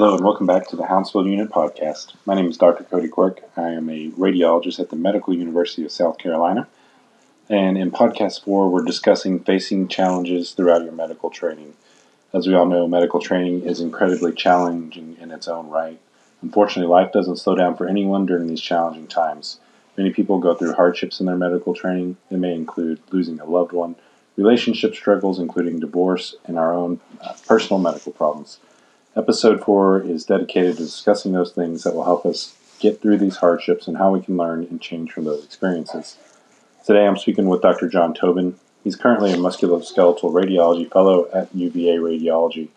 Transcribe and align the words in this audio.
Hello 0.00 0.14
and 0.14 0.24
welcome 0.24 0.46
back 0.46 0.66
to 0.66 0.76
the 0.76 0.86
Hounsfield 0.86 1.26
Unit 1.26 1.50
podcast. 1.50 2.14
My 2.24 2.34
name 2.34 2.48
is 2.48 2.56
Dr. 2.56 2.84
Cody 2.84 3.08
Quirk. 3.08 3.42
I 3.54 3.68
am 3.68 3.90
a 3.90 4.08
radiologist 4.12 4.80
at 4.80 4.88
the 4.88 4.96
Medical 4.96 5.34
University 5.34 5.84
of 5.84 5.92
South 5.92 6.16
Carolina. 6.16 6.68
And 7.50 7.76
in 7.76 7.90
podcast 7.90 8.42
four, 8.42 8.70
we're 8.70 8.82
discussing 8.82 9.40
facing 9.40 9.88
challenges 9.88 10.52
throughout 10.52 10.84
your 10.84 10.94
medical 10.94 11.28
training. 11.28 11.74
As 12.32 12.46
we 12.46 12.54
all 12.54 12.64
know, 12.64 12.88
medical 12.88 13.20
training 13.20 13.64
is 13.64 13.82
incredibly 13.82 14.32
challenging 14.32 15.18
in 15.20 15.30
its 15.30 15.46
own 15.46 15.68
right. 15.68 16.00
Unfortunately, 16.40 16.90
life 16.90 17.12
doesn't 17.12 17.36
slow 17.36 17.54
down 17.54 17.76
for 17.76 17.86
anyone 17.86 18.24
during 18.24 18.46
these 18.46 18.62
challenging 18.62 19.06
times. 19.06 19.60
Many 19.98 20.14
people 20.14 20.38
go 20.38 20.54
through 20.54 20.72
hardships 20.72 21.20
in 21.20 21.26
their 21.26 21.36
medical 21.36 21.74
training. 21.74 22.16
They 22.30 22.38
may 22.38 22.54
include 22.54 23.00
losing 23.10 23.38
a 23.38 23.44
loved 23.44 23.72
one, 23.72 23.96
relationship 24.38 24.94
struggles, 24.94 25.38
including 25.38 25.78
divorce, 25.78 26.36
and 26.46 26.58
our 26.58 26.72
own 26.72 27.00
uh, 27.20 27.34
personal 27.46 27.78
medical 27.78 28.12
problems. 28.12 28.60
Episode 29.16 29.60
4 29.64 30.02
is 30.02 30.24
dedicated 30.24 30.76
to 30.76 30.84
discussing 30.84 31.32
those 31.32 31.50
things 31.50 31.82
that 31.82 31.96
will 31.96 32.04
help 32.04 32.24
us 32.24 32.54
get 32.78 33.02
through 33.02 33.18
these 33.18 33.38
hardships 33.38 33.88
and 33.88 33.96
how 33.96 34.12
we 34.12 34.20
can 34.20 34.36
learn 34.36 34.62
and 34.70 34.80
change 34.80 35.10
from 35.10 35.24
those 35.24 35.44
experiences. 35.44 36.16
Today 36.86 37.08
I'm 37.08 37.16
speaking 37.16 37.48
with 37.48 37.60
Dr. 37.60 37.88
John 37.88 38.14
Tobben. 38.14 38.54
He's 38.84 38.94
currently 38.94 39.32
a 39.32 39.36
musculoskeletal 39.36 40.32
radiology 40.32 40.88
fellow 40.88 41.28
at 41.34 41.52
UVA 41.52 41.96
Radiology. 41.96 42.68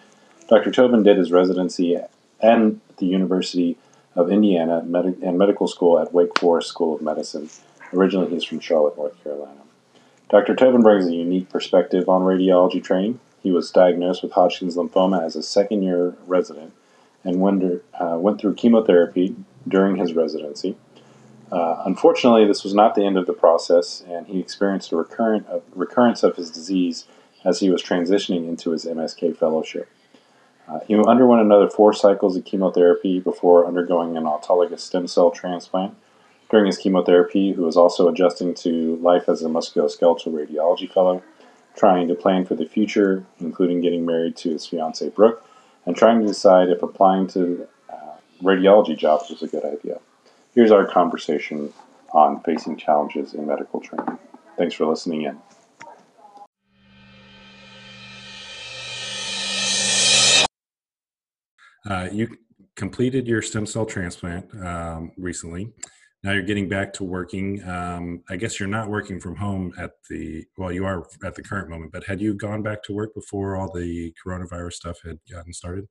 Dr. 0.48 0.72
Tobben 0.72 1.04
did 1.04 1.18
his 1.18 1.32
residency 1.32 1.96
at 1.96 2.10
the 2.42 3.06
University 3.06 3.78
of 4.16 4.32
Indiana 4.32 4.80
and 4.80 5.38
medical 5.38 5.68
school 5.68 6.00
at 6.00 6.16
Wake 6.16 6.40
Forest 6.40 6.68
School 6.68 6.96
of 6.96 7.04
Medicine. 7.04 7.48
Originally, 7.94 8.32
he's 8.32 8.44
from 8.44 8.60
Charlotte, 8.60 8.98
North 8.98 9.24
Carolina. 9.24 9.62
Dr. 10.32 10.56
Tobben 10.56 10.82
brings 10.82 11.06
a 11.06 11.14
unique 11.14 11.50
perspective 11.50 12.10
on 12.10 12.24
radiology 12.24 12.84
training. 12.84 13.20
He 13.44 13.52
was 13.52 13.70
diagnosed 13.72 14.24
with 14.24 14.32
Hodgkin's 14.32 14.78
lymphoma 14.78 15.22
as 15.22 15.36
a 15.36 15.44
second 15.44 15.84
year 15.84 16.16
resident 16.26 16.74
and 17.26 17.42
went, 17.42 17.84
uh, 18.00 18.18
went 18.18 18.40
through 18.40 18.56
chemotherapy 18.56 19.36
during 19.68 19.98
his 19.98 20.14
residency. 20.14 20.78
Uh, 21.52 21.84
unfortunately, 21.86 22.46
this 22.46 22.64
was 22.64 22.74
not 22.74 22.96
the 22.96 23.06
end 23.06 23.18
of 23.18 23.28
the 23.28 23.34
process, 23.34 24.04
and 24.08 24.28
he 24.28 24.40
experienced 24.40 24.92
a 24.92 24.96
recurrent, 24.96 25.48
uh, 25.50 25.60
recurrence 25.76 26.24
of 26.24 26.38
his 26.38 26.50
disease 26.50 27.06
as 27.44 27.60
he 27.60 27.70
was 27.70 27.84
transitioning 27.84 28.48
into 28.48 28.72
his 28.72 28.86
MSK 28.86 29.38
fellowship. 29.38 29.90
Uh, 30.68 30.80
he 30.88 30.96
underwent 30.96 31.42
another 31.42 31.70
four 31.70 31.92
cycles 31.92 32.38
of 32.38 32.46
chemotherapy 32.46 33.20
before 33.20 33.68
undergoing 33.68 34.16
an 34.16 34.24
autologous 34.24 34.80
stem 34.80 35.06
cell 35.06 35.30
transplant. 35.30 35.94
During 36.50 36.68
his 36.68 36.78
chemotherapy, 36.78 37.52
he 37.52 37.60
was 37.60 37.76
also 37.76 38.08
adjusting 38.08 38.54
to 38.56 38.96
life 38.98 39.28
as 39.28 39.42
a 39.42 39.48
musculoskeletal 39.48 40.28
radiology 40.28 40.90
fellow 40.92 41.22
trying 41.76 42.08
to 42.08 42.16
plan 42.16 42.46
for 42.46 42.56
the 42.56 42.66
future, 42.66 43.26
including 43.40 43.82
getting 43.82 44.06
married 44.06 44.36
to 44.38 44.52
his 44.52 44.66
fiancee 44.66 45.10
Brooke, 45.10 45.46
and 45.86 45.96
trying 45.96 46.22
to 46.22 46.28
decide 46.28 46.70
if 46.70 46.82
applying 46.84 47.28
to 47.28 47.68
uh, 47.90 48.16
radiology 48.42 48.98
jobs 48.98 49.30
was 49.30 49.42
a 49.42 49.48
good 49.48 49.66
idea. 49.66 50.00
Here's 50.54 50.72
our 50.72 50.86
conversation 50.86 51.74
on 52.12 52.42
facing 52.42 52.78
challenges 52.78 53.34
in 53.34 53.48
medical 53.48 53.80
training. 53.80 54.20
Thanks 54.58 54.76
for 54.76 54.86
listening 54.86 55.24
in. 55.24 55.40
Uh, 61.90 62.08
you 62.12 62.38
completed 62.76 63.28
your 63.28 63.42
stem 63.42 63.66
cell 63.66 63.86
transplant 63.86 64.46
um, 64.64 65.12
recently 65.18 65.74
now 66.24 66.32
you're 66.32 66.42
getting 66.42 66.70
back 66.70 66.94
to 66.94 67.04
working. 67.04 67.62
Um, 67.68 68.24
I 68.30 68.38
guess 68.38 68.60
you're 68.60 68.70
not 68.70 68.90
working 68.90 69.20
from 69.20 69.36
home 69.36 69.74
at 69.78 69.92
the 70.10 70.46
well, 70.58 70.72
you 70.72 70.86
are 70.86 71.06
at 71.24 71.36
the 71.36 71.44
current 71.44 71.70
moment. 71.70 71.92
But 71.92 72.06
had 72.06 72.22
you 72.22 72.34
gone 72.34 72.64
back 72.64 72.82
to 72.84 72.94
work 72.94 73.14
before 73.14 73.58
all 73.58 73.72
the 73.72 74.14
coronavirus 74.26 74.74
stuff 74.74 75.00
had 75.04 75.20
gotten 75.30 75.54
started? 75.54 75.88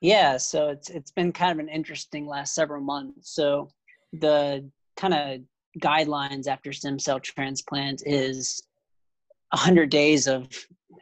Yeah, 0.00 0.36
so 0.36 0.68
it's 0.68 0.90
it's 0.90 1.12
been 1.12 1.32
kind 1.32 1.52
of 1.52 1.58
an 1.58 1.68
interesting 1.68 2.26
last 2.26 2.54
several 2.54 2.82
months. 2.82 3.34
So 3.34 3.70
the 4.12 4.68
kind 4.96 5.14
of 5.14 5.40
guidelines 5.80 6.48
after 6.48 6.72
stem 6.72 6.98
cell 6.98 7.20
transplant 7.20 8.02
is 8.04 8.62
100 9.52 9.88
days 9.88 10.26
of 10.26 10.48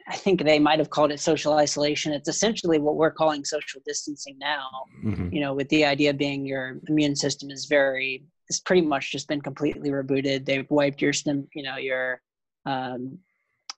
i 0.07 0.15
think 0.15 0.43
they 0.43 0.59
might 0.59 0.77
have 0.77 0.91
called 0.91 1.11
it 1.11 1.19
social 1.19 1.53
isolation 1.53 2.13
it's 2.13 2.29
essentially 2.29 2.77
what 2.77 2.95
we're 2.95 3.09
calling 3.09 3.43
social 3.43 3.81
distancing 3.85 4.37
now 4.39 4.67
mm-hmm. 5.03 5.33
you 5.33 5.41
know 5.41 5.55
with 5.55 5.67
the 5.69 5.83
idea 5.83 6.13
being 6.13 6.45
your 6.45 6.79
immune 6.87 7.15
system 7.15 7.49
is 7.49 7.65
very 7.65 8.23
it's 8.49 8.59
pretty 8.59 8.81
much 8.81 9.11
just 9.11 9.27
been 9.27 9.41
completely 9.41 9.89
rebooted. 9.91 10.45
They've 10.45 10.69
wiped 10.69 11.01
your 11.01 11.13
stem, 11.13 11.47
you 11.53 11.63
know, 11.63 11.77
your 11.77 12.21
um, 12.65 13.19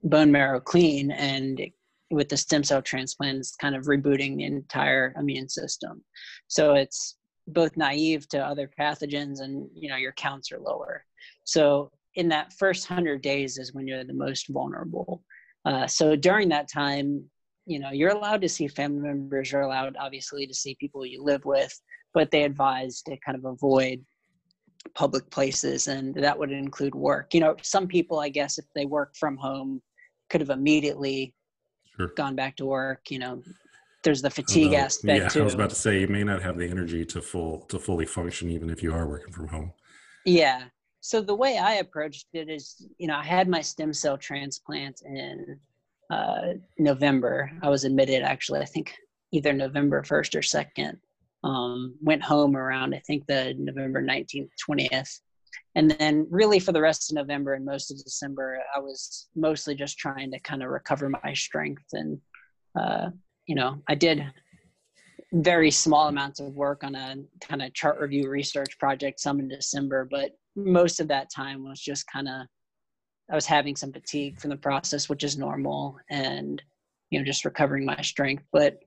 bone 0.03 0.31
marrow 0.31 0.59
clean, 0.59 1.11
and 1.11 1.61
with 2.09 2.29
the 2.29 2.37
stem 2.37 2.63
cell 2.63 2.81
transplant, 2.81 3.39
it's 3.39 3.55
kind 3.55 3.75
of 3.75 3.85
rebooting 3.85 4.37
the 4.37 4.45
entire 4.45 5.13
immune 5.17 5.49
system. 5.49 6.03
So 6.47 6.75
it's 6.75 7.17
both 7.47 7.77
naive 7.77 8.27
to 8.29 8.39
other 8.39 8.69
pathogens, 8.79 9.41
and 9.41 9.69
you 9.73 9.89
know, 9.89 9.97
your 9.97 10.13
counts 10.13 10.51
are 10.51 10.59
lower. 10.59 11.05
So 11.43 11.91
in 12.15 12.29
that 12.29 12.53
first 12.53 12.87
hundred 12.87 13.21
days 13.21 13.57
is 13.57 13.73
when 13.73 13.87
you're 13.87 14.03
the 14.03 14.13
most 14.13 14.47
vulnerable. 14.49 15.23
Uh, 15.65 15.87
so 15.87 16.15
during 16.15 16.49
that 16.49 16.69
time, 16.69 17.23
you 17.65 17.79
know, 17.79 17.91
you're 17.91 18.09
allowed 18.09 18.41
to 18.41 18.49
see 18.49 18.67
family 18.67 19.01
members. 19.01 19.51
You're 19.51 19.61
allowed, 19.61 19.95
obviously, 19.99 20.47
to 20.47 20.53
see 20.53 20.75
people 20.79 21.05
you 21.05 21.23
live 21.23 21.45
with, 21.45 21.73
but 22.13 22.31
they 22.31 22.43
advise 22.43 23.01
to 23.03 23.17
kind 23.17 23.37
of 23.37 23.45
avoid 23.45 24.03
public 24.95 25.29
places 25.29 25.87
and 25.87 26.13
that 26.15 26.37
would 26.37 26.51
include 26.51 26.95
work. 26.95 27.33
You 27.33 27.39
know 27.41 27.55
some 27.61 27.87
people 27.87 28.19
i 28.19 28.29
guess 28.29 28.57
if 28.57 28.65
they 28.75 28.85
work 28.85 29.15
from 29.15 29.37
home 29.37 29.81
could 30.29 30.41
have 30.41 30.49
immediately 30.49 31.33
sure. 31.97 32.07
gone 32.15 32.35
back 32.35 32.55
to 32.57 32.65
work 32.65 33.09
you 33.09 33.19
know. 33.19 33.41
There's 34.03 34.23
the 34.23 34.31
fatigue 34.31 34.65
Although, 34.65 34.77
aspect 34.77 35.21
yeah 35.21 35.27
too. 35.27 35.41
i 35.41 35.43
was 35.43 35.53
about 35.53 35.69
to 35.69 35.75
say 35.75 35.99
you 35.99 36.07
may 36.07 36.23
not 36.23 36.41
have 36.41 36.57
the 36.57 36.67
energy 36.67 37.05
to 37.05 37.21
full 37.21 37.61
to 37.69 37.77
fully 37.77 38.07
function 38.07 38.49
even 38.49 38.71
if 38.71 38.81
you 38.81 38.93
are 38.93 39.07
working 39.07 39.31
from 39.31 39.47
home. 39.47 39.73
Yeah. 40.25 40.63
So 41.01 41.21
the 41.21 41.35
way 41.35 41.59
i 41.59 41.73
approached 41.75 42.27
it 42.33 42.49
is 42.49 42.87
you 42.97 43.07
know 43.07 43.15
i 43.15 43.23
had 43.23 43.47
my 43.47 43.61
stem 43.61 43.93
cell 43.93 44.17
transplant 44.17 45.03
in 45.05 45.59
uh, 46.09 46.53
november. 46.79 47.51
I 47.61 47.69
was 47.69 47.83
admitted 47.83 48.23
actually 48.23 48.61
i 48.61 48.65
think 48.65 48.95
either 49.31 49.53
november 49.53 50.01
1st 50.01 50.35
or 50.35 50.41
2nd 50.41 50.97
um, 51.43 51.95
went 52.01 52.21
home 52.21 52.55
around, 52.55 52.93
I 52.93 52.99
think, 52.99 53.25
the 53.25 53.53
November 53.57 54.01
19th, 54.01 54.49
20th. 54.69 55.19
And 55.75 55.91
then, 55.91 56.27
really, 56.29 56.59
for 56.59 56.71
the 56.71 56.81
rest 56.81 57.11
of 57.11 57.15
November 57.15 57.53
and 57.53 57.65
most 57.65 57.91
of 57.91 58.03
December, 58.03 58.59
I 58.75 58.79
was 58.79 59.27
mostly 59.35 59.73
just 59.73 59.97
trying 59.97 60.31
to 60.31 60.39
kind 60.39 60.63
of 60.63 60.69
recover 60.69 61.09
my 61.09 61.33
strength. 61.33 61.85
And, 61.93 62.19
uh, 62.77 63.09
you 63.47 63.55
know, 63.55 63.81
I 63.87 63.95
did 63.95 64.25
very 65.33 65.71
small 65.71 66.09
amounts 66.09 66.41
of 66.41 66.55
work 66.55 66.83
on 66.83 66.95
a 66.95 67.15
kind 67.39 67.61
of 67.61 67.73
chart 67.73 67.99
review 67.99 68.29
research 68.29 68.77
project, 68.79 69.19
some 69.19 69.39
in 69.39 69.47
December, 69.47 70.07
but 70.09 70.31
most 70.55 70.99
of 70.99 71.07
that 71.07 71.29
time 71.33 71.63
was 71.63 71.79
just 71.79 72.05
kind 72.07 72.27
of, 72.27 72.47
I 73.31 73.35
was 73.35 73.45
having 73.45 73.77
some 73.77 73.93
fatigue 73.93 74.39
from 74.39 74.49
the 74.49 74.57
process, 74.57 75.07
which 75.07 75.23
is 75.23 75.37
normal, 75.37 75.97
and, 76.09 76.61
you 77.09 77.19
know, 77.19 77.25
just 77.25 77.45
recovering 77.45 77.85
my 77.85 78.01
strength. 78.01 78.43
But 78.51 78.79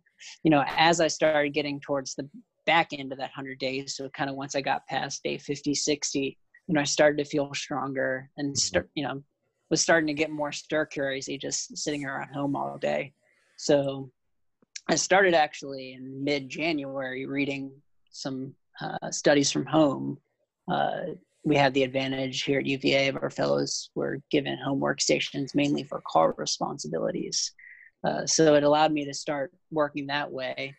you 0.42 0.50
know, 0.50 0.64
as 0.76 1.00
I 1.00 1.08
started 1.08 1.54
getting 1.54 1.80
towards 1.80 2.14
the 2.14 2.28
back 2.66 2.88
end 2.92 3.12
of 3.12 3.18
that 3.18 3.30
100 3.34 3.58
days, 3.58 3.96
so 3.96 4.08
kind 4.10 4.30
of 4.30 4.36
once 4.36 4.54
I 4.54 4.60
got 4.60 4.86
past 4.86 5.22
day 5.22 5.38
50, 5.38 5.74
60, 5.74 6.38
you 6.66 6.74
know, 6.74 6.80
I 6.80 6.84
started 6.84 7.18
to 7.18 7.28
feel 7.28 7.52
stronger 7.54 8.30
and 8.36 8.50
mm-hmm. 8.50 8.56
start, 8.56 8.90
you 8.94 9.04
know, 9.04 9.22
was 9.70 9.80
starting 9.80 10.06
to 10.06 10.14
get 10.14 10.30
more 10.30 10.52
stir 10.52 10.86
crazy 10.86 11.38
just 11.38 11.76
sitting 11.76 12.04
around 12.04 12.32
home 12.32 12.56
all 12.56 12.78
day. 12.78 13.12
So 13.56 14.10
I 14.88 14.96
started 14.96 15.34
actually 15.34 15.94
in 15.94 16.22
mid 16.22 16.48
January 16.48 17.26
reading 17.26 17.72
some 18.10 18.54
uh, 18.80 19.10
studies 19.10 19.50
from 19.50 19.66
home. 19.66 20.18
Uh, 20.70 21.14
we 21.44 21.56
had 21.56 21.74
the 21.74 21.82
advantage 21.82 22.42
here 22.42 22.58
at 22.58 22.66
UVA 22.66 23.08
of 23.08 23.16
our 23.16 23.30
fellows 23.30 23.90
were 23.94 24.20
given 24.30 24.58
home 24.58 24.80
workstations 24.80 25.54
mainly 25.54 25.84
for 25.84 26.02
car 26.06 26.34
responsibilities. 26.36 27.52
Uh, 28.04 28.26
so 28.26 28.54
it 28.54 28.62
allowed 28.62 28.92
me 28.92 29.04
to 29.04 29.14
start 29.14 29.52
working 29.70 30.06
that 30.06 30.30
way. 30.30 30.74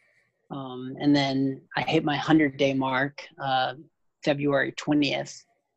Um, 0.51 0.95
and 0.99 1.15
then 1.15 1.61
I 1.75 1.81
hit 1.81 2.03
my 2.03 2.13
100 2.13 2.57
day 2.57 2.73
mark 2.73 3.21
uh, 3.41 3.73
February 4.23 4.73
20th. 4.73 5.35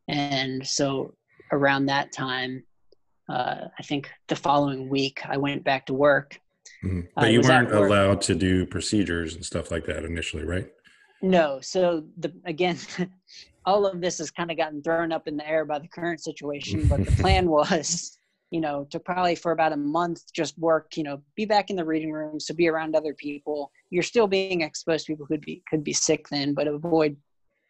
And 0.08 0.66
so 0.66 1.14
around 1.52 1.86
that 1.86 2.12
time, 2.12 2.64
uh, 3.28 3.68
I 3.78 3.82
think 3.82 4.10
the 4.28 4.36
following 4.36 4.88
week, 4.88 5.20
I 5.26 5.36
went 5.36 5.64
back 5.64 5.86
to 5.86 5.94
work. 5.94 6.38
Mm-hmm. 6.84 7.00
But 7.14 7.32
you 7.32 7.40
weren't 7.40 7.72
allowed 7.72 8.20
to 8.22 8.34
do 8.34 8.66
procedures 8.66 9.34
and 9.34 9.44
stuff 9.44 9.70
like 9.70 9.84
that 9.86 10.04
initially, 10.04 10.44
right? 10.44 10.70
No. 11.22 11.58
So 11.60 12.04
the 12.18 12.32
again, 12.44 12.78
all 13.66 13.86
of 13.86 14.00
this 14.00 14.18
has 14.18 14.30
kind 14.30 14.50
of 14.50 14.56
gotten 14.56 14.82
thrown 14.82 15.12
up 15.12 15.26
in 15.26 15.36
the 15.36 15.48
air 15.48 15.64
by 15.64 15.78
the 15.78 15.88
current 15.88 16.20
situation. 16.22 16.86
But 16.86 17.04
the 17.04 17.12
plan 17.22 17.48
was 17.48 18.17
you 18.50 18.60
know, 18.60 18.86
to 18.90 18.98
probably 18.98 19.34
for 19.34 19.52
about 19.52 19.72
a 19.72 19.76
month 19.76 20.32
just 20.32 20.58
work, 20.58 20.96
you 20.96 21.02
know, 21.02 21.22
be 21.36 21.44
back 21.44 21.70
in 21.70 21.76
the 21.76 21.84
reading 21.84 22.12
room, 22.12 22.40
so 22.40 22.54
be 22.54 22.68
around 22.68 22.96
other 22.96 23.14
people. 23.14 23.70
You're 23.90 24.02
still 24.02 24.26
being 24.26 24.62
exposed 24.62 25.06
to 25.06 25.12
people 25.12 25.26
who 25.26 25.34
could 25.34 25.44
be 25.44 25.62
could 25.68 25.84
be 25.84 25.92
sick 25.92 26.28
then, 26.28 26.54
but 26.54 26.66
avoid 26.66 27.16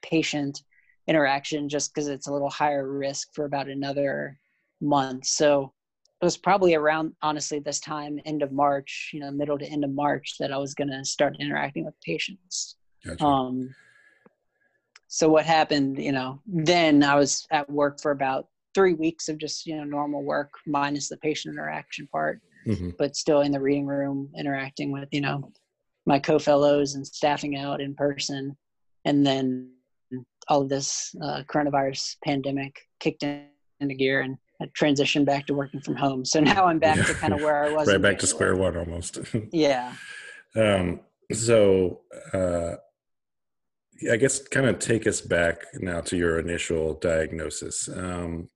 patient 0.03 0.63
interaction 1.07 1.69
just 1.69 1.93
because 1.93 2.09
it's 2.09 2.29
a 2.29 2.33
little 2.33 2.51
higher 2.51 2.91
risk 2.91 3.29
for 3.35 3.45
about 3.45 3.69
another 3.69 4.39
month. 4.81 5.25
So 5.25 5.73
it 6.21 6.25
was 6.25 6.37
probably 6.37 6.75
around 6.75 7.13
honestly 7.23 7.61
this 7.61 7.81
time 7.81 8.19
end 8.25 8.43
of 8.43 8.53
march 8.53 9.11
you 9.13 9.21
know 9.21 9.31
middle 9.31 9.59
to 9.59 9.67
end 9.67 9.85
of 9.85 9.91
march 9.91 10.35
that 10.39 10.53
i 10.53 10.57
was 10.57 10.75
going 10.75 10.89
to 10.89 11.05
start 11.05 11.37
interacting 11.39 11.85
with 11.85 11.95
patients 12.01 12.77
Gotcha. 13.05 13.25
um 13.25 13.75
so 15.07 15.29
what 15.29 15.47
happened 15.47 15.99
you 15.99 16.13
know 16.13 16.41
then 16.47 17.03
i 17.03 17.15
was 17.15 17.47
at 17.51 17.71
work 17.71 18.01
for 18.01 18.11
about 18.11 18.49
three 18.75 18.94
weeks 18.94 19.29
of 19.29 19.38
just 19.38 19.67
you 19.67 19.76
know 19.76 19.85
normal 19.85 20.23
work 20.23 20.50
minus 20.67 21.09
the 21.09 21.17
patient 21.19 21.55
interaction 21.55 22.06
part 22.09 22.41
Mhm. 22.67 22.97
but 22.99 23.17
still 23.17 23.41
in 23.41 23.53
the 23.53 23.61
reading 23.61 23.87
room 23.87 24.31
interacting 24.37 24.91
with 24.91 25.09
you 25.12 25.20
know 25.20 25.50
my 26.09 26.19
co-fellows 26.19 26.94
and 26.94 27.06
staffing 27.06 27.56
out 27.56 27.81
in 27.81 27.94
person. 27.94 28.56
And 29.05 29.25
then 29.25 29.70
all 30.49 30.62
of 30.62 30.70
this 30.70 31.15
uh, 31.23 31.43
coronavirus 31.47 32.17
pandemic 32.25 32.81
kicked 32.99 33.23
in, 33.23 33.44
into 33.79 33.94
gear 33.94 34.23
and 34.23 34.38
I 34.61 34.67
transitioned 34.67 35.26
back 35.26 35.47
to 35.47 35.55
working 35.55 35.81
from 35.81 35.94
home. 35.94 36.25
So 36.25 36.41
now 36.41 36.65
i'm 36.65 36.81
back 36.81 37.06
to 37.06 37.15
kind 37.15 37.32
of 37.32 37.41
where 37.41 37.62
i 37.65 37.73
was 37.76 37.87
right 37.87 38.03
back 38.03 38.19
to 38.20 38.26
square 38.26 38.56
one 38.56 38.76
almost. 38.76 39.19
yeah. 39.53 39.93
Um, 40.56 41.00
so, 41.31 42.00
uh, 42.32 42.76
I 44.11 44.17
guess 44.17 44.47
kind 44.49 44.67
of 44.67 44.79
take 44.79 45.06
us 45.06 45.20
back 45.20 45.67
now 45.75 46.00
to 46.03 46.17
your 46.17 46.38
initial 46.38 46.94
diagnosis, 46.94 47.88
um, 47.94 48.49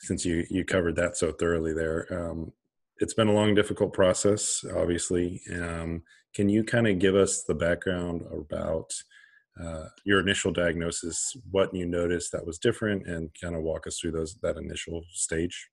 since 0.00 0.24
you 0.24 0.46
you 0.50 0.64
covered 0.64 0.96
that 0.96 1.16
so 1.16 1.32
thoroughly 1.32 1.72
there. 1.72 2.06
Um, 2.10 2.52
it's 2.98 3.14
been 3.14 3.28
a 3.28 3.32
long, 3.32 3.54
difficult 3.54 3.92
process, 3.92 4.64
obviously. 4.76 5.40
Um, 5.52 6.02
can 6.34 6.48
you 6.48 6.62
kind 6.62 6.86
of 6.86 6.98
give 6.98 7.14
us 7.14 7.42
the 7.42 7.54
background 7.54 8.22
about 8.30 8.92
uh, 9.60 9.86
your 10.04 10.20
initial 10.20 10.52
diagnosis, 10.52 11.34
what 11.50 11.74
you 11.74 11.86
noticed 11.86 12.30
that 12.32 12.46
was 12.46 12.58
different, 12.58 13.06
and 13.06 13.30
kind 13.40 13.56
of 13.56 13.62
walk 13.62 13.86
us 13.86 13.98
through 13.98 14.12
those 14.12 14.36
that 14.42 14.56
initial 14.56 15.02
stage? 15.12 15.68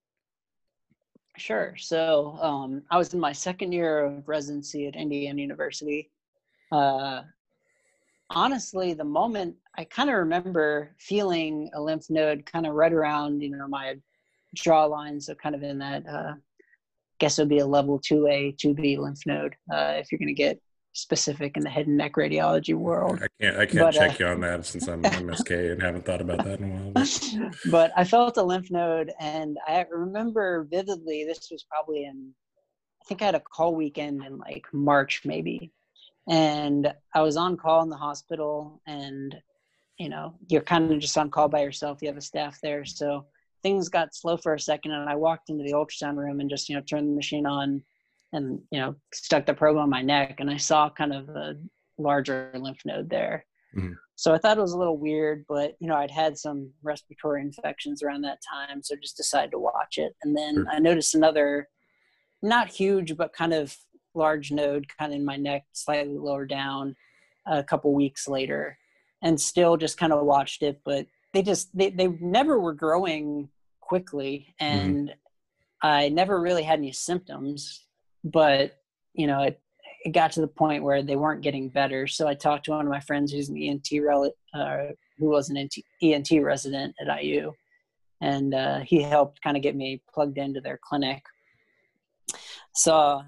Sure. 1.37 1.75
So 1.77 2.37
um, 2.41 2.81
I 2.89 2.97
was 2.97 3.13
in 3.13 3.19
my 3.19 3.31
second 3.31 3.71
year 3.71 4.05
of 4.05 4.27
residency 4.27 4.87
at 4.87 4.95
Indiana 4.95 5.41
University. 5.41 6.09
Uh, 6.71 7.21
honestly, 8.31 8.93
the 8.93 9.03
moment 9.03 9.55
I 9.77 9.83
kind 9.83 10.09
of 10.09 10.15
remember 10.15 10.95
feeling 10.97 11.69
a 11.75 11.81
lymph 11.81 12.09
node 12.09 12.45
kind 12.45 12.65
of 12.65 12.73
right 12.73 12.91
around, 12.91 13.41
you 13.41 13.51
know, 13.51 13.67
my 13.67 13.95
jawline. 14.55 15.21
So 15.21 15.35
kind 15.35 15.55
of 15.55 15.63
in 15.63 15.79
that, 15.79 16.07
uh, 16.07 16.33
guess 17.19 17.37
it 17.37 17.41
would 17.43 17.49
be 17.49 17.59
a 17.59 17.65
level 17.65 17.99
2A, 17.99 18.57
2B 18.57 18.97
lymph 18.99 19.25
node 19.25 19.55
uh, 19.73 19.93
if 19.97 20.11
you're 20.11 20.19
going 20.19 20.27
to 20.27 20.33
get 20.33 20.59
specific 20.93 21.55
in 21.57 21.63
the 21.63 21.69
head 21.69 21.85
and 21.87 21.97
neck 21.97 22.13
radiology 22.13 22.73
world. 22.73 23.19
I 23.21 23.27
can't 23.39 23.57
I 23.57 23.65
can't 23.67 23.79
But, 23.79 23.97
uh, 23.97 24.07
check 24.07 24.19
you 24.19 24.25
on 24.27 24.41
that 24.41 24.65
since 24.65 24.87
I'm 24.87 25.01
MSK 25.03 25.71
and 25.73 25.81
haven't 25.81 26.05
thought 26.05 26.21
about 26.21 26.43
that 26.43 26.59
in 26.59 26.71
a 26.71 26.73
while. 26.73 26.91
but- 26.91 27.35
but 27.71 27.91
I 27.95 28.03
felt 28.03 28.37
a 28.37 28.43
lymph 28.43 28.71
node, 28.71 29.11
and 29.19 29.57
I 29.67 29.85
remember 29.91 30.67
vividly. 30.69 31.23
This 31.23 31.49
was 31.51 31.65
probably 31.69 32.05
in, 32.05 32.33
I 33.01 33.05
think 33.05 33.21
I 33.21 33.25
had 33.25 33.35
a 33.35 33.39
call 33.39 33.75
weekend 33.75 34.23
in 34.25 34.37
like 34.39 34.65
March 34.73 35.21
maybe, 35.23 35.71
and 36.27 36.91
I 37.13 37.21
was 37.21 37.37
on 37.37 37.57
call 37.57 37.83
in 37.83 37.89
the 37.89 37.95
hospital, 37.95 38.81
and 38.87 39.35
you 39.99 40.09
know 40.09 40.35
you're 40.47 40.61
kind 40.61 40.91
of 40.91 40.99
just 40.99 41.17
on 41.17 41.29
call 41.29 41.47
by 41.47 41.61
yourself. 41.61 41.99
You 42.01 42.07
have 42.07 42.17
a 42.17 42.21
staff 42.21 42.57
there, 42.63 42.85
so 42.85 43.25
things 43.63 43.89
got 43.89 44.15
slow 44.15 44.37
for 44.37 44.53
a 44.53 44.59
second, 44.59 44.91
and 44.91 45.09
I 45.09 45.15
walked 45.15 45.49
into 45.49 45.63
the 45.63 45.73
ultrasound 45.73 46.15
room 46.17 46.39
and 46.39 46.49
just 46.49 46.69
you 46.69 46.75
know 46.75 46.81
turned 46.81 47.09
the 47.09 47.15
machine 47.15 47.45
on, 47.45 47.83
and 48.33 48.59
you 48.71 48.79
know 48.79 48.95
stuck 49.13 49.45
the 49.45 49.53
probe 49.53 49.77
on 49.77 49.89
my 49.89 50.01
neck, 50.01 50.39
and 50.39 50.49
I 50.49 50.57
saw 50.57 50.89
kind 50.89 51.13
of 51.13 51.29
a 51.29 51.55
larger 51.97 52.51
lymph 52.55 52.85
node 52.85 53.09
there. 53.09 53.45
Mhm. 53.75 53.95
So 54.15 54.33
I 54.33 54.37
thought 54.39 54.57
it 54.57 54.61
was 54.61 54.73
a 54.73 54.77
little 54.77 54.97
weird, 54.97 55.45
but 55.47 55.75
you 55.79 55.87
know, 55.87 55.95
I'd 55.95 56.11
had 56.11 56.37
some 56.37 56.71
respiratory 56.81 57.41
infections 57.41 58.01
around 58.01 58.21
that 58.21 58.39
time, 58.49 58.81
so 58.81 58.95
just 58.95 59.17
decided 59.17 59.51
to 59.51 59.59
watch 59.59 59.97
it. 59.97 60.15
And 60.23 60.35
then 60.35 60.55
Sure. 60.55 60.67
I 60.71 60.79
noticed 60.79 61.13
another, 61.15 61.69
not 62.41 62.69
huge, 62.69 63.15
but 63.17 63.33
kind 63.33 63.53
of 63.53 63.77
large 64.15 64.51
node, 64.51 64.87
kind 64.97 65.11
of 65.13 65.19
in 65.19 65.25
my 65.25 65.37
neck, 65.37 65.65
slightly 65.73 66.17
lower 66.17 66.45
down, 66.45 66.95
a 67.45 67.63
couple 67.63 67.93
weeks 67.93 68.27
later, 68.27 68.77
and 69.21 69.39
still 69.39 69.77
just 69.77 69.97
kind 69.97 70.11
of 70.13 70.25
watched 70.25 70.63
it. 70.63 70.81
But 70.83 71.07
they 71.33 71.43
just 71.43 71.75
they 71.75 71.89
they 71.89 72.07
never 72.07 72.59
were 72.59 72.73
growing 72.73 73.49
quickly, 73.81 74.53
and 74.59 75.13
I 75.81 76.09
never 76.09 76.39
really 76.39 76.63
had 76.63 76.79
any 76.79 76.91
symptoms. 76.91 77.85
But 78.23 78.77
you 79.13 79.27
know, 79.27 79.43
it 79.43 79.61
it 80.03 80.11
got 80.11 80.31
to 80.33 80.41
the 80.41 80.47
point 80.47 80.83
where 80.83 81.03
they 81.03 81.15
weren't 81.15 81.41
getting 81.41 81.69
better. 81.69 82.07
So 82.07 82.27
I 82.27 82.33
talked 82.33 82.65
to 82.65 82.71
one 82.71 82.85
of 82.85 82.91
my 82.91 82.99
friends 82.99 83.31
who's 83.31 83.49
an 83.49 83.57
ENT 83.57 83.89
rel- 84.01 84.33
uh, 84.53 84.87
who 85.17 85.29
was 85.29 85.49
an 85.49 85.57
ENT, 85.57 85.75
ENT 86.01 86.29
resident 86.41 86.95
at 87.01 87.23
IU, 87.23 87.51
and 88.21 88.53
uh, 88.53 88.79
he 88.79 89.01
helped 89.01 89.41
kind 89.41 89.57
of 89.57 89.63
get 89.63 89.75
me 89.75 90.01
plugged 90.13 90.37
into 90.37 90.61
their 90.61 90.79
clinic. 90.81 91.23
Saw, 92.75 93.23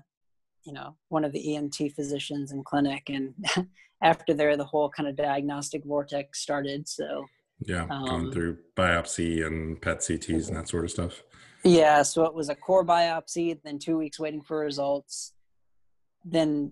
you 0.64 0.74
know, 0.74 0.96
one 1.10 1.26
of 1.26 1.32
the 1.32 1.56
ENT 1.56 1.78
physicians 1.96 2.52
in 2.52 2.64
clinic, 2.64 3.10
and 3.10 3.34
after 4.02 4.34
there, 4.34 4.56
the 4.56 4.66
whole 4.66 4.90
kind 4.90 5.10
of 5.10 5.16
diagnostic 5.16 5.84
vortex 5.84 6.40
started. 6.40 6.88
So 6.88 7.26
Yeah, 7.66 7.88
going 7.88 8.26
Um, 8.26 8.32
through 8.32 8.58
biopsy 8.76 9.46
and 9.46 9.82
PET 9.82 10.00
CTs 10.00 10.48
and 10.48 10.58
that 10.58 10.68
sort 10.70 10.86
of 10.86 10.92
stuff. 10.92 11.24
Yeah, 11.64 12.02
so 12.04 12.24
it 12.24 12.34
was 12.34 12.48
a 12.50 12.56
core 12.56 12.86
biopsy, 12.86 13.60
then 13.64 13.80
two 13.80 13.98
weeks 13.98 14.18
waiting 14.20 14.42
for 14.42 14.60
results, 14.60 15.34
then 16.24 16.72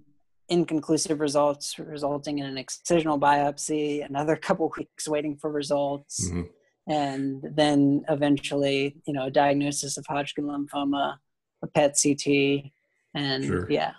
inconclusive 0.50 1.20
results 1.20 1.78
resulting 1.78 2.40
in 2.40 2.46
an 2.46 2.56
excisional 2.56 3.20
biopsy, 3.20 4.06
another 4.06 4.36
couple 4.48 4.72
weeks 4.78 5.08
waiting 5.08 5.36
for 5.36 5.52
results, 5.52 6.30
Mhm. 6.30 6.50
and 6.88 7.44
then 7.54 8.06
eventually, 8.08 9.02
you 9.06 9.14
know, 9.14 9.26
a 9.26 9.32
diagnosis 9.32 9.98
of 9.98 10.06
Hodgkin 10.08 10.46
lymphoma, 10.46 11.18
a 11.62 11.68
PET 11.68 11.98
CT, 12.02 12.72
and 13.14 13.44
Sure. 13.44 13.70
yeah. 13.70 13.94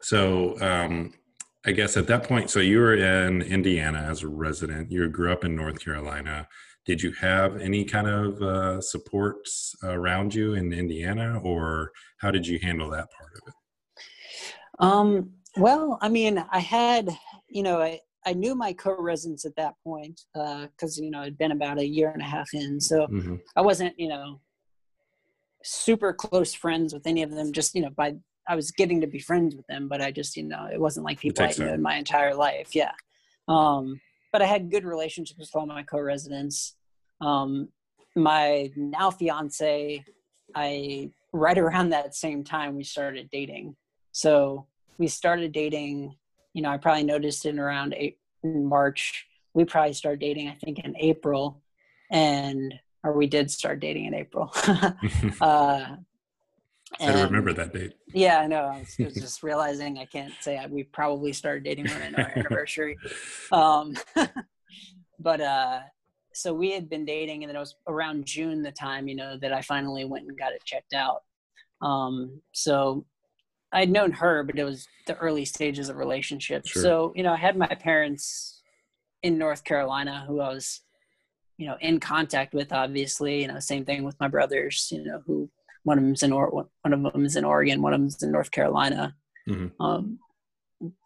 So, 0.00 0.58
um, 0.62 1.12
I 1.66 1.72
guess 1.72 1.96
at 1.96 2.06
that 2.08 2.24
point, 2.24 2.50
so 2.50 2.60
you 2.60 2.78
were 2.78 2.94
in 2.94 3.40
Indiana 3.42 4.06
as 4.10 4.22
a 4.22 4.28
resident. 4.28 4.92
You 4.92 5.08
grew 5.08 5.32
up 5.32 5.44
in 5.44 5.56
North 5.56 5.82
Carolina. 5.82 6.46
Did 6.84 7.02
you 7.02 7.12
have 7.12 7.56
any 7.56 7.84
kind 7.86 8.06
of 8.06 8.42
uh, 8.42 8.80
supports 8.82 9.74
around 9.82 10.34
you 10.34 10.52
in 10.54 10.72
Indiana, 10.72 11.40
or 11.42 11.90
how 12.18 12.30
did 12.30 12.46
you 12.46 12.58
handle 12.58 12.90
that 12.90 13.08
part 13.10 13.32
of 13.32 13.48
it? 13.48 13.54
Um, 14.78 15.30
well, 15.56 15.98
I 16.02 16.10
mean, 16.10 16.44
I 16.50 16.58
had, 16.58 17.08
you 17.48 17.62
know, 17.62 17.80
I, 17.80 18.00
I 18.26 18.34
knew 18.34 18.54
my 18.54 18.74
co-residents 18.74 19.46
at 19.46 19.56
that 19.56 19.74
point 19.82 20.20
because, 20.34 20.98
you 20.98 21.10
know, 21.10 21.22
it'd 21.22 21.38
been 21.38 21.52
about 21.52 21.78
a 21.78 21.86
year 21.86 22.10
and 22.10 22.20
a 22.20 22.26
half 22.26 22.52
in. 22.52 22.80
So 22.80 23.06
Mhm. 23.06 23.40
I 23.56 23.62
wasn't, 23.62 23.98
you 23.98 24.08
know, 24.08 24.40
super 25.62 26.12
close 26.12 26.52
friends 26.52 26.92
with 26.92 27.06
any 27.06 27.22
of 27.22 27.30
them. 27.30 27.52
Just, 27.52 27.74
you 27.74 27.82
know, 27.82 27.90
by 27.90 28.16
I 28.48 28.56
was 28.56 28.70
getting 28.70 29.00
to 29.00 29.06
be 29.06 29.18
friends 29.18 29.56
with 29.56 29.66
them, 29.66 29.88
but 29.88 30.00
I 30.00 30.10
just, 30.10 30.36
you 30.36 30.42
know, 30.42 30.68
it 30.72 30.80
wasn't 30.80 31.06
like 31.06 31.20
people 31.20 31.44
I 31.44 31.52
knew 31.56 31.68
in 31.68 31.82
my 31.82 31.96
entire 31.96 32.34
life. 32.34 32.74
Yeah. 32.74 32.92
Um, 33.48 34.00
but 34.32 34.42
I 34.42 34.46
had 34.46 34.70
good 34.70 34.84
relationships 34.84 35.38
with 35.38 35.50
all 35.54 35.66
my 35.66 35.82
co-residents. 35.82 36.76
Um, 37.20 37.68
my 38.16 38.70
now 38.76 39.10
fiance, 39.10 40.04
I 40.54 41.10
right 41.32 41.58
around 41.58 41.90
that 41.90 42.14
same 42.14 42.44
time 42.44 42.76
we 42.76 42.84
started 42.84 43.28
dating. 43.30 43.76
So 44.12 44.66
we 44.98 45.08
started 45.08 45.52
dating. 45.52 46.16
You 46.52 46.62
know, 46.62 46.70
I 46.70 46.76
probably 46.76 47.04
noticed 47.04 47.46
it 47.46 47.58
around 47.58 47.94
eight, 47.96 48.18
in 48.42 48.66
March. 48.66 49.26
We 49.54 49.64
probably 49.64 49.94
started 49.94 50.20
dating, 50.20 50.48
I 50.48 50.54
think, 50.54 50.78
in 50.80 50.96
April, 50.96 51.62
and 52.10 52.74
or 53.02 53.12
we 53.12 53.26
did 53.26 53.50
start 53.50 53.80
dating 53.80 54.06
in 54.06 54.14
April. 54.14 54.52
uh, 55.40 55.96
I 57.00 57.12
don't 57.12 57.24
remember 57.24 57.52
that 57.52 57.72
date. 57.72 57.94
yeah, 58.12 58.38
I 58.40 58.46
know. 58.46 58.64
I 58.64 58.78
was, 58.80 58.96
I 59.00 59.04
was 59.04 59.14
just 59.20 59.42
realizing 59.42 59.98
I 59.98 60.04
can't 60.04 60.32
say 60.40 60.58
I, 60.58 60.66
we 60.66 60.84
probably 60.84 61.32
started 61.32 61.64
dating 61.64 61.90
on 61.90 62.14
our 62.14 62.32
anniversary. 62.36 62.96
Um, 63.52 63.94
but 65.18 65.40
uh, 65.40 65.80
so 66.32 66.52
we 66.52 66.72
had 66.72 66.88
been 66.88 67.04
dating, 67.04 67.42
and 67.42 67.48
then 67.48 67.56
it 67.56 67.60
was 67.60 67.76
around 67.88 68.26
June 68.26 68.62
the 68.62 68.72
time, 68.72 69.08
you 69.08 69.16
know, 69.16 69.36
that 69.38 69.52
I 69.52 69.62
finally 69.62 70.04
went 70.04 70.26
and 70.28 70.38
got 70.38 70.52
it 70.52 70.64
checked 70.64 70.94
out. 70.94 71.22
Um, 71.80 72.40
so 72.52 73.04
I'd 73.72 73.90
known 73.90 74.12
her, 74.12 74.42
but 74.42 74.58
it 74.58 74.64
was 74.64 74.86
the 75.06 75.16
early 75.16 75.44
stages 75.44 75.88
of 75.88 75.96
relationship. 75.96 76.66
Sure. 76.66 76.82
So 76.82 77.12
you 77.16 77.22
know, 77.22 77.32
I 77.32 77.36
had 77.36 77.56
my 77.56 77.66
parents 77.66 78.62
in 79.22 79.38
North 79.38 79.64
Carolina 79.64 80.24
who 80.28 80.40
I 80.40 80.48
was, 80.48 80.80
you 81.56 81.66
know, 81.66 81.76
in 81.80 81.98
contact 81.98 82.54
with. 82.54 82.72
Obviously, 82.72 83.42
you 83.42 83.48
know, 83.48 83.58
same 83.58 83.84
thing 83.84 84.04
with 84.04 84.18
my 84.20 84.28
brothers. 84.28 84.88
You 84.92 85.04
know, 85.04 85.22
who 85.26 85.50
one 85.84 85.98
of 85.98 86.04
them's 86.04 86.22
in 86.22 86.32
or- 86.32 86.50
one 86.82 86.92
of 86.92 87.02
them 87.12 87.24
is 87.24 87.36
in 87.36 87.44
Oregon, 87.44 87.80
one 87.82 87.94
of 87.94 88.00
them's 88.00 88.22
in 88.22 88.32
North 88.32 88.50
Carolina. 88.50 89.16
Mhm. 89.48 89.72
Um, 89.78 90.18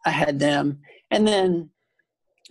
I 0.06 0.10
had 0.10 0.38
them, 0.38 0.80
and 1.10 1.26
then 1.28 1.70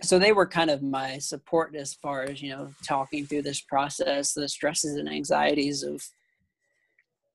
so 0.00 0.18
they 0.18 0.32
were 0.32 0.46
kind 0.46 0.70
of 0.70 0.80
my 0.82 1.18
support 1.18 1.74
as 1.74 1.92
far 1.94 2.22
as 2.22 2.40
you 2.40 2.50
know 2.50 2.72
talking 2.86 3.26
through 3.26 3.42
this 3.42 3.60
process, 3.60 4.32
the 4.32 4.48
stresses 4.48 4.96
and 4.96 5.08
anxieties 5.08 5.82
of 5.82 6.02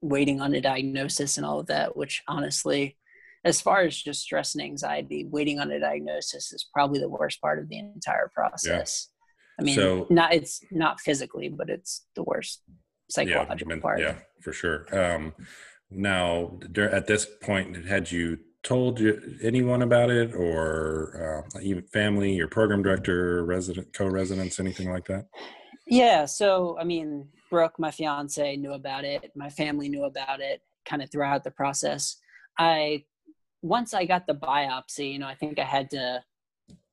waiting 0.02 0.40
on 0.42 0.54
a 0.54 0.62
diagnosis 0.62 1.38
and 1.38 1.46
all 1.46 1.60
of 1.60 1.68
that. 1.68 1.98
Which 1.98 2.24
honestly, 2.28 2.98
as 3.44 3.60
far 3.62 3.82
as 3.82 3.96
just 3.98 4.22
stress 4.22 4.56
and 4.56 4.64
anxiety, 4.64 5.26
waiting 5.26 5.60
on 5.60 5.72
a 5.72 5.80
diagnosis 5.80 6.54
is 6.54 6.66
probably 6.74 7.00
the 7.00 7.10
worst 7.10 7.42
part 7.42 7.60
of 7.60 7.68
the 7.68 7.78
entire 7.80 8.30
process. 8.34 9.10
I 9.60 9.64
mean, 9.64 9.76
So- 9.76 10.08
not 10.10 10.34
it's 10.34 10.62
not 10.72 11.00
physically, 11.02 11.50
but 11.50 11.70
it's 11.70 12.06
the 12.16 12.24
worst. 12.24 12.62
Psychological 13.10 13.76
yeah, 13.76 13.82
part. 13.82 14.00
Yeah, 14.00 14.16
for 14.42 14.54
sure. 14.54 14.86
Um, 14.92 15.34
now, 15.90 16.60
at 16.78 17.08
this 17.08 17.28
point, 17.42 17.86
had 17.86 18.12
you 18.12 18.40
told 18.64 19.00
you, 19.00 19.38
anyone 19.44 19.82
about 19.82 20.10
it, 20.10 20.34
or 20.34 21.46
uh, 21.56 21.60
even 21.62 21.84
family, 21.84 22.34
your 22.34 22.48
program 22.48 22.82
director, 22.82 23.44
resident, 23.44 23.94
co-residents, 23.94 24.60
anything 24.60 24.90
like 24.90 25.06
that? 25.06 25.26
Yeah. 25.86 26.26
So, 26.26 26.78
I 26.80 26.86
mean, 26.86 27.28
Brooke, 27.50 27.78
my 27.78 27.92
fiance, 27.92 28.56
knew 28.56 28.74
about 28.74 29.04
it. 29.04 29.32
My 29.36 29.50
family 29.50 29.90
knew 29.90 30.06
about 30.06 30.40
it, 30.40 30.62
kind 30.86 31.02
of 31.04 31.12
throughout 31.12 31.44
the 31.44 31.52
process. 31.52 32.18
I 32.58 33.04
once 33.62 33.94
I 33.94 34.06
got 34.06 34.28
the 34.28 34.36
biopsy, 34.36 35.14
you 35.14 35.20
know, 35.20 35.28
I 35.28 35.36
think 35.36 35.60
I 35.60 35.64
had 35.64 35.90
to 35.92 36.24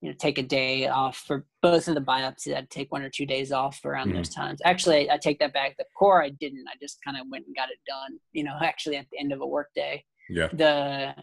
you 0.00 0.08
know 0.08 0.14
take 0.18 0.38
a 0.38 0.42
day 0.42 0.88
off 0.88 1.18
for 1.18 1.44
both 1.62 1.88
of 1.88 1.94
the 1.94 2.00
biopsies. 2.00 2.56
I'd 2.56 2.70
take 2.70 2.90
one 2.90 3.02
or 3.02 3.10
two 3.10 3.26
days 3.26 3.52
off 3.52 3.84
around 3.84 4.08
mm-hmm. 4.08 4.16
those 4.16 4.30
times. 4.30 4.60
Actually 4.64 5.10
i 5.10 5.16
take 5.16 5.38
that 5.40 5.52
back. 5.52 5.76
The 5.76 5.84
core 5.96 6.22
i 6.22 6.30
didn't. 6.30 6.66
I 6.68 6.76
just 6.80 6.98
kind 7.04 7.16
of 7.16 7.26
went 7.30 7.46
and 7.46 7.54
got 7.56 7.70
it 7.70 7.78
done 7.86 8.18
you 8.32 8.44
know 8.44 8.56
actually 8.62 8.96
at 8.96 9.06
the 9.10 9.18
end 9.18 9.32
of 9.32 9.40
a 9.40 9.46
work 9.46 9.68
day. 9.74 10.04
Yeah. 10.28 10.48
The 10.52 11.14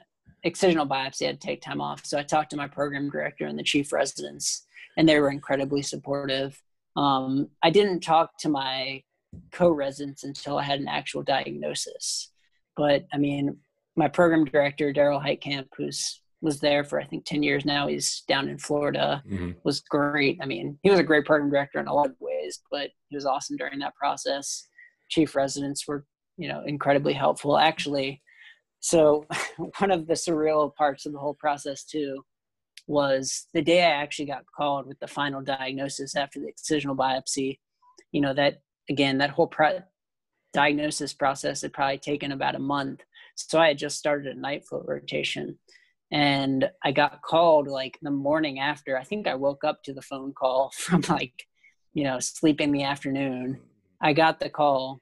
excisional 0.45 0.87
biopsy 0.87 1.23
i 1.23 1.27
had 1.27 1.41
to 1.41 1.47
take 1.47 1.61
time 1.61 1.81
off. 1.81 2.05
So 2.05 2.17
i 2.17 2.23
talked 2.23 2.51
to 2.51 2.57
my 2.57 2.67
program 2.67 3.09
director 3.09 3.45
and 3.45 3.57
the 3.57 3.63
chief 3.63 3.91
residents 3.91 4.65
and 4.95 5.07
they 5.07 5.19
were 5.19 5.29
incredibly 5.29 5.81
supportive. 5.81 6.61
Um, 6.95 7.49
i 7.63 7.69
didn't 7.69 8.01
talk 8.01 8.37
to 8.39 8.49
my 8.49 9.03
co-residents 9.51 10.23
until 10.23 10.57
i 10.57 10.63
had 10.63 10.79
an 10.79 10.87
actual 10.87 11.23
diagnosis. 11.23 12.31
But 12.75 13.05
i 13.11 13.17
mean 13.17 13.57
my 13.95 14.07
program 14.07 14.45
director 14.45 14.93
darel 14.93 15.23
heitkamp 15.23 15.69
who's 15.75 16.21
was 16.41 16.59
there 16.59 16.83
for 16.83 16.99
I 16.99 17.05
think 17.05 17.25
10 17.25 17.43
years 17.43 17.65
now. 17.65 17.87
He's 17.87 18.23
down 18.27 18.47
in 18.47 18.57
Florida. 18.57 19.23
Mm-hmm. 19.27 19.51
Was 19.63 19.81
great. 19.81 20.39
I 20.41 20.45
mean, 20.45 20.77
he 20.83 20.89
was 20.89 20.99
a 20.99 21.03
great 21.03 21.25
program 21.25 21.49
director 21.49 21.79
in 21.79 21.87
a 21.87 21.93
lot 21.93 22.07
of 22.07 22.15
ways, 22.19 22.59
but 22.71 22.89
he 23.09 23.15
was 23.15 23.25
awesome 23.25 23.57
during 23.57 23.79
that 23.79 23.95
process. 23.95 24.67
Chief 25.09 25.35
residents 25.35 25.87
were, 25.87 26.05
you 26.37 26.47
know, 26.47 26.63
incredibly 26.65 27.13
helpful. 27.13 27.57
Actually, 27.57 28.21
so 28.79 29.25
one 29.79 29.91
of 29.91 30.07
the 30.07 30.13
surreal 30.13 30.73
parts 30.75 31.05
of 31.05 31.13
the 31.13 31.19
whole 31.19 31.35
process 31.35 31.83
too 31.83 32.23
was 32.85 33.47
the 33.53 33.61
day 33.61 33.83
I 33.83 34.01
actually 34.01 34.25
got 34.25 34.45
called 34.55 34.87
with 34.87 34.99
the 34.99 35.07
final 35.07 35.41
diagnosis 35.41 36.15
after 36.15 36.39
the 36.39 36.47
excisional 36.51 36.95
biopsy. 36.95 37.59
You 38.11 38.21
know 38.21 38.33
that 38.35 38.59
again, 38.89 39.17
that 39.17 39.31
whole 39.31 39.47
pro- 39.47 39.83
diagnosis 40.53 41.13
process 41.13 41.61
had 41.61 41.73
probably 41.73 41.97
taken 41.97 42.31
about 42.31 42.55
a 42.55 42.59
month. 42.59 43.01
So 43.35 43.59
I 43.59 43.69
had 43.69 43.77
just 43.77 43.97
started 43.97 44.35
a 44.35 44.39
night 44.39 44.65
float 44.65 44.85
rotation 44.87 45.59
and 46.11 46.69
I 46.83 46.91
got 46.91 47.21
called 47.21 47.67
like 47.67 47.97
the 48.01 48.11
morning 48.11 48.59
after. 48.59 48.97
I 48.97 49.03
think 49.03 49.27
I 49.27 49.35
woke 49.35 49.63
up 49.63 49.83
to 49.83 49.93
the 49.93 50.01
phone 50.01 50.33
call 50.33 50.71
from 50.75 51.03
like, 51.09 51.47
you 51.93 52.03
know, 52.03 52.19
sleep 52.19 52.61
in 52.61 52.71
the 52.71 52.83
afternoon. 52.83 53.59
I 54.01 54.13
got 54.13 54.39
the 54.39 54.49
call, 54.49 55.01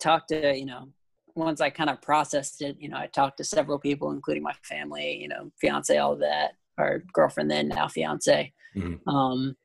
talked 0.00 0.28
to, 0.30 0.56
you 0.56 0.66
know, 0.66 0.88
once 1.34 1.60
I 1.60 1.70
kind 1.70 1.90
of 1.90 2.00
processed 2.00 2.62
it, 2.62 2.76
you 2.80 2.88
know, 2.88 2.96
I 2.96 3.06
talked 3.06 3.38
to 3.38 3.44
several 3.44 3.78
people, 3.78 4.10
including 4.12 4.42
my 4.42 4.54
family, 4.62 5.18
you 5.20 5.28
know, 5.28 5.50
fiance, 5.60 5.96
all 5.96 6.12
of 6.12 6.20
that, 6.20 6.52
or 6.78 7.02
girlfriend 7.12 7.50
then, 7.50 7.68
now 7.68 7.88
fiance. 7.88 8.52
Mm-hmm. 8.76 9.08
Um, 9.08 9.56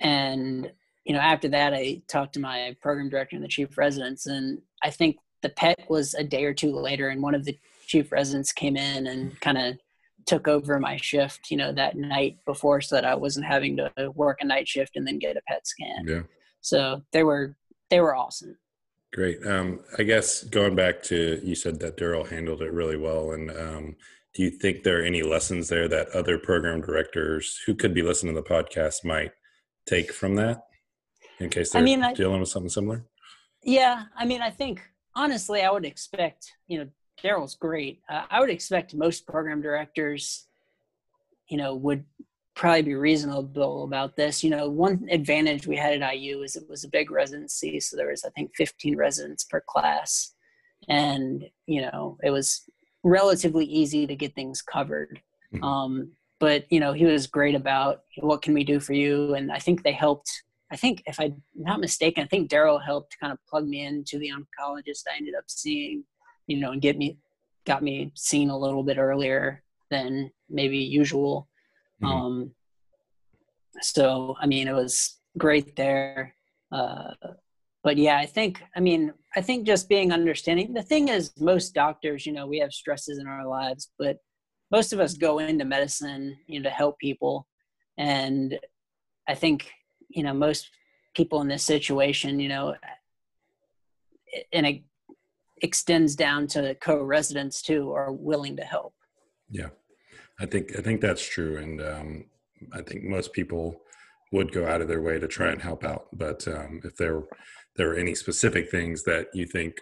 and, 0.00 0.70
you 1.04 1.12
know, 1.12 1.20
after 1.20 1.48
that, 1.48 1.72
I 1.72 2.02
talked 2.08 2.34
to 2.34 2.40
my 2.40 2.76
program 2.80 3.08
director 3.08 3.36
and 3.36 3.44
the 3.44 3.48
chief 3.48 3.78
residents. 3.78 4.26
And 4.26 4.60
I 4.82 4.90
think 4.90 5.18
the 5.40 5.48
pet 5.48 5.84
was 5.88 6.14
a 6.14 6.24
day 6.24 6.44
or 6.44 6.54
two 6.54 6.74
later, 6.74 7.08
and 7.08 7.22
one 7.22 7.34
of 7.34 7.44
the 7.44 7.56
chief 7.88 8.12
residents 8.12 8.52
came 8.52 8.76
in 8.76 9.08
and 9.08 9.40
kind 9.40 9.58
of 9.58 9.78
took 10.26 10.46
over 10.46 10.78
my 10.78 10.96
shift, 10.98 11.50
you 11.50 11.56
know, 11.56 11.72
that 11.72 11.96
night 11.96 12.36
before 12.44 12.80
so 12.80 12.94
that 12.94 13.04
I 13.04 13.14
wasn't 13.14 13.46
having 13.46 13.78
to 13.78 13.90
work 14.14 14.38
a 14.40 14.46
night 14.46 14.68
shift 14.68 14.94
and 14.94 15.06
then 15.06 15.18
get 15.18 15.36
a 15.36 15.40
PET 15.48 15.66
scan. 15.66 16.04
Yeah. 16.06 16.22
So 16.60 17.02
they 17.12 17.24
were 17.24 17.56
they 17.90 18.00
were 18.00 18.14
awesome. 18.14 18.56
Great. 19.14 19.44
Um, 19.46 19.80
I 19.98 20.02
guess 20.02 20.44
going 20.44 20.76
back 20.76 21.02
to 21.04 21.40
you 21.42 21.54
said 21.54 21.80
that 21.80 21.96
Darel 21.96 22.28
handled 22.28 22.60
it 22.60 22.72
really 22.72 22.98
well, 22.98 23.32
and 23.32 23.50
um, 23.50 23.96
do 24.34 24.42
you 24.42 24.50
think 24.50 24.82
there 24.82 25.00
are 25.00 25.04
any 25.04 25.22
lessons 25.22 25.68
there 25.68 25.88
that 25.88 26.10
other 26.10 26.38
program 26.38 26.82
directors 26.82 27.58
who 27.64 27.74
could 27.74 27.94
be 27.94 28.02
listening 28.02 28.34
to 28.34 28.42
the 28.42 28.48
podcast 28.48 29.04
might 29.04 29.32
take 29.86 30.12
from 30.12 30.34
that, 30.34 30.64
in 31.38 31.48
case 31.48 31.72
they're 31.72 31.80
I 31.80 31.84
mean, 31.84 32.04
dealing 32.14 32.36
I, 32.36 32.40
with 32.40 32.50
something 32.50 32.68
similar? 32.68 33.06
Yeah, 33.62 34.04
I 34.14 34.26
mean, 34.26 34.42
I 34.42 34.50
think 34.50 34.82
honestly, 35.16 35.62
I 35.62 35.70
would 35.70 35.86
expect 35.86 36.52
you 36.66 36.80
know 36.80 36.88
Darel's 37.22 37.54
great. 37.54 38.00
Uh, 38.08 38.24
I 38.30 38.40
would 38.40 38.50
expect 38.50 38.94
most 38.94 39.26
program 39.26 39.60
directors, 39.60 40.46
you 41.48 41.56
know, 41.56 41.74
would 41.74 42.04
probably 42.58 42.82
be 42.82 42.94
reasonable 42.94 43.84
about 43.84 44.16
this. 44.16 44.42
You 44.42 44.50
know, 44.50 44.68
one 44.68 45.06
advantage 45.10 45.66
we 45.66 45.76
had 45.76 46.02
at 46.02 46.16
IU 46.16 46.42
is 46.42 46.56
it 46.56 46.68
was 46.68 46.84
a 46.84 46.88
big 46.88 47.10
residency, 47.10 47.80
so 47.80 47.96
there 47.96 48.10
was 48.10 48.24
I 48.24 48.30
think 48.30 48.50
15 48.56 48.96
residents 48.96 49.44
per 49.44 49.62
class, 49.66 50.34
and 50.88 51.44
you 51.66 51.82
know 51.82 52.18
it 52.22 52.30
was 52.30 52.68
relatively 53.04 53.64
easy 53.64 54.06
to 54.06 54.16
get 54.16 54.34
things 54.34 54.60
covered. 54.60 55.20
Mm-hmm. 55.54 55.64
Um, 55.64 56.12
but 56.40 56.70
you 56.70 56.80
know 56.80 56.92
he 56.92 57.06
was 57.06 57.26
great 57.26 57.54
about 57.54 58.02
what 58.18 58.42
can 58.42 58.54
we 58.54 58.64
do 58.64 58.80
for 58.80 58.92
you, 58.92 59.34
and 59.34 59.50
I 59.52 59.58
think 59.58 59.82
they 59.82 59.92
helped. 59.92 60.30
I 60.70 60.76
think 60.76 61.02
if 61.06 61.18
I'm 61.18 61.42
not 61.54 61.80
mistaken, 61.80 62.24
I 62.24 62.26
think 62.26 62.50
Darel 62.50 62.84
helped 62.84 63.16
kind 63.18 63.32
of 63.32 63.38
plug 63.48 63.66
me 63.66 63.86
into 63.86 64.18
the 64.18 64.30
oncologist 64.30 65.04
I 65.10 65.16
ended 65.16 65.34
up 65.34 65.44
seeing 65.46 66.04
you 66.48 66.56
know, 66.56 66.72
and 66.72 66.82
get 66.82 66.98
me 66.98 67.18
got 67.64 67.82
me 67.82 68.10
seen 68.14 68.50
a 68.50 68.58
little 68.58 68.82
bit 68.82 68.98
earlier 68.98 69.62
than 69.90 70.32
maybe 70.48 70.78
usual. 70.78 71.48
Mm-hmm. 72.02 72.12
Um, 72.12 72.50
so 73.80 74.34
I 74.40 74.46
mean, 74.46 74.66
it 74.66 74.74
was 74.74 75.18
great 75.36 75.76
there. 75.76 76.34
Uh, 76.72 77.12
but 77.84 77.96
yeah, 77.96 78.18
I 78.18 78.26
think 78.26 78.62
I 78.74 78.80
mean 78.80 79.12
I 79.36 79.40
think 79.40 79.66
just 79.66 79.88
being 79.88 80.12
understanding. 80.12 80.74
The 80.74 80.82
thing 80.82 81.08
is, 81.08 81.32
most 81.38 81.74
doctors, 81.74 82.26
you 82.26 82.32
know, 82.32 82.46
we 82.46 82.58
have 82.58 82.72
stresses 82.72 83.18
in 83.18 83.28
our 83.28 83.46
lives, 83.46 83.90
but 83.98 84.18
most 84.70 84.92
of 84.92 85.00
us 85.00 85.14
go 85.14 85.38
into 85.38 85.64
medicine, 85.64 86.36
you 86.46 86.60
know, 86.60 86.68
to 86.68 86.74
help 86.74 86.98
people, 86.98 87.46
and 87.96 88.58
I 89.28 89.34
think 89.34 89.70
you 90.08 90.22
know 90.22 90.34
most 90.34 90.70
people 91.14 91.40
in 91.40 91.48
this 91.48 91.64
situation, 91.64 92.40
you 92.40 92.48
know, 92.48 92.74
in 94.52 94.64
a 94.64 94.84
extends 95.62 96.16
down 96.16 96.46
to 96.48 96.74
co-residents 96.76 97.62
too 97.62 97.92
are 97.92 98.12
willing 98.12 98.56
to 98.56 98.64
help. 98.64 98.94
Yeah. 99.50 99.68
I 100.40 100.46
think 100.46 100.78
i 100.78 100.82
think 100.82 101.00
that's 101.00 101.26
true. 101.26 101.56
And 101.58 101.80
um, 101.82 102.24
i 102.72 102.82
think 102.82 103.04
most 103.04 103.32
people 103.32 103.80
would 104.32 104.52
go 104.52 104.66
out 104.66 104.80
of 104.80 104.88
their 104.88 105.02
way 105.02 105.18
to 105.18 105.26
try 105.26 105.50
and 105.50 105.62
help 105.62 105.84
out. 105.84 106.06
But 106.12 106.46
um, 106.48 106.80
if 106.84 106.96
there 106.96 107.22
there 107.76 107.90
are 107.92 107.96
any 107.96 108.14
specific 108.14 108.70
things 108.70 109.04
that 109.04 109.28
you 109.32 109.46
think 109.46 109.80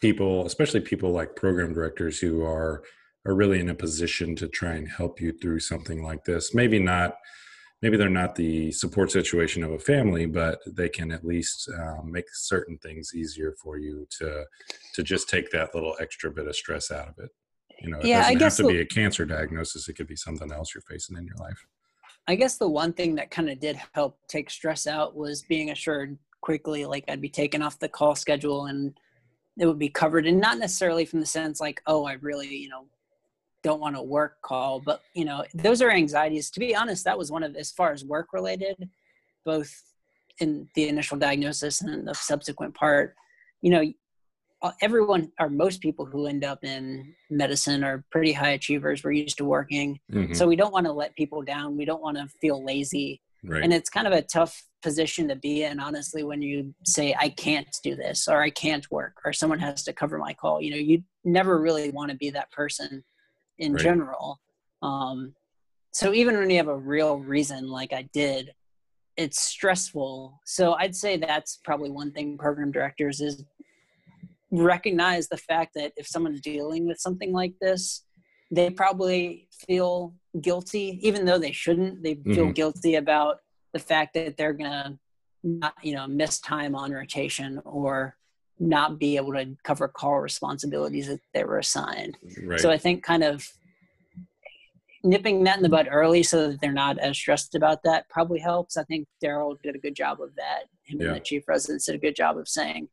people 0.00 0.44
especially 0.46 0.80
people 0.80 1.12
like 1.12 1.36
program 1.36 1.72
directors 1.72 2.18
who 2.18 2.42
are 2.42 2.82
are 3.26 3.34
really 3.34 3.60
in 3.60 3.70
a 3.70 3.74
position 3.74 4.34
to 4.34 4.48
try 4.48 4.72
and 4.72 4.88
help 4.88 5.20
you 5.20 5.32
through 5.32 5.60
something 5.60 6.02
like 6.02 6.24
this 6.24 6.54
maybe 6.54 6.78
not 6.78 7.14
maybe 7.82 7.96
they're 7.96 8.08
not 8.08 8.36
the 8.36 8.70
support 8.70 9.10
situation 9.10 9.62
of 9.64 9.72
a 9.72 9.78
family, 9.78 10.24
but 10.24 10.60
they 10.66 10.88
can 10.88 11.10
at 11.10 11.24
least 11.24 11.68
um, 11.80 12.10
make 12.10 12.24
certain 12.32 12.78
things 12.78 13.12
easier 13.14 13.54
for 13.62 13.76
you 13.76 14.06
to 14.18 14.44
to 14.94 15.02
just 15.02 15.28
take 15.28 15.50
that 15.50 15.74
little 15.74 15.96
extra 16.00 16.30
bit 16.30 16.46
of 16.46 16.56
stress 16.56 16.90
out 16.90 17.08
of 17.08 17.14
it. 17.18 17.30
You 17.80 17.90
know, 17.90 17.98
it 17.98 18.06
yeah, 18.06 18.20
doesn't 18.20 18.36
I 18.36 18.38
guess 18.38 18.58
have 18.58 18.66
to 18.66 18.72
be 18.72 18.80
a 18.80 18.86
cancer 18.86 19.26
diagnosis; 19.26 19.88
it 19.88 19.94
could 19.94 20.06
be 20.06 20.16
something 20.16 20.52
else 20.52 20.74
you're 20.74 20.82
facing 20.82 21.16
in 21.18 21.26
your 21.26 21.36
life. 21.36 21.58
I 22.28 22.36
guess 22.36 22.56
the 22.56 22.68
one 22.68 22.92
thing 22.92 23.16
that 23.16 23.32
kind 23.32 23.50
of 23.50 23.58
did 23.58 23.78
help 23.94 24.16
take 24.28 24.48
stress 24.48 24.86
out 24.86 25.16
was 25.16 25.42
being 25.42 25.70
assured 25.70 26.16
quickly, 26.40 26.86
like 26.86 27.04
I'd 27.08 27.20
be 27.20 27.28
taken 27.28 27.62
off 27.62 27.80
the 27.80 27.88
call 27.88 28.14
schedule 28.14 28.66
and 28.66 28.96
it 29.58 29.66
would 29.66 29.78
be 29.78 29.88
covered, 29.88 30.26
and 30.26 30.40
not 30.40 30.58
necessarily 30.58 31.04
from 31.04 31.20
the 31.20 31.26
sense 31.26 31.60
like, 31.60 31.82
oh, 31.86 32.04
I 32.04 32.14
really, 32.14 32.48
you 32.48 32.68
know, 32.68 32.86
don't 33.62 33.80
want 33.80 33.94
to 33.94 34.02
work 34.02 34.40
call 34.42 34.80
but 34.80 35.02
you 35.14 35.24
know 35.24 35.44
those 35.54 35.82
are 35.82 35.90
anxieties. 35.90 36.50
To 36.50 36.60
be 36.60 36.74
honest 36.74 37.04
that 37.04 37.18
was 37.18 37.30
one 37.30 37.42
of 37.42 37.56
as 37.56 37.70
far 37.70 37.92
as 37.92 38.04
work 38.04 38.28
related 38.32 38.88
both 39.44 39.72
in 40.38 40.68
the 40.74 40.88
initial 40.88 41.18
diagnosis 41.18 41.82
and 41.82 42.06
the 42.06 42.14
subsequent 42.14 42.74
part 42.74 43.14
you 43.60 43.70
know 43.70 43.82
everyone 44.80 45.30
or 45.40 45.48
most 45.48 45.80
people 45.80 46.04
who 46.04 46.26
end 46.26 46.44
up 46.44 46.62
in 46.62 47.14
medicine 47.30 47.82
are 47.82 48.04
pretty 48.10 48.32
high 48.32 48.50
achievers. 48.50 49.02
We're 49.02 49.12
used 49.12 49.38
to 49.38 49.44
working. 49.44 49.98
Mm-hmm. 50.12 50.34
so 50.34 50.46
we 50.46 50.56
don't 50.56 50.72
want 50.72 50.86
to 50.86 50.92
let 50.92 51.16
people 51.16 51.42
down. 51.42 51.76
We 51.76 51.84
don't 51.84 52.02
want 52.02 52.16
to 52.16 52.28
feel 52.40 52.64
lazy. 52.64 53.20
Right. 53.44 53.64
and 53.64 53.72
it's 53.72 53.90
kind 53.90 54.06
of 54.06 54.12
a 54.12 54.22
tough 54.22 54.64
position 54.82 55.26
to 55.26 55.34
be 55.34 55.64
in 55.64 55.80
honestly 55.80 56.22
when 56.22 56.40
you 56.42 56.72
say 56.86 57.12
i 57.18 57.28
can't 57.28 57.66
do 57.82 57.96
this 57.96 58.28
or 58.28 58.40
i 58.40 58.50
can't 58.50 58.88
work 58.88 59.14
or 59.24 59.32
someone 59.32 59.58
has 59.58 59.82
to 59.82 59.92
cover 59.92 60.16
my 60.16 60.32
call. 60.32 60.62
You 60.62 60.70
know 60.70 60.76
you 60.76 61.02
never 61.24 61.60
really 61.60 61.90
want 61.90 62.12
to 62.12 62.16
be 62.16 62.30
that 62.30 62.52
person 62.52 63.02
in 63.58 63.74
right. 63.74 63.82
general. 63.82 64.40
Um, 64.82 65.34
so 65.92 66.12
even 66.12 66.36
when 66.36 66.50
you 66.50 66.56
have 66.56 66.68
a 66.68 66.76
real 66.76 67.18
reason, 67.18 67.68
like 67.68 67.92
I 67.92 68.08
did, 68.12 68.52
it's 69.16 69.42
stressful. 69.42 70.40
So 70.44 70.72
I'd 70.74 70.96
say 70.96 71.16
that's 71.16 71.60
probably 71.64 71.90
one 71.90 72.12
thing 72.12 72.38
program 72.38 72.72
directors 72.72 73.20
is 73.20 73.44
recognize 74.50 75.28
the 75.28 75.36
fact 75.36 75.72
that 75.74 75.92
if 75.96 76.06
someone's 76.06 76.40
dealing 76.40 76.86
with 76.86 76.98
something 76.98 77.32
like 77.32 77.54
this, 77.60 78.04
they 78.50 78.70
probably 78.70 79.48
feel 79.66 80.14
guilty, 80.40 80.98
even 81.02 81.24
though 81.24 81.38
they 81.38 81.52
shouldn't. 81.52 82.02
They 82.02 82.14
feel 82.14 82.44
mm-hmm. 82.44 82.52
guilty 82.52 82.96
about 82.96 83.38
the 83.72 83.78
fact 83.78 84.14
that 84.14 84.36
they're 84.36 84.52
gonna 84.52 84.98
not 85.42 85.74
you 85.82 85.94
know 85.94 86.06
miss 86.06 86.38
time 86.38 86.74
on 86.74 86.92
rotation 86.92 87.60
or 87.64 88.16
not 88.58 88.98
be 88.98 89.16
able 89.16 89.32
to 89.32 89.56
cover 89.64 89.88
call 89.88 90.20
responsibilities 90.20 91.08
that 91.08 91.20
they 91.34 91.44
were 91.44 91.58
assigned. 91.58 92.16
Right. 92.44 92.60
So 92.60 92.70
I 92.70 92.78
think 92.78 93.02
kind 93.02 93.24
of 93.24 93.46
nipping 95.04 95.42
that 95.44 95.56
in 95.56 95.62
the 95.62 95.68
bud 95.68 95.88
early 95.90 96.22
so 96.22 96.48
that 96.48 96.60
they're 96.60 96.72
not 96.72 96.98
as 96.98 97.16
stressed 97.16 97.54
about 97.54 97.82
that 97.84 98.08
probably 98.08 98.38
helps. 98.38 98.76
I 98.76 98.84
think 98.84 99.08
Darel 99.22 99.60
did 99.62 99.74
a 99.74 99.78
good 99.78 99.96
job 99.96 100.20
of 100.20 100.34
that. 100.36 100.64
Him 100.84 101.00
yeah. 101.00 101.08
and 101.08 101.16
the 101.16 101.20
chief 101.20 101.48
residents 101.48 101.86
did 101.86 101.96
a 101.96 101.98
good 101.98 102.14
job 102.14 102.38
of 102.38 102.48
saying, 102.48 102.88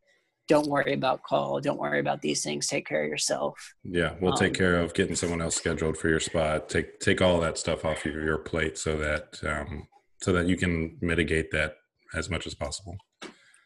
don't 0.48 0.68
worry 0.68 0.94
about 0.94 1.22
call. 1.22 1.62
Don't 1.62 1.80
worry 1.80 2.00
about 2.00 2.22
these 2.22 2.44
things. 2.44 2.68
Take 2.68 2.88
care 2.88 3.04
of 3.04 3.10
yourself. 3.10 3.76
Yeah, 3.84 4.16
we'll 4.20 4.32
um, 4.32 4.38
take 4.38 4.56
care 4.56 4.78
of 4.78 4.96
getting 4.96 5.16
someone 5.16 5.42
else 5.42 5.56
scheduled 5.56 5.96
for 5.96 6.10
your 6.10 6.20
spot. 6.20 6.68
Take 6.68 7.00
take 7.00 7.22
all 7.22 7.40
that 7.42 7.60
stuff 7.60 7.86
off 7.86 8.04
of 8.04 8.16
your 8.16 8.40
plate 8.40 8.76
so 8.76 8.98
that 8.98 9.40
um, 9.46 9.88
so 10.22 10.34
that 10.34 10.48
you 10.48 10.58
can 10.58 10.98
mitigate 11.02 11.52
that 11.52 11.76
as 12.16 12.32
much 12.32 12.48
as 12.48 12.56
possible. 12.56 12.98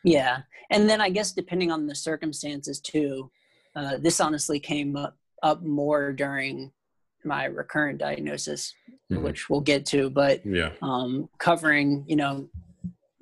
Yeah, 0.03 0.41
and 0.69 0.89
then 0.89 1.01
I 1.01 1.09
guess 1.09 1.31
depending 1.31 1.71
on 1.71 1.87
the 1.87 1.95
circumstances 1.95 2.79
too, 2.79 3.31
uh, 3.75 3.97
this 3.97 4.19
honestly 4.19 4.59
came 4.59 4.95
up, 4.95 5.17
up 5.41 5.63
more 5.63 6.11
during 6.13 6.71
my 7.25 7.45
recurrent 7.45 7.99
diagnosis, 7.99 8.73
mm-hmm. 9.11 9.23
which 9.23 9.49
we'll 9.49 9.61
get 9.61 9.85
to. 9.87 10.09
But 10.09 10.45
yeah, 10.45 10.71
um, 10.81 11.29
covering 11.37 12.03
you 12.07 12.15
know, 12.15 12.49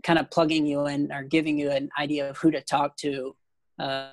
kind 0.03 0.19
of 0.19 0.29
plugging 0.31 0.65
you 0.65 0.87
in 0.87 1.11
or 1.11 1.23
giving 1.23 1.57
you 1.57 1.71
an 1.71 1.89
idea 1.99 2.29
of 2.29 2.37
who 2.37 2.51
to 2.51 2.61
talk 2.61 2.97
to 2.97 3.35
uh, 3.79 4.09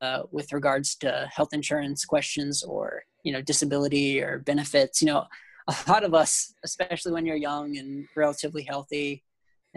uh, 0.00 0.22
with 0.30 0.52
regards 0.52 0.94
to 0.96 1.28
health 1.32 1.52
insurance 1.52 2.04
questions 2.04 2.62
or 2.62 3.02
you 3.24 3.32
know 3.32 3.42
disability 3.42 4.20
or 4.22 4.38
benefits. 4.38 5.02
You 5.02 5.06
know, 5.06 5.24
a 5.68 5.74
lot 5.88 6.04
of 6.04 6.14
us, 6.14 6.54
especially 6.64 7.12
when 7.12 7.26
you're 7.26 7.36
young 7.36 7.76
and 7.76 8.06
relatively 8.16 8.62
healthy, 8.62 9.24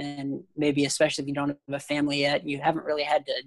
and 0.01 0.43
maybe 0.55 0.86
especially 0.86 1.24
if 1.24 1.27
you 1.27 1.34
don't 1.34 1.50
have 1.50 1.58
a 1.70 1.79
family 1.79 2.22
yet, 2.22 2.48
you 2.48 2.60
haven't 2.60 2.86
really 2.86 3.03
had 3.03 3.25
to 3.25 3.43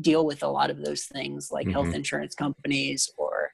deal 0.00 0.24
with 0.24 0.42
a 0.42 0.48
lot 0.48 0.70
of 0.70 0.84
those 0.84 1.04
things 1.04 1.50
like 1.50 1.66
mm-hmm. 1.66 1.72
health 1.72 1.94
insurance 1.94 2.34
companies 2.34 3.10
or 3.18 3.52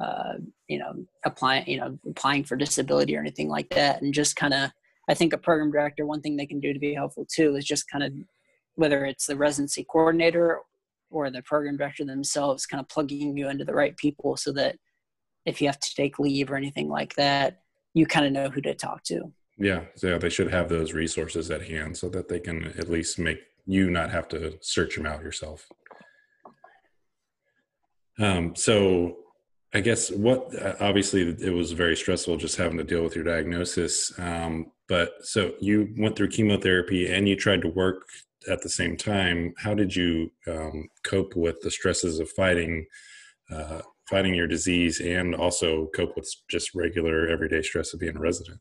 uh, 0.00 0.34
you 0.68 0.78
know 0.78 0.92
applying 1.24 1.66
you 1.66 1.78
know 1.78 1.98
applying 2.06 2.44
for 2.44 2.56
disability 2.56 3.16
or 3.16 3.20
anything 3.20 3.48
like 3.48 3.68
that 3.70 4.02
and 4.02 4.12
just 4.12 4.36
kind 4.36 4.52
of 4.52 4.70
i 5.08 5.14
think 5.14 5.32
a 5.32 5.38
program 5.38 5.70
director 5.70 6.04
one 6.04 6.20
thing 6.20 6.36
they 6.36 6.46
can 6.46 6.60
do 6.60 6.72
to 6.72 6.78
be 6.78 6.92
helpful 6.92 7.26
too 7.32 7.56
is 7.56 7.64
just 7.64 7.88
kind 7.88 8.04
of 8.04 8.12
whether 8.74 9.04
it's 9.04 9.26
the 9.26 9.36
residency 9.36 9.86
coordinator 9.90 10.60
or 11.10 11.30
the 11.30 11.40
program 11.42 11.76
director 11.76 12.04
themselves 12.04 12.66
kind 12.66 12.80
of 12.80 12.88
plugging 12.88 13.36
you 13.36 13.48
into 13.48 13.64
the 13.64 13.74
right 13.74 13.96
people 13.96 14.36
so 14.36 14.52
that 14.52 14.76
if 15.46 15.62
you 15.62 15.68
have 15.68 15.80
to 15.80 15.94
take 15.94 16.18
leave 16.18 16.50
or 16.50 16.56
anything 16.56 16.88
like 16.88 17.14
that 17.14 17.60
you 17.94 18.06
kind 18.06 18.26
of 18.26 18.32
know 18.32 18.50
who 18.50 18.60
to 18.60 18.74
talk 18.74 19.02
to 19.04 19.32
yeah 19.58 19.82
yeah, 20.02 20.18
they 20.18 20.28
should 20.28 20.50
have 20.50 20.68
those 20.68 20.92
resources 20.92 21.50
at 21.50 21.62
hand 21.62 21.96
so 21.96 22.08
that 22.08 22.28
they 22.28 22.40
can 22.40 22.66
at 22.78 22.90
least 22.90 23.18
make 23.18 23.38
you 23.66 23.90
not 23.90 24.10
have 24.10 24.28
to 24.28 24.56
search 24.60 24.96
them 24.96 25.06
out 25.06 25.22
yourself 25.22 25.66
um, 28.18 28.54
so 28.54 29.16
i 29.74 29.80
guess 29.80 30.10
what 30.10 30.50
obviously 30.80 31.22
it 31.40 31.52
was 31.52 31.72
very 31.72 31.96
stressful 31.96 32.36
just 32.36 32.56
having 32.56 32.78
to 32.78 32.84
deal 32.84 33.02
with 33.02 33.14
your 33.14 33.24
diagnosis 33.24 34.12
um, 34.18 34.70
but 34.88 35.14
so 35.22 35.52
you 35.60 35.92
went 35.98 36.16
through 36.16 36.28
chemotherapy 36.28 37.12
and 37.12 37.28
you 37.28 37.34
tried 37.34 37.62
to 37.62 37.68
work 37.68 38.06
at 38.48 38.62
the 38.62 38.68
same 38.68 38.96
time, 38.96 39.54
how 39.58 39.74
did 39.74 39.94
you 39.94 40.30
um, 40.46 40.88
cope 41.04 41.34
with 41.36 41.60
the 41.62 41.70
stresses 41.70 42.18
of 42.18 42.30
fighting 42.30 42.86
uh, 43.52 43.80
fighting 44.08 44.34
your 44.34 44.46
disease 44.46 45.00
and 45.00 45.34
also 45.34 45.86
cope 45.94 46.16
with 46.16 46.28
just 46.48 46.74
regular 46.74 47.28
everyday 47.28 47.62
stress 47.62 47.92
of 47.92 48.00
being 48.00 48.16
a 48.16 48.20
resident? 48.20 48.60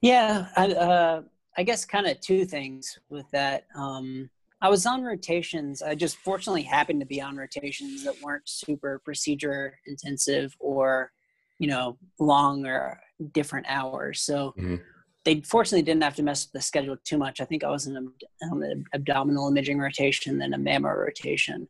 Yeah, 0.00 0.46
I, 0.56 0.72
uh, 0.72 1.22
I 1.56 1.62
guess 1.62 1.84
kind 1.84 2.06
of 2.06 2.20
two 2.20 2.44
things 2.44 2.98
with 3.08 3.26
that. 3.32 3.66
Um, 3.74 4.30
I 4.60 4.68
was 4.68 4.86
on 4.86 5.02
rotations. 5.02 5.82
I 5.82 5.94
just 5.94 6.16
fortunately 6.18 6.62
happened 6.62 7.00
to 7.00 7.06
be 7.06 7.20
on 7.20 7.36
rotations 7.36 8.04
that 8.04 8.20
weren't 8.22 8.48
super 8.48 9.00
procedure 9.04 9.78
intensive 9.86 10.56
or, 10.58 11.12
you 11.58 11.68
know, 11.68 11.98
long 12.18 12.66
or 12.66 12.98
different 13.32 13.66
hours. 13.68 14.22
So 14.22 14.54
mm-hmm 14.58 14.76
they 15.24 15.40
fortunately 15.40 15.82
didn't 15.82 16.02
have 16.02 16.14
to 16.16 16.22
mess 16.22 16.46
with 16.46 16.52
the 16.52 16.60
schedule 16.60 16.96
too 17.02 17.18
much. 17.18 17.40
I 17.40 17.44
think 17.44 17.64
I 17.64 17.70
was 17.70 17.86
in 17.86 17.96
an 17.96 18.84
abdominal 18.92 19.48
imaging 19.48 19.78
rotation, 19.78 20.38
then 20.38 20.52
a 20.52 20.58
mammo 20.58 20.94
rotation. 20.94 21.66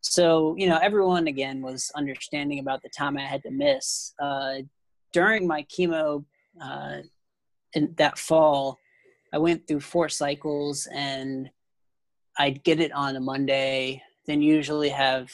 So, 0.00 0.54
you 0.58 0.68
know, 0.68 0.78
everyone 0.82 1.26
again 1.26 1.62
was 1.62 1.90
understanding 1.94 2.58
about 2.58 2.82
the 2.82 2.88
time 2.88 3.16
I 3.16 3.22
had 3.22 3.42
to 3.42 3.50
miss. 3.50 4.14
Uh, 4.20 4.56
during 5.12 5.46
my 5.46 5.64
chemo 5.64 6.24
uh, 6.62 6.98
in 7.74 7.94
that 7.96 8.18
fall, 8.18 8.78
I 9.32 9.38
went 9.38 9.66
through 9.66 9.80
four 9.80 10.08
cycles 10.08 10.86
and 10.86 11.50
I'd 12.38 12.62
get 12.64 12.80
it 12.80 12.92
on 12.92 13.16
a 13.16 13.20
Monday, 13.20 14.02
then 14.26 14.42
usually 14.42 14.88
have 14.88 15.30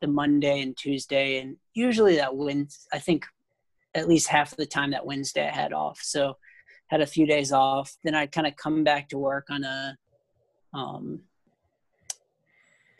the 0.00 0.06
Monday 0.06 0.60
and 0.60 0.76
Tuesday, 0.76 1.38
and 1.38 1.56
usually 1.72 2.16
that 2.16 2.36
wins. 2.36 2.86
I 2.92 2.98
think 2.98 3.26
at 3.94 4.08
least 4.08 4.28
half 4.28 4.56
the 4.56 4.66
time 4.66 4.90
that 4.90 5.06
Wednesday 5.06 5.46
I 5.48 5.54
had 5.54 5.72
off. 5.72 6.00
So 6.02 6.36
had 6.88 7.00
a 7.00 7.06
few 7.06 7.26
days 7.26 7.52
off. 7.52 7.96
Then 8.04 8.14
I'd 8.14 8.32
kind 8.32 8.46
of 8.46 8.56
come 8.56 8.84
back 8.84 9.08
to 9.10 9.18
work 9.18 9.46
on 9.50 9.64
a, 9.64 9.96
um, 10.74 11.20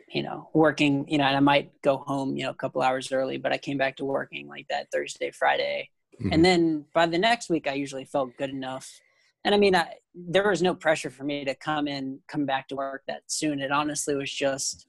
you 0.09 0.23
know, 0.23 0.49
working, 0.55 1.07
you 1.09 1.19
know, 1.19 1.25
and 1.25 1.37
I 1.37 1.41
might 1.41 1.73
go 1.83 1.99
home, 1.99 2.37
you 2.37 2.45
know, 2.45 2.51
a 2.51 2.55
couple 2.55 2.81
hours 2.81 3.13
early, 3.13 3.37
but 3.37 3.53
I 3.53 3.59
came 3.59 3.77
back 3.77 3.97
to 3.97 4.05
working 4.05 4.49
like 4.49 4.67
that 4.69 4.91
Thursday, 4.93 5.31
Friday. 5.31 5.91
Mm-hmm. 6.21 6.33
And 6.33 6.45
then 6.45 6.85
by 6.95 7.07
the 7.07 7.19
next 7.19 7.51
week, 7.51 7.67
I 7.67 7.75
usually 7.75 8.05
felt 8.05 8.37
good 8.37 8.51
enough. 8.51 9.01
And 9.45 9.55
I 9.55 9.59
mean, 9.59 9.77
I, 9.77 9.95
there 10.15 10.49
was 10.49 10.63
no 10.63 10.75
pressure 10.75 11.11
for 11.11 11.25
me 11.25 11.45
to 11.45 11.55
come 11.55 11.87
in, 11.89 12.21
come 12.29 12.47
back 12.47 12.69
to 12.69 12.77
work 12.77 13.03
that 13.09 13.23
soon. 13.27 13.61
It 13.61 13.73
honestly 13.73 14.15
was 14.15 14.33
just, 14.33 14.87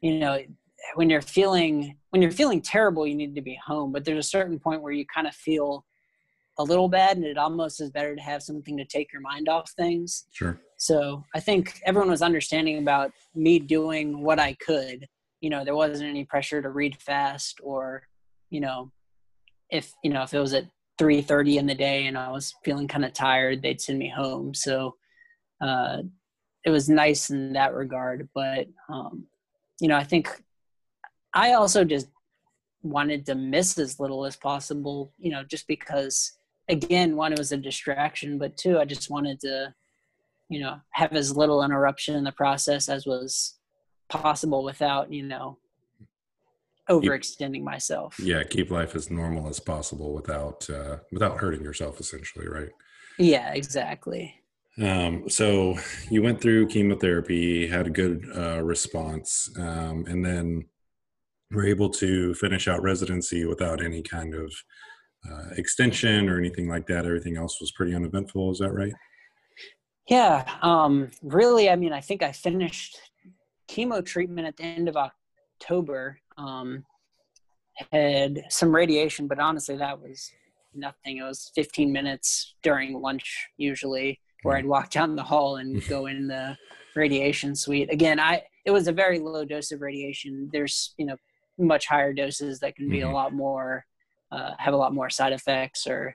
you 0.00 0.18
know, 0.18 0.38
when 0.94 1.10
you're 1.10 1.22
feeling 1.22 1.96
when 2.10 2.22
you're 2.22 2.30
feeling 2.30 2.60
terrible 2.60 3.06
you 3.06 3.14
need 3.14 3.34
to 3.34 3.42
be 3.42 3.58
home 3.66 3.92
but 3.92 4.04
there's 4.04 4.24
a 4.24 4.28
certain 4.28 4.58
point 4.58 4.82
where 4.82 4.92
you 4.92 5.04
kind 5.06 5.26
of 5.26 5.34
feel 5.34 5.84
a 6.58 6.64
little 6.64 6.88
bad 6.88 7.16
and 7.16 7.26
it 7.26 7.36
almost 7.36 7.80
is 7.80 7.90
better 7.90 8.14
to 8.14 8.22
have 8.22 8.42
something 8.42 8.76
to 8.76 8.84
take 8.84 9.12
your 9.12 9.20
mind 9.20 9.48
off 9.48 9.70
things 9.72 10.26
sure 10.32 10.60
so 10.76 11.24
i 11.34 11.40
think 11.40 11.80
everyone 11.84 12.10
was 12.10 12.22
understanding 12.22 12.78
about 12.78 13.10
me 13.34 13.58
doing 13.58 14.22
what 14.22 14.38
i 14.38 14.54
could 14.54 15.06
you 15.40 15.50
know 15.50 15.64
there 15.64 15.76
wasn't 15.76 16.08
any 16.08 16.24
pressure 16.24 16.62
to 16.62 16.70
read 16.70 16.96
fast 17.00 17.60
or 17.62 18.02
you 18.50 18.60
know 18.60 18.90
if 19.70 19.92
you 20.02 20.10
know 20.10 20.22
if 20.22 20.34
it 20.34 20.40
was 20.40 20.54
at 20.54 20.64
3.30 20.98 21.58
in 21.58 21.66
the 21.66 21.74
day 21.74 22.06
and 22.06 22.16
i 22.16 22.30
was 22.30 22.54
feeling 22.64 22.88
kind 22.88 23.04
of 23.04 23.12
tired 23.12 23.60
they'd 23.60 23.80
send 23.80 23.98
me 23.98 24.08
home. 24.08 24.54
So 24.54 24.96
uh, 25.60 25.98
it 26.64 26.70
was 26.70 26.88
nice 26.88 27.30
in 27.30 27.52
that 27.54 27.74
regard 27.74 28.28
but 28.34 28.66
um, 28.88 29.26
you 29.80 29.88
know 29.88 29.96
i 29.96 30.04
think 30.04 30.42
I 31.36 31.52
also 31.52 31.84
just 31.84 32.08
wanted 32.82 33.26
to 33.26 33.34
miss 33.34 33.78
as 33.78 34.00
little 34.00 34.24
as 34.24 34.36
possible, 34.36 35.12
you 35.18 35.30
know, 35.30 35.44
just 35.44 35.68
because 35.68 36.32
again, 36.68 37.14
one, 37.14 37.32
it 37.32 37.38
was 37.38 37.52
a 37.52 37.58
distraction, 37.58 38.38
but 38.38 38.56
two, 38.56 38.78
I 38.78 38.86
just 38.86 39.10
wanted 39.10 39.38
to, 39.40 39.74
you 40.48 40.60
know, 40.60 40.80
have 40.92 41.12
as 41.12 41.36
little 41.36 41.62
interruption 41.62 42.16
in 42.16 42.24
the 42.24 42.32
process 42.32 42.88
as 42.88 43.04
was 43.04 43.58
possible 44.08 44.64
without, 44.64 45.12
you 45.12 45.24
know, 45.24 45.58
overextending 46.88 47.62
myself. 47.62 48.18
Yeah, 48.20 48.42
keep 48.44 48.70
life 48.70 48.94
as 48.94 49.10
normal 49.10 49.48
as 49.48 49.60
possible 49.60 50.12
without 50.12 50.68
uh, 50.70 50.98
without 51.12 51.38
hurting 51.38 51.62
yourself, 51.62 52.00
essentially, 52.00 52.48
right? 52.48 52.70
Yeah, 53.18 53.52
exactly. 53.54 54.34
Um, 54.80 55.28
so 55.28 55.76
you 56.10 56.22
went 56.22 56.40
through 56.40 56.68
chemotherapy, 56.68 57.66
had 57.66 57.86
a 57.86 57.90
good 57.90 58.26
uh, 58.36 58.62
response, 58.62 59.50
um, 59.58 60.04
and 60.06 60.24
then 60.24 60.66
were 61.50 61.66
able 61.66 61.88
to 61.88 62.34
finish 62.34 62.68
out 62.68 62.82
residency 62.82 63.44
without 63.46 63.82
any 63.82 64.02
kind 64.02 64.34
of 64.34 64.52
uh, 65.30 65.50
extension 65.56 66.28
or 66.28 66.38
anything 66.38 66.68
like 66.68 66.86
that. 66.86 67.06
Everything 67.06 67.36
else 67.36 67.60
was 67.60 67.72
pretty 67.72 67.94
uneventful. 67.94 68.52
Is 68.52 68.58
that 68.58 68.72
right? 68.72 68.92
Yeah. 70.08 70.44
Um, 70.62 71.10
really, 71.22 71.70
I 71.70 71.76
mean, 71.76 71.92
I 71.92 72.00
think 72.00 72.22
I 72.22 72.32
finished 72.32 72.98
chemo 73.68 74.04
treatment 74.04 74.46
at 74.46 74.56
the 74.56 74.64
end 74.64 74.88
of 74.88 74.96
October. 74.96 76.20
Um, 76.38 76.84
had 77.92 78.44
some 78.48 78.74
radiation, 78.74 79.26
but 79.26 79.38
honestly, 79.38 79.76
that 79.76 80.00
was 80.00 80.30
nothing. 80.74 81.18
It 81.18 81.22
was 81.22 81.50
15 81.54 81.92
minutes 81.92 82.54
during 82.62 83.00
lunch, 83.00 83.48
usually, 83.56 84.20
where 84.42 84.56
I'd 84.56 84.66
walk 84.66 84.90
down 84.90 85.16
the 85.16 85.22
hall 85.22 85.56
and 85.56 85.86
go 85.88 86.06
in 86.06 86.28
the 86.28 86.56
radiation 86.94 87.54
suite. 87.54 87.92
Again, 87.92 88.18
I 88.18 88.42
it 88.64 88.70
was 88.70 88.88
a 88.88 88.92
very 88.92 89.18
low 89.18 89.44
dose 89.44 89.70
of 89.72 89.80
radiation. 89.80 90.48
There's 90.52 90.94
you 90.96 91.06
know 91.06 91.16
much 91.58 91.86
higher 91.86 92.12
doses 92.12 92.60
that 92.60 92.76
can 92.76 92.88
be 92.88 92.98
mm-hmm. 92.98 93.10
a 93.10 93.12
lot 93.12 93.32
more 93.32 93.84
uh, 94.32 94.52
have 94.58 94.74
a 94.74 94.76
lot 94.76 94.94
more 94.94 95.10
side 95.10 95.32
effects 95.32 95.86
or 95.86 96.14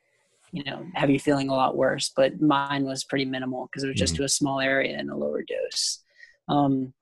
you 0.51 0.63
know 0.63 0.85
have 0.93 1.09
you 1.09 1.19
feeling 1.19 1.49
a 1.49 1.53
lot 1.53 1.77
worse 1.77 2.11
but 2.15 2.41
mine 2.41 2.83
was 2.83 3.03
pretty 3.03 3.25
minimal 3.25 3.67
because 3.67 3.83
it 3.83 3.87
was 3.87 3.95
just 3.95 4.13
mm-hmm. 4.13 4.23
to 4.23 4.25
a 4.25 4.29
small 4.29 4.59
area 4.59 4.97
and 4.97 5.09
a 5.09 5.15
lower 5.15 5.43
dose 5.43 6.03
um, 6.49 6.93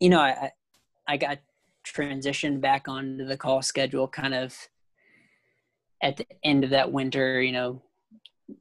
you 0.00 0.08
know 0.08 0.20
i 0.20 0.50
i 1.06 1.16
got 1.16 1.38
transitioned 1.86 2.60
back 2.60 2.88
onto 2.88 3.24
the 3.24 3.36
call 3.36 3.62
schedule 3.62 4.08
kind 4.08 4.34
of 4.34 4.56
at 6.02 6.16
the 6.16 6.26
end 6.44 6.64
of 6.64 6.70
that 6.70 6.92
winter 6.92 7.40
you 7.40 7.52
know 7.52 7.82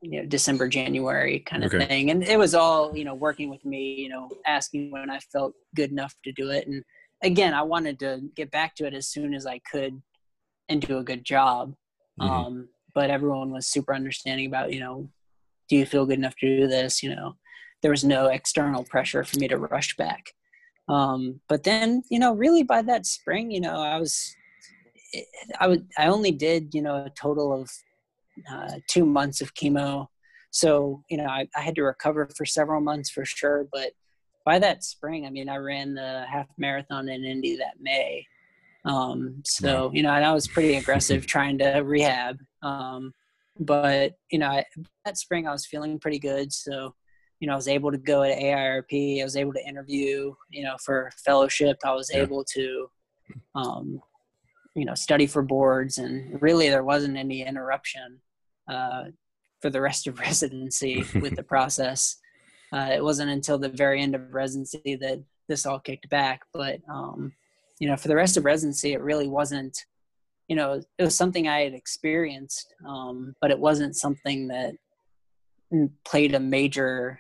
you 0.02 0.22
know 0.22 0.28
December 0.28 0.68
January 0.68 1.40
kind 1.40 1.64
of 1.64 1.74
Okay. 1.74 1.86
thing, 1.86 2.10
and 2.12 2.24
it 2.24 2.40
was 2.40 2.56
all 2.56 2.96
you 2.98 3.06
know 3.06 3.14
working 3.14 3.50
with 3.50 3.64
me, 3.66 3.94
you 3.96 4.10
know, 4.10 4.30
asking 4.46 4.92
when 4.92 5.10
I 5.10 5.20
felt 5.20 5.54
good 5.76 5.92
enough 5.92 6.16
to 6.24 6.32
do 6.32 6.50
it, 6.50 6.68
and 6.68 6.84
again, 7.22 7.54
I 7.54 7.62
wanted 7.62 8.00
to 8.00 8.22
get 8.36 8.52
back 8.52 8.76
to 8.76 8.86
it 8.86 8.94
as 8.94 9.08
soon 9.08 9.34
as 9.34 9.46
I 9.46 9.60
could 9.72 10.02
and 10.70 10.82
do 10.82 10.98
a 10.98 11.04
good 11.04 11.24
job. 11.24 11.76
Mhm. 12.20 12.30
Um, 12.30 12.70
but 12.94 13.10
everyone 13.10 13.52
was 13.52 13.68
super 13.68 13.94
understanding 13.94 14.48
about 14.48 14.74
you 14.74 14.80
know, 14.80 15.10
do 15.70 15.76
you 15.76 15.86
feel 15.86 16.06
good 16.06 16.18
enough 16.18 16.36
to 16.38 16.58
do 16.62 16.68
this? 16.68 17.04
You 17.04 17.16
know, 17.16 17.36
there 17.82 17.92
was 17.92 18.04
no 18.04 18.28
external 18.28 18.84
pressure 18.86 19.24
for 19.24 19.38
me 19.38 19.48
to 19.50 19.58
rush 19.58 19.96
back. 19.98 20.32
Um, 20.88 21.41
but 21.50 21.63
then 21.63 22.04
you 22.10 22.19
know, 22.19 22.34
really 22.34 22.63
by 22.63 22.82
that 22.84 23.06
spring, 23.06 23.52
you 23.52 23.62
know, 23.62 23.82
I 23.82 23.98
was 23.98 24.36
I 25.60 25.67
would 25.67 25.88
I 25.98 26.08
only 26.08 26.32
did 26.32 26.74
you 26.74 26.82
know 26.82 27.06
a 27.06 27.10
total 27.10 27.54
of 27.54 27.69
uh, 28.52 28.80
two 28.88 29.06
months 29.06 29.41
of 29.41 29.54
chemo, 29.54 30.08
so 30.52 31.04
you 31.10 31.17
know 31.17 31.26
I, 31.26 31.48
I 31.56 31.62
had 31.62 31.76
to 31.76 31.84
recover 31.84 32.30
for 32.36 32.45
several 32.45 32.82
months 32.82 33.10
for 33.10 33.26
sure. 33.26 33.67
But 33.71 33.91
by 34.45 34.60
that 34.60 34.84
spring, 34.84 35.26
I 35.26 35.30
mean 35.30 35.50
I 35.50 35.58
ran 35.58 35.95
the 35.95 36.26
half 36.30 36.48
marathon 36.58 37.10
in 37.10 37.24
Indy 37.24 37.58
that 37.58 37.80
May, 37.80 38.26
um, 38.86 39.41
so 39.45 39.91
you 39.93 40.04
know 40.04 40.12
and 40.12 40.26
I 40.26 40.34
was 40.34 40.48
pretty 40.48 40.76
aggressive 40.76 41.26
trying 41.28 41.58
to 41.60 41.80
rehab. 41.80 42.38
Um, 42.62 43.13
but 43.60 44.13
you 44.32 44.39
know 44.39 44.50
I, 44.50 44.65
that 45.06 45.17
spring 45.17 45.48
I 45.48 45.52
was 45.52 45.65
feeling 45.65 46.00
pretty 46.00 46.19
good, 46.19 46.52
so 46.52 46.93
you 47.39 47.48
know 47.48 47.54
I 47.54 47.58
was 47.58 47.67
able 47.67 47.91
to 47.91 47.98
go 47.98 48.24
to 48.24 48.36
AIRP. 48.36 49.21
I 49.21 49.24
was 49.24 49.36
able 49.36 49.54
to 49.54 49.67
interview 49.67 50.34
you 50.50 50.63
know 50.63 50.76
for 50.84 51.12
fellowship. 51.26 51.78
I 51.86 51.93
was 51.93 52.10
Yeah. 52.13 52.21
able 52.21 52.43
to 52.56 52.89
um, 53.56 54.02
you 54.76 54.86
know 54.86 54.93
study 54.93 55.26
for 55.26 55.41
boards 55.41 55.98
and 55.98 56.41
really 56.41 56.69
there 56.69 56.84
wasn't 56.84 57.17
any 57.17 57.41
interruption 57.41 58.19
uh, 58.69 59.06
for 59.62 59.69
the 59.69 59.82
rest 59.82 60.06
of 60.06 60.19
residency 60.30 61.06
with 61.21 61.36
the 61.36 61.43
process 61.54 62.17
uh, 62.74 62.89
it 62.93 63.04
wasn't 63.04 63.30
until 63.30 63.58
the 63.58 63.69
very 63.69 64.02
end 64.02 64.13
of 64.13 64.34
residency 64.34 64.98
that 65.00 65.24
this 65.48 65.65
all 65.65 65.80
kicked 65.80 66.10
back 66.10 66.41
but 66.54 66.80
um, 66.89 67.34
you 67.80 67.88
know 67.88 67.95
for 67.95 68.10
the 68.10 68.15
rest 68.15 68.38
of 68.38 68.45
residency 68.45 68.93
it 68.93 69.02
really 69.02 69.28
wasn't 69.28 69.86
you 70.48 70.56
know 70.56 70.74
it 70.98 71.04
was 71.04 71.17
something 71.17 71.48
i 71.48 71.62
had 71.62 71.74
experienced 71.74 72.76
um, 72.88 73.34
but 73.41 73.52
it 73.52 73.60
wasn't 73.60 73.95
something 73.95 74.48
that 74.50 74.74
mm, 75.74 75.89
played 76.04 76.36
a 76.36 76.39
major 76.39 77.19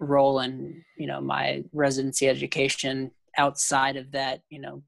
role 0.00 0.40
in 0.40 0.82
you 0.96 1.06
know 1.06 1.20
my 1.20 1.62
residency 1.72 2.28
education 2.28 3.10
outside 3.38 3.96
of 3.96 4.10
that 4.12 4.42
you 4.50 4.58
know 4.58 4.82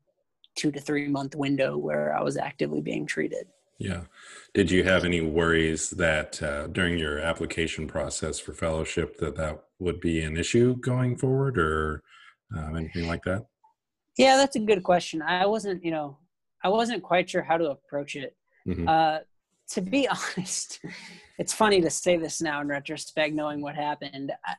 two 0.57 0.71
to 0.73 0.81
three 0.81 1.09
month 1.09 1.35
window 1.35 1.77
where 1.77 2.15
I 2.17 2.23
was 2.23 2.37
actively 2.37 2.81
being 2.81 3.07
treated. 3.07 3.47
Yeah. 3.79 4.03
Did 4.55 4.71
you 4.71 4.85
have 4.85 5.05
any 5.05 5.21
worries 5.21 5.91
that 5.91 6.41
uh, 6.43 6.69
during 6.69 6.99
your 6.99 7.19
application 7.19 7.89
process 7.89 8.39
for 8.39 8.53
fellowship 8.53 9.17
that 9.19 9.35
that 9.37 9.65
would 9.79 9.99
be 10.01 10.23
an 10.23 10.37
issue 10.37 10.77
going 10.77 11.17
forward, 11.17 11.59
or 11.59 12.03
um, 12.57 12.77
anything 12.77 13.09
like 13.09 13.25
that? 13.25 13.47
Yeah, 14.17 14.37
that's 14.37 14.57
a 14.57 14.61
good 14.61 14.83
question. 14.83 15.23
I 15.23 15.47
wasn't, 15.47 15.83
you 15.85 15.91
know, 15.91 16.19
I 16.63 16.69
wasn't 16.69 17.03
quite 17.03 17.29
sure 17.29 17.43
how 17.43 17.57
to 17.57 17.71
approach 17.71 18.15
it. 18.15 18.37
Mhm. 18.69 18.89
Uh, 18.89 19.21
to 19.71 19.81
be 19.81 20.07
honest, 20.37 20.81
it's 21.39 21.53
funny 21.53 21.81
to 21.81 21.91
say 21.91 22.17
this 22.17 22.41
now 22.41 22.61
in 22.61 22.69
retrospect, 22.69 23.35
knowing 23.35 23.63
what 23.63 23.75
happened. 23.75 24.33
I, 24.47 24.55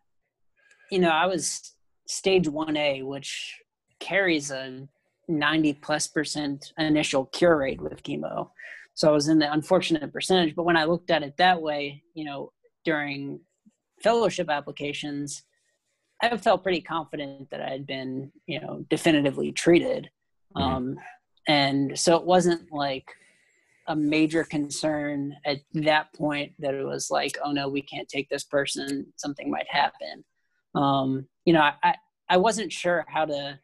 you 0.91 1.00
know, 1.00 1.10
I 1.10 1.26
was 1.26 1.74
stage 2.08 2.48
1A, 2.48 3.04
which 3.04 3.60
carries 4.00 4.52
a 4.52 4.88
90 5.28 5.74
plus 5.74 6.08
percent 6.08 6.74
initial 6.78 7.26
cure 7.26 7.58
rate 7.58 7.82
with 7.82 8.04
chemo. 8.04 8.50
So 8.96 9.10
I 9.10 9.12
was 9.12 9.28
in 9.28 9.39
the 9.39 9.52
unfortunate 9.52 10.12
percentage. 10.13 10.56
But 10.56 10.63
when 10.63 10.78
I 10.78 10.84
looked 10.84 11.10
at 11.10 11.24
it 11.24 11.38
that 11.38 11.62
way, 11.62 12.04
you 12.13 12.26
know, 12.26 12.52
during 12.86 13.39
fellowship 14.04 14.50
applications, 14.50 15.43
I 16.22 16.38
felt 16.38 16.63
pretty 16.63 16.82
confident 16.82 17.50
that 17.52 17.62
I 17.62 17.69
had 17.69 17.88
been, 17.88 18.32
you 18.46 18.60
know, 18.60 18.86
definitively 18.89 19.52
treated. 19.52 20.10
Mhm. 20.56 20.62
Um, 20.62 21.00
and 21.48 21.98
so 21.98 22.15
it 22.15 22.26
wasn't 22.26 22.72
like 22.72 23.08
a 23.88 23.96
major 23.96 24.43
concern 24.43 25.36
at 25.46 25.60
that 25.74 26.13
point 26.13 26.54
that 26.60 26.74
it 26.74 26.86
was 26.86 27.10
like, 27.12 27.38
oh 27.43 27.52
no, 27.52 27.67
we 27.67 27.82
can't 27.82 28.08
take 28.08 28.30
this 28.30 28.43
person, 28.43 29.12
something 29.17 29.50
might 29.50 29.69
happen. 29.69 30.24
Um, 30.76 31.28
you 31.46 31.54
know, 31.54 31.62
I, 31.62 31.96
I, 32.30 32.38
wasn't 32.38 32.72
sure 32.72 33.06
how 33.08 33.26
to 33.26 33.60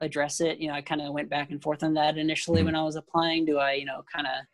address 0.00 0.40
it. 0.40 0.58
You 0.58 0.68
know, 0.68 0.74
I 0.74 0.82
kind 0.82 1.00
of 1.00 1.12
went 1.12 1.30
back 1.30 1.50
and 1.50 1.62
forth 1.62 1.82
on 1.82 1.94
that 1.94 2.18
initially 2.18 2.62
Mhm. 2.62 2.66
when 2.66 2.74
I 2.76 2.82
was 2.82 2.96
applying. 2.96 3.44
Do 3.44 3.58
I, 3.58 3.72
you 3.74 3.86
know, 3.86 4.04
kind 4.12 4.26
of 4.26 4.44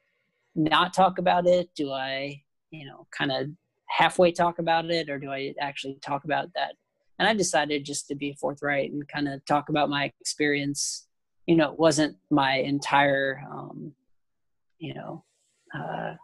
not 0.55 0.95
talk 0.95 1.19
about 1.19 1.47
it? 1.47 1.71
Do 1.75 1.93
I, 1.93 2.43
you 2.71 2.87
know, 2.87 3.07
kind 3.11 3.33
of 3.33 3.49
halfway 3.87 4.33
talk 4.33 4.59
about 4.59 4.91
it, 4.91 5.09
or 5.09 5.19
do 5.19 5.31
I 5.31 5.55
actually 5.61 5.99
talk 6.01 6.25
about 6.25 6.53
that? 6.55 6.75
And 7.19 7.29
I 7.29 7.35
decided 7.35 7.85
just 7.85 8.09
to 8.09 8.15
be 8.15 8.35
forthright 8.35 8.93
and 8.93 9.07
kind 9.09 9.27
of 9.29 9.45
talk 9.45 9.69
about 9.69 9.89
my 9.89 10.13
experience. 10.21 11.09
You 11.47 11.57
know, 11.57 11.73
it 11.73 11.79
wasn't 11.79 12.17
my 12.31 12.57
entire, 12.57 13.43
um, 13.51 13.95
you 14.79 14.95
know, 14.95 15.25
uh, 15.75 16.15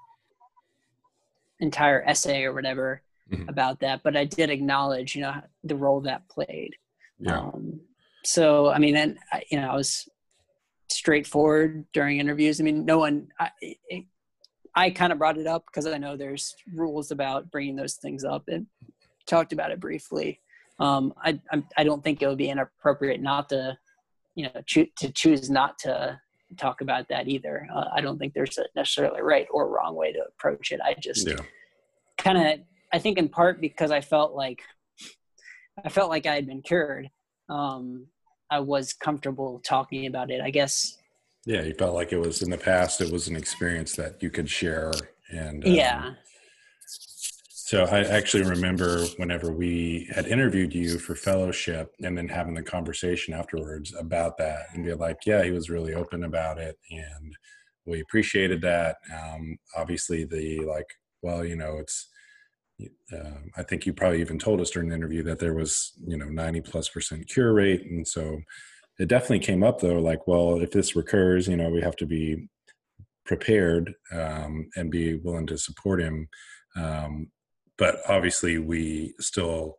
entire 1.60 2.02
essay 2.02 2.44
or 2.44 2.52
whatever 2.52 3.02
Mhm. 3.32 3.48
about 3.48 3.80
that, 3.80 4.02
but 4.02 4.16
I 4.16 4.24
did 4.24 4.50
acknowledge, 4.50 5.14
you 5.16 5.22
know, 5.22 5.34
the 5.64 5.76
role 5.76 6.00
that 6.02 6.28
played. 6.28 6.76
Yeah. 7.18 7.38
Um, 7.38 7.80
so, 8.24 8.68
I 8.70 8.78
mean, 8.78 8.96
and 8.96 9.18
I, 9.32 9.42
you 9.50 9.60
know, 9.60 9.70
I 9.70 9.74
was 9.74 10.08
straightforward 10.88 11.86
during 11.92 12.18
interviews. 12.18 12.60
I 12.60 12.64
mean, 12.64 12.84
no 12.84 12.98
one, 12.98 13.28
I, 13.38 13.50
it, 13.60 14.04
I 14.74 14.90
kind 14.90 15.12
of 15.12 15.18
brought 15.18 15.38
it 15.38 15.46
up 15.46 15.64
because 15.66 15.86
I 15.86 15.98
know 15.98 16.16
there's 16.16 16.54
rules 16.74 17.10
about 17.10 17.50
bringing 17.50 17.76
those 17.76 17.94
things 17.94 18.24
up 18.24 18.44
and 18.48 18.66
talked 19.26 19.52
about 19.52 19.70
it 19.70 19.80
briefly. 19.80 20.40
Um, 20.78 21.14
I, 21.22 21.40
I'm- 21.50 21.68
I 21.76 21.84
don't 21.84 22.02
think 22.02 22.22
it 22.22 22.28
would 22.28 22.38
be 22.38 22.48
inappropriate 22.50 23.20
not 23.20 23.48
to, 23.50 23.78
you 24.34 24.44
know, 24.44 24.62
choo- 24.66 24.88
to 24.98 25.10
choose 25.12 25.50
not 25.50 25.78
to 25.80 26.20
talk 26.56 26.80
about 26.80 27.08
that 27.08 27.28
either. 27.28 27.66
Uh, 27.74 27.84
I 27.94 28.00
don't 28.00 28.18
think 28.18 28.34
there's 28.34 28.58
a 28.58 28.64
necessarily 28.74 29.22
right 29.22 29.46
or 29.50 29.68
wrong 29.68 29.94
way 29.94 30.12
to 30.12 30.22
approach 30.22 30.70
it. 30.72 30.80
I 30.84 30.94
just 30.94 31.26
yeah. 31.28 31.36
kind 32.18 32.38
of 32.38 32.60
i 32.92 32.98
think 32.98 33.18
in 33.18 33.28
part 33.28 33.60
because 33.60 33.90
i 33.90 34.00
felt 34.00 34.34
like 34.34 34.62
i 35.84 35.88
felt 35.88 36.10
like 36.10 36.26
i 36.26 36.34
had 36.34 36.46
been 36.46 36.62
cured 36.62 37.08
um 37.48 38.06
i 38.50 38.60
was 38.60 38.92
comfortable 38.92 39.60
talking 39.64 40.06
about 40.06 40.30
it 40.30 40.40
i 40.40 40.50
guess 40.50 40.98
Yeah. 41.44 41.62
You 41.62 41.74
felt 41.74 41.94
like 41.94 42.12
it 42.12 42.20
was 42.20 42.42
in 42.42 42.50
the 42.50 42.58
past. 42.58 43.00
It 43.00 43.10
was 43.10 43.26
an 43.26 43.34
experience 43.36 43.96
that 43.96 44.22
you 44.22 44.30
could 44.30 44.48
share, 44.48 44.92
and 45.30 45.64
um, 45.64 45.72
yeah 45.72 46.14
So 47.72 47.84
I 47.84 48.00
actually 48.04 48.44
remember 48.44 49.06
whenever 49.16 49.50
we 49.50 50.06
had 50.14 50.26
interviewed 50.26 50.74
you 50.74 50.98
for 50.98 51.14
fellowship 51.14 51.94
and 52.04 52.16
then 52.16 52.28
having 52.28 52.54
the 52.54 52.62
conversation 52.62 53.32
afterwards 53.34 53.94
about 53.98 54.36
that 54.38 54.66
and 54.72 54.84
be 54.84 54.92
like, 54.92 55.20
yeah, 55.24 55.42
he 55.42 55.50
was 55.52 55.70
really 55.70 55.94
open 55.94 56.24
about 56.24 56.58
it 56.58 56.76
and 56.90 57.34
we 57.86 58.00
appreciated 58.00 58.60
that. 58.62 58.96
Um, 59.12 59.56
obviously 59.74 60.24
the 60.24 60.60
like, 60.66 60.90
well, 61.22 61.44
you 61.44 61.56
know, 61.56 61.78
it's, 61.78 62.08
um, 63.12 63.50
I 63.56 63.62
think 63.62 63.86
you 63.86 63.92
probably 63.92 64.20
even 64.20 64.38
told 64.38 64.60
us 64.60 64.70
during 64.70 64.88
the 64.88 64.94
interview 64.94 65.22
that 65.24 65.38
there 65.38 65.54
was, 65.54 65.92
you 66.06 66.16
know, 66.16 66.28
90 66.28 66.60
plus 66.62 66.88
percent 66.88 67.28
cure 67.28 67.52
rate. 67.52 67.84
And 67.84 68.06
so 68.06 68.40
it 68.98 69.08
definitely 69.08 69.40
came 69.40 69.62
up 69.62 69.80
though, 69.80 69.98
like, 69.98 70.26
well, 70.26 70.60
if 70.60 70.70
this 70.70 70.96
recurs, 70.96 71.48
you 71.48 71.56
know, 71.56 71.70
we 71.70 71.80
have 71.80 71.96
to 71.96 72.06
be 72.06 72.48
prepared 73.24 73.94
um, 74.12 74.68
and 74.76 74.90
be 74.90 75.16
willing 75.16 75.46
to 75.46 75.58
support 75.58 76.00
him. 76.00 76.28
Um, 76.76 77.30
but 77.78 78.00
obviously, 78.08 78.58
we 78.58 79.14
still 79.18 79.78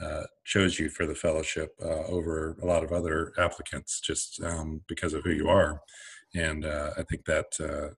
uh, 0.00 0.24
chose 0.44 0.78
you 0.78 0.88
for 0.88 1.06
the 1.06 1.14
fellowship 1.14 1.72
uh, 1.82 2.04
over 2.06 2.56
a 2.62 2.66
lot 2.66 2.82
of 2.82 2.92
other 2.92 3.32
applicants 3.38 4.00
just 4.00 4.42
um, 4.42 4.80
because 4.88 5.12
of 5.12 5.22
who 5.24 5.30
you 5.30 5.48
are. 5.48 5.80
And 6.34 6.64
uh, 6.64 6.90
I 6.98 7.02
think 7.04 7.24
that 7.26 7.46
uh, 7.60 7.94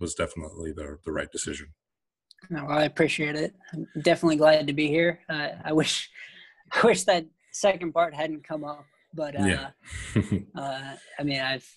was 0.00 0.14
definitely 0.14 0.72
the, 0.72 0.98
the 1.04 1.12
right 1.12 1.30
decision. 1.30 1.68
No, 2.48 2.64
well, 2.64 2.78
i 2.78 2.84
appreciate 2.84 3.36
it 3.36 3.54
i'm 3.72 3.86
definitely 4.02 4.36
glad 4.36 4.66
to 4.66 4.72
be 4.72 4.88
here 4.88 5.20
uh, 5.28 5.48
i 5.64 5.72
wish 5.72 6.10
i 6.72 6.86
wish 6.86 7.04
that 7.04 7.26
second 7.52 7.92
part 7.92 8.14
hadn't 8.14 8.46
come 8.46 8.64
up 8.64 8.84
but 9.14 9.38
uh, 9.38 9.44
Yeah. 9.44 9.70
uh, 10.54 10.94
I 11.18 11.22
mean, 11.22 11.40
I've, 11.40 11.68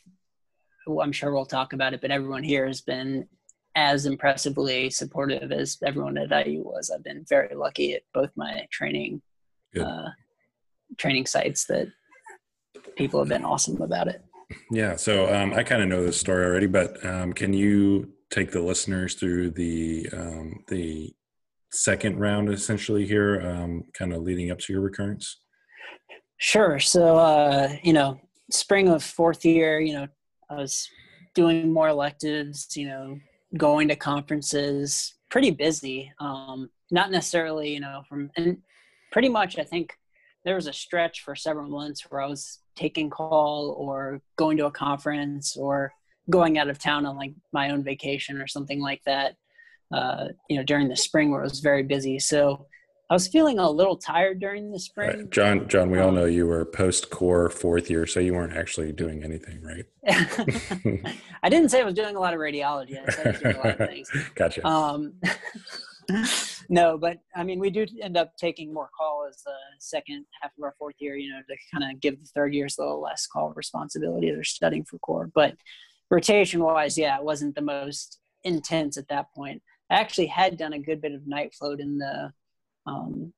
I'm 1.01 1.11
sure 1.11 1.33
we'll 1.33 1.45
talk 1.45 1.73
about 1.73 1.93
it, 1.93 2.01
but 2.01 2.11
everyone 2.11 2.43
here 2.43 2.67
has 2.67 2.81
been 2.81 3.27
as 3.75 4.05
impressively 4.05 4.89
supportive 4.89 5.51
as 5.51 5.77
everyone 5.83 6.17
at 6.17 6.47
IU 6.47 6.61
was. 6.61 6.91
I've 6.91 7.03
been 7.03 7.25
very 7.27 7.55
lucky 7.55 7.93
at 7.93 8.03
both 8.13 8.29
my 8.35 8.67
training, 8.71 9.21
uh, 9.79 10.09
training 10.97 11.25
sites 11.25 11.65
that 11.65 11.87
people 12.95 13.19
have 13.19 13.29
been 13.29 13.45
awesome 13.45 13.81
about 13.81 14.07
it. 14.07 14.23
Yeah, 14.69 14.95
so 14.95 15.33
um, 15.33 15.53
I 15.53 15.63
kind 15.63 15.81
of 15.81 15.87
know 15.87 16.05
this 16.05 16.19
story 16.19 16.45
already, 16.45 16.67
but 16.67 17.03
um, 17.03 17.33
can 17.33 17.53
you 17.53 18.12
take 18.33 18.51
the 18.51 18.61
listeners 18.61 19.13
through 19.13 19.51
the 19.51 20.09
um, 20.11 20.63
the 20.67 21.13
second 21.71 22.19
round 22.19 22.49
essentially 22.49 23.05
here, 23.05 23.41
um, 23.41 23.83
kind 23.93 24.13
of 24.13 24.23
leading 24.23 24.51
up 24.51 24.59
to 24.59 24.73
your 24.73 24.81
recurrence? 24.81 25.39
Sure. 26.37 26.79
So, 26.79 27.17
uh, 27.17 27.75
you 27.83 27.93
know, 27.93 28.19
spring 28.51 28.89
of 28.89 29.03
fourth 29.03 29.45
year, 29.45 29.79
you 29.79 29.93
know, 29.93 30.07
I 30.49 30.55
was 30.55 30.89
doing 31.35 31.71
more 31.71 31.87
electives, 31.87 32.75
you 32.75 32.87
know, 32.87 33.19
going 33.57 33.87
to 33.87 33.95
conferences, 33.95 35.15
pretty 35.29 35.51
busy. 35.51 36.11
Um, 36.19 36.69
not 36.91 37.11
necessarily, 37.11 37.73
you 37.73 37.79
know, 37.79 38.03
from 38.09 38.31
and 38.35 38.57
pretty 39.11 39.29
much 39.29 39.57
I 39.57 39.63
think 39.63 39.93
there 40.43 40.55
was 40.55 40.67
a 40.67 40.73
stretch 40.73 41.21
for 41.21 41.35
several 41.35 41.69
months 41.69 42.01
where 42.09 42.21
I 42.21 42.27
was 42.27 42.59
taking 42.75 43.09
call 43.09 43.75
or 43.77 44.21
going 44.35 44.57
to 44.57 44.65
a 44.65 44.71
conference 44.71 45.55
or 45.55 45.93
going 46.29 46.57
out 46.57 46.69
of 46.69 46.79
town 46.79 47.05
on 47.05 47.15
like 47.17 47.33
my 47.51 47.69
own 47.71 47.83
vacation 47.83 48.41
or 48.41 48.47
something 48.47 48.81
like 48.81 49.01
that. 49.05 49.35
Uh, 49.93 50.29
you 50.49 50.57
know, 50.57 50.63
during 50.63 50.87
the 50.87 50.95
spring 50.95 51.29
where 51.29 51.41
it 51.41 51.49
was 51.49 51.59
very 51.59 51.83
busy. 51.83 52.17
So 52.17 52.65
I 53.09 53.13
was 53.13 53.27
feeling 53.27 53.59
a 53.59 53.69
little 53.69 53.95
tired 53.95 54.39
during 54.39 54.71
the 54.71 54.79
spring. 54.79 55.09
Right. 55.09 55.29
John, 55.29 55.67
John, 55.67 55.91
we 55.91 55.99
all 55.99 56.09
um, 56.09 56.15
know 56.15 56.25
you 56.25 56.47
were 56.47 56.65
post 56.65 57.11
core 57.11 57.47
fourth 57.49 57.89
year, 57.89 58.07
so 58.07 58.19
you 58.19 58.33
weren't 58.33 58.57
actually 58.57 58.91
doing 58.91 59.23
anything, 59.23 59.61
right? 59.61 59.85
I 61.43 61.49
didn't 61.49 61.69
say 61.69 61.81
I 61.81 61.83
was 61.83 61.93
doing 61.93 62.15
a 62.15 62.19
lot 62.19 62.33
of 62.33 62.39
radiology. 62.39 62.99
I 62.99 63.11
said 63.11 63.27
I 63.27 63.31
was 63.31 63.39
doing 63.41 63.55
a 63.55 63.59
lot 63.59 63.81
of 63.81 63.89
things. 63.89 64.11
Gotcha. 64.35 64.67
Um, 64.67 65.13
no, 66.69 66.97
but 66.97 67.19
I 67.35 67.43
mean, 67.43 67.59
we 67.59 67.69
do 67.69 67.85
end 68.01 68.17
up 68.17 68.35
taking 68.37 68.73
more 68.73 68.89
call 68.97 69.27
as 69.29 69.43
the 69.43 69.53
second 69.79 70.25
half 70.41 70.51
of 70.57 70.63
our 70.63 70.73
fourth 70.79 70.95
year, 70.97 71.15
you 71.15 71.31
know, 71.31 71.41
to 71.47 71.55
kind 71.71 71.91
of 71.93 72.01
give 72.01 72.19
the 72.19 72.29
third 72.33 72.53
years 72.53 72.77
a 72.77 72.81
little 72.81 73.01
less 73.01 73.27
call 73.27 73.53
responsibility. 73.55 74.31
They're 74.31 74.43
studying 74.43 74.85
for 74.85 74.97
core. 74.99 75.29
But 75.35 75.55
rotation 76.13 76.61
wise, 76.61 76.95
yeah, 76.95 77.17
it 77.17 77.23
wasn't 77.23 77.55
the 77.55 77.61
most 77.61 78.19
intense 78.43 78.97
at 78.97 79.07
that 79.07 79.33
point. 79.33 79.61
I 79.89 79.95
actually 79.95 80.27
had 80.27 80.57
done 80.57 80.73
a 80.73 80.79
good 80.79 81.01
bit 81.01 81.13
of 81.13 81.25
night 81.25 81.55
float 81.55 81.79
in 81.79 81.97
the 81.97 82.31
um, 82.85 83.33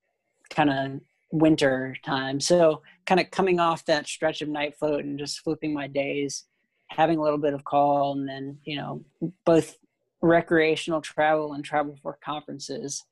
kind 0.49 0.69
of 0.69 1.01
winter 1.31 1.95
time. 2.03 2.39
So, 2.41 2.81
kind 3.05 3.21
of 3.21 3.31
coming 3.31 3.59
off 3.61 3.85
that 3.85 4.07
stretch 4.07 4.41
of 4.41 4.49
night 4.49 4.75
float 4.77 5.05
and 5.05 5.17
just 5.17 5.39
flipping 5.39 5.73
my 5.73 5.87
days, 5.87 6.43
having 6.89 7.17
a 7.17 7.21
little 7.21 7.37
bit 7.37 7.53
of 7.53 7.63
call, 7.63 8.11
and 8.11 8.27
then, 8.27 8.57
you 8.65 8.77
know, 8.77 9.05
both 9.45 9.77
recreational 10.21 11.01
travel 11.01 11.53
and 11.53 11.63
travel 11.63 11.97
for 12.01 12.19
conferences 12.23 13.03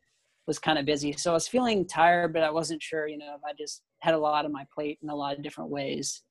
was 0.45 0.59
kind 0.59 0.77
of 0.77 0.85
busy. 0.85 1.13
So 1.13 1.31
I 1.31 1.35
was 1.35 1.47
feeling 1.47 1.87
tired, 1.87 2.33
but 2.33 2.43
I 2.43 2.51
wasn't 2.51 2.83
sure, 2.83 3.07
you 3.07 3.17
know, 3.17 3.35
if 3.37 3.41
I 3.45 3.53
just 3.57 3.81
had 3.99 4.13
a 4.13 4.19
lot 4.19 4.43
on 4.43 4.51
my 4.51 4.65
plate 4.75 4.99
in 5.01 5.09
a 5.09 5.15
lot 5.15 5.37
of 5.37 5.43
different 5.43 5.69
ways, 5.69 6.21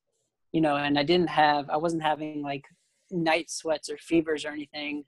you 0.53 0.61
know, 0.61 0.77
and 0.77 0.99
I 0.99 1.03
didn't 1.03 1.31
have, 1.31 1.71
I 1.71 1.79
wasn't 1.79 2.03
having 2.03 2.43
like 2.43 2.67
night 3.13 3.51
sweats 3.51 3.91
or 3.91 3.99
fevers 3.99 4.45
or 4.45 4.51
anything. 4.51 5.05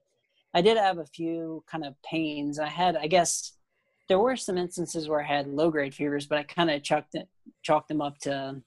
I 0.52 0.60
did 0.60 0.76
have 0.76 0.98
a 0.98 1.06
few 1.06 1.64
kind 1.70 1.84
of 1.84 1.94
pains. 2.02 2.58
I 2.58 2.68
had, 2.68 2.96
I 2.96 3.06
guess, 3.06 3.52
there 4.08 4.18
were 4.18 4.36
some 4.36 4.58
instances 4.58 5.08
where 5.08 5.20
I 5.20 5.26
had 5.26 5.46
low 5.46 5.70
grade 5.70 5.94
fevers, 5.94 6.26
but 6.26 6.38
I 6.38 6.44
kind 6.44 6.70
of 6.70 6.82
chalked 6.82 7.14
it, 7.14 7.28
chalked 7.62 7.88
them 7.88 8.00
up 8.00 8.18
to, 8.20 8.62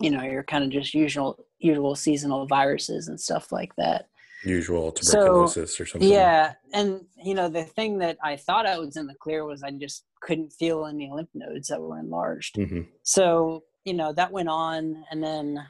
you 0.00 0.10
know, 0.10 0.22
your 0.22 0.42
kind 0.42 0.64
of 0.64 0.70
just 0.70 0.92
usual, 0.92 1.38
usual 1.58 1.94
seasonal 1.94 2.46
viruses 2.46 3.08
and 3.08 3.18
stuff 3.18 3.52
like 3.52 3.74
that 3.76 4.08
usual 4.46 4.92
tuberculosis 4.92 5.76
so, 5.76 5.82
or 5.82 5.86
something. 5.86 6.08
Yeah, 6.08 6.54
and 6.72 7.04
you 7.22 7.34
know 7.34 7.48
the 7.48 7.64
thing 7.64 7.98
that 7.98 8.18
I 8.22 8.36
thought 8.36 8.66
I 8.66 8.78
was 8.78 8.96
in 8.96 9.06
the 9.06 9.14
clear 9.14 9.44
was 9.44 9.62
I 9.62 9.70
just 9.72 10.04
couldn't 10.20 10.52
feel 10.52 10.86
any 10.86 11.10
lymph 11.12 11.28
nodes 11.34 11.68
that 11.68 11.80
were 11.80 11.98
enlarged. 11.98 12.56
Mm-hmm. 12.56 12.82
So 13.02 13.64
you 13.84 13.94
know 13.94 14.12
that 14.12 14.32
went 14.32 14.48
on, 14.48 15.04
and 15.10 15.22
then 15.22 15.66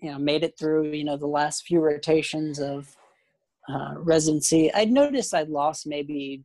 you 0.00 0.10
know 0.10 0.18
made 0.18 0.44
it 0.44 0.58
through 0.58 0.92
you 0.92 1.04
know 1.04 1.16
the 1.16 1.26
last 1.26 1.66
few 1.66 1.80
rotations 1.80 2.58
of 2.58 2.96
uh, 3.68 3.94
residency. 3.96 4.72
I'd 4.72 4.90
noticed 4.90 5.34
I'd 5.34 5.48
lost 5.48 5.86
maybe 5.86 6.44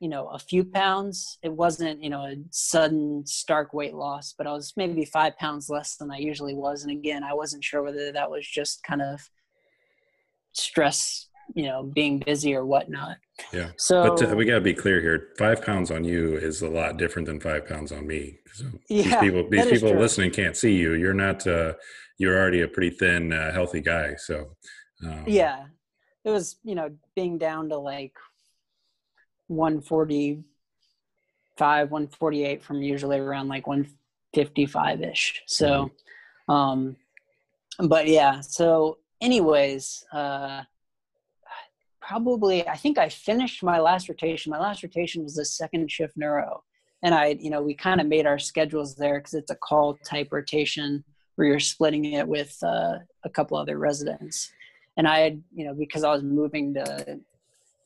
you 0.00 0.08
know 0.08 0.28
a 0.28 0.38
few 0.38 0.64
pounds. 0.64 1.38
It 1.42 1.52
wasn't 1.52 2.02
you 2.02 2.10
know 2.10 2.22
a 2.22 2.36
sudden 2.50 3.26
stark 3.26 3.72
weight 3.72 3.94
loss, 3.94 4.34
but 4.36 4.46
I 4.46 4.52
was 4.52 4.72
maybe 4.76 5.04
five 5.04 5.36
pounds 5.38 5.68
less 5.68 5.96
than 5.96 6.10
I 6.10 6.18
usually 6.18 6.54
was. 6.54 6.82
And 6.82 6.92
again, 6.92 7.24
I 7.24 7.34
wasn't 7.34 7.64
sure 7.64 7.82
whether 7.82 8.12
that 8.12 8.30
was 8.30 8.46
just 8.46 8.82
kind 8.82 9.02
of 9.02 9.28
stress 10.52 11.28
you 11.54 11.64
know 11.64 11.82
being 11.82 12.18
busy 12.18 12.54
or 12.54 12.64
whatnot. 12.64 13.16
Yeah 13.52 13.70
so 13.76 14.16
but 14.16 14.30
uh, 14.30 14.36
we 14.36 14.44
got 14.44 14.54
to 14.54 14.60
be 14.60 14.74
clear 14.74 15.00
here 15.00 15.28
five 15.38 15.64
pounds 15.64 15.90
on 15.90 16.04
you 16.04 16.36
is 16.36 16.62
a 16.62 16.68
lot 16.68 16.96
different 16.96 17.26
than 17.26 17.40
five 17.40 17.66
pounds 17.66 17.92
on 17.92 18.06
me. 18.06 18.38
So 18.52 18.66
yeah, 18.88 19.02
these 19.02 19.16
people 19.16 19.48
these 19.50 19.66
people 19.66 19.94
listening 19.94 20.30
can't 20.30 20.56
see 20.56 20.74
you. 20.74 20.94
You're 20.94 21.14
not 21.14 21.46
uh 21.46 21.74
you're 22.18 22.38
already 22.38 22.62
a 22.62 22.68
pretty 22.68 22.90
thin 22.90 23.32
uh, 23.32 23.52
healthy 23.52 23.80
guy 23.80 24.14
so 24.14 24.54
um, 25.04 25.24
yeah 25.26 25.64
it 26.24 26.30
was 26.30 26.56
you 26.62 26.76
know 26.76 26.90
being 27.16 27.38
down 27.38 27.68
to 27.68 27.76
like 27.76 28.12
145 29.48 31.90
148 31.90 32.62
from 32.62 32.82
usually 32.82 33.18
around 33.18 33.48
like 33.48 33.66
155 33.66 35.02
ish 35.02 35.42
so 35.46 35.90
mm-hmm. 36.48 36.52
um 36.52 36.96
but 37.88 38.06
yeah 38.06 38.40
so 38.40 38.98
anyways, 39.24 40.04
uh, 40.12 40.62
probably 42.06 42.66
I 42.68 42.76
think 42.76 42.98
I 42.98 43.08
finished 43.08 43.62
my 43.62 43.78
last 43.80 44.08
rotation. 44.08 44.50
My 44.50 44.60
last 44.60 44.82
rotation 44.82 45.22
was 45.22 45.34
the 45.34 45.44
second 45.44 45.90
shift 45.90 46.16
neuro, 46.16 46.62
and 47.02 47.14
I, 47.14 47.36
you 47.40 47.50
know, 47.50 47.62
we 47.62 47.74
kind 47.74 48.00
of 48.00 48.06
made 48.06 48.26
our 48.26 48.38
schedules 48.38 48.94
there 48.94 49.18
because 49.18 49.34
it's 49.34 49.50
a 49.50 49.56
call 49.56 49.96
type 50.04 50.28
rotation 50.30 51.04
where 51.36 51.48
you're 51.48 51.60
splitting 51.60 52.04
it 52.04 52.26
with 52.26 52.56
uh, 52.62 52.98
a 53.24 53.30
couple 53.30 53.56
other 53.56 53.78
residents. 53.78 54.52
And 54.96 55.08
I 55.08 55.18
had, 55.20 55.42
you 55.52 55.64
know, 55.64 55.74
because 55.74 56.04
I 56.04 56.12
was 56.12 56.22
moving 56.22 56.74
to 56.74 57.18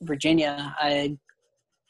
Virginia, 0.01 0.75
I, 0.79 1.17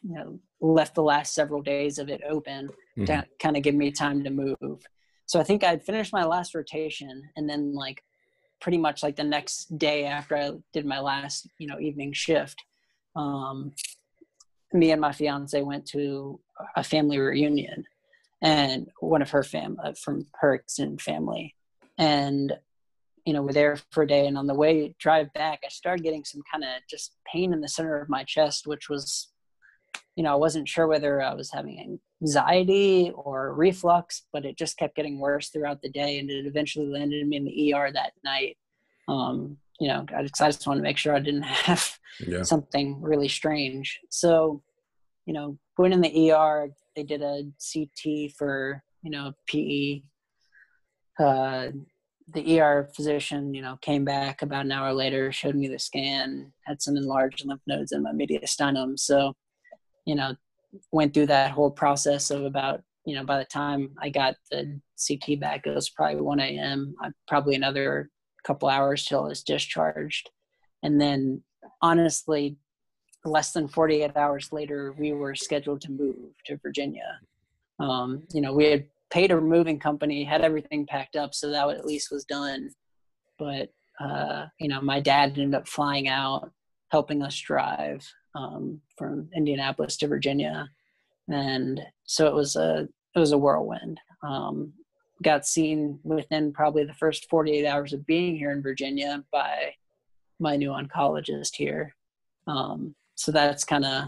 you 0.01 0.15
know, 0.15 0.39
left 0.61 0.95
the 0.95 1.03
last 1.03 1.33
several 1.33 1.61
days 1.61 1.99
of 1.99 2.09
it 2.09 2.21
open 2.27 2.67
mm-hmm. 2.67 3.05
to 3.05 3.25
kind 3.41 3.57
of 3.57 3.63
give 3.63 3.75
me 3.75 3.91
time 3.91 4.23
to 4.23 4.29
move. 4.29 4.87
So 5.25 5.39
I 5.39 5.43
think 5.43 5.63
I'd 5.63 5.83
finished 5.83 6.13
my 6.13 6.23
last 6.23 6.55
rotation, 6.55 7.21
and 7.35 7.49
then 7.49 7.73
like 7.73 8.03
pretty 8.61 8.77
much 8.77 9.03
like 9.03 9.15
the 9.15 9.23
next 9.23 9.77
day 9.77 10.05
after 10.05 10.35
I 10.35 10.51
did 10.73 10.85
my 10.85 10.99
last, 10.99 11.47
you 11.57 11.67
know, 11.67 11.79
evening 11.79 12.13
shift, 12.13 12.63
um, 13.15 13.73
me 14.73 14.91
and 14.91 15.01
my 15.01 15.11
fiance 15.11 15.61
went 15.61 15.85
to 15.87 16.39
a 16.75 16.83
family 16.83 17.17
reunion 17.17 17.85
and 18.41 18.89
one 18.99 19.21
of 19.21 19.31
her 19.31 19.43
fam 19.43 19.77
uh, 19.83 19.93
from 19.93 20.27
her 20.39 20.53
extended 20.53 21.01
family. 21.01 21.55
And, 21.97 22.53
you 23.25 23.33
know, 23.33 23.41
we're 23.41 23.53
there 23.53 23.77
for 23.91 24.03
a 24.03 24.07
day. 24.07 24.27
And 24.27 24.37
on 24.37 24.47
the 24.47 24.53
way 24.53 24.95
drive 24.99 25.33
back, 25.33 25.61
I 25.65 25.69
started 25.69 26.03
getting 26.03 26.23
some 26.23 26.41
kind 26.51 26.63
of 26.63 26.69
just 26.89 27.15
pain 27.25 27.51
in 27.53 27.61
the 27.61 27.67
center 27.67 27.99
of 27.99 28.09
my 28.09 28.23
chest, 28.23 28.67
which 28.67 28.89
was, 28.89 29.29
you 30.15 30.23
know, 30.23 30.33
I 30.33 30.35
wasn't 30.35 30.67
sure 30.67 30.87
whether 30.87 31.21
I 31.21 31.33
was 31.33 31.51
having 31.51 31.99
anxiety 32.21 33.11
or 33.15 33.53
reflux, 33.53 34.23
but 34.33 34.45
it 34.45 34.57
just 34.57 34.77
kept 34.77 34.95
getting 34.95 35.19
worse 35.19 35.49
throughout 35.49 35.81
the 35.81 35.89
day, 35.89 36.19
and 36.19 36.29
it 36.29 36.45
eventually 36.45 36.87
landed 36.87 37.25
me 37.27 37.37
in 37.37 37.45
the 37.45 37.73
ER 37.73 37.91
that 37.93 38.13
night. 38.23 38.57
Um, 39.07 39.57
you 39.79 39.87
know, 39.87 40.05
I 40.15 40.23
just, 40.23 40.41
I 40.41 40.47
just 40.47 40.67
wanted 40.67 40.81
to 40.81 40.83
make 40.83 40.97
sure 40.97 41.15
I 41.15 41.19
didn't 41.19 41.43
have 41.43 41.97
yeah. 42.19 42.43
something 42.43 43.01
really 43.01 43.29
strange. 43.29 43.99
So, 44.09 44.61
you 45.25 45.33
know, 45.33 45.57
going 45.77 45.93
in 45.93 46.01
the 46.01 46.31
ER, 46.31 46.69
they 46.95 47.03
did 47.03 47.21
a 47.21 47.43
CT 47.71 48.33
for 48.37 48.83
you 49.03 49.11
know 49.11 49.33
PE. 49.47 50.01
Uh, 51.17 51.67
the 52.33 52.59
ER 52.59 52.89
physician, 52.95 53.53
you 53.53 53.61
know, 53.61 53.77
came 53.81 54.05
back 54.05 54.41
about 54.41 54.65
an 54.65 54.71
hour 54.71 54.93
later, 54.93 55.31
showed 55.31 55.55
me 55.55 55.67
the 55.67 55.79
scan, 55.79 56.53
had 56.65 56.81
some 56.81 56.95
enlarged 56.95 57.43
lymph 57.45 57.61
nodes 57.65 57.91
in 57.91 58.03
my 58.03 58.11
mediastinum. 58.11 58.99
So, 58.99 59.35
you 60.09 60.15
know, 60.15 60.35
went 60.91 61.13
through 61.13 61.27
that 61.27 61.51
whole 61.51 61.69
process 61.69 62.31
of 62.31 62.43
about 62.43 62.81
you 63.05 63.15
know 63.15 63.23
by 63.23 63.37
the 63.37 63.45
time 63.45 63.91
I 64.01 64.09
got 64.09 64.35
the 64.49 64.79
CT 65.07 65.39
back, 65.39 65.67
it 65.67 65.75
was 65.75 65.89
probably 65.89 66.21
1 66.21 66.39
a.m. 66.39 66.95
Probably 67.27 67.53
another 67.53 68.09
couple 68.43 68.69
hours 68.69 69.05
till 69.05 69.25
I 69.25 69.27
was 69.27 69.43
discharged, 69.43 70.31
and 70.81 70.99
then 70.99 71.43
honestly, 71.83 72.57
less 73.23 73.51
than 73.51 73.67
48 73.67 74.17
hours 74.17 74.51
later, 74.51 74.95
we 74.97 75.11
were 75.13 75.35
scheduled 75.35 75.81
to 75.81 75.91
move 75.91 76.33
to 76.45 76.57
Virginia. 76.57 77.19
Um, 77.79 78.23
you 78.33 78.41
know, 78.41 78.53
we 78.53 78.65
had 78.65 78.87
paid 79.11 79.31
a 79.31 79.39
moving 79.39 79.77
company, 79.77 80.23
had 80.23 80.41
everything 80.41 80.87
packed 80.87 81.15
up, 81.15 81.35
so 81.35 81.51
that 81.51 81.69
at 81.69 81.85
least 81.85 82.11
was 82.11 82.25
done. 82.25 82.71
But 83.37 83.69
uh, 83.99 84.47
you 84.59 84.69
know, 84.69 84.81
my 84.81 85.01
dad 85.01 85.37
ended 85.37 85.53
up 85.53 85.67
flying 85.67 86.07
out, 86.07 86.51
helping 86.89 87.21
us 87.21 87.37
drive 87.39 88.11
um, 88.35 88.81
from 88.97 89.29
Indianapolis 89.35 89.97
to 89.97 90.07
Virginia, 90.07 90.69
and 91.27 91.81
so 92.05 92.27
it 92.27 92.33
was 92.33 92.55
a 92.55 92.87
it 93.15 93.19
was 93.19 93.31
a 93.31 93.37
whirlwind. 93.37 93.99
Um, 94.23 94.73
got 95.23 95.45
seen 95.45 95.99
within 96.03 96.53
probably 96.53 96.85
the 96.85 96.93
first 96.93 97.29
48 97.29 97.65
hours 97.65 97.93
of 97.93 98.05
being 98.05 98.37
here 98.37 98.51
in 98.51 98.61
Virginia 98.61 99.23
by 99.31 99.73
my 100.39 100.55
new 100.55 100.69
oncologist 100.69 101.55
here. 101.55 101.93
Um, 102.47 102.95
so 103.15 103.31
that's 103.31 103.65
kind 103.65 103.85
of 103.85 104.05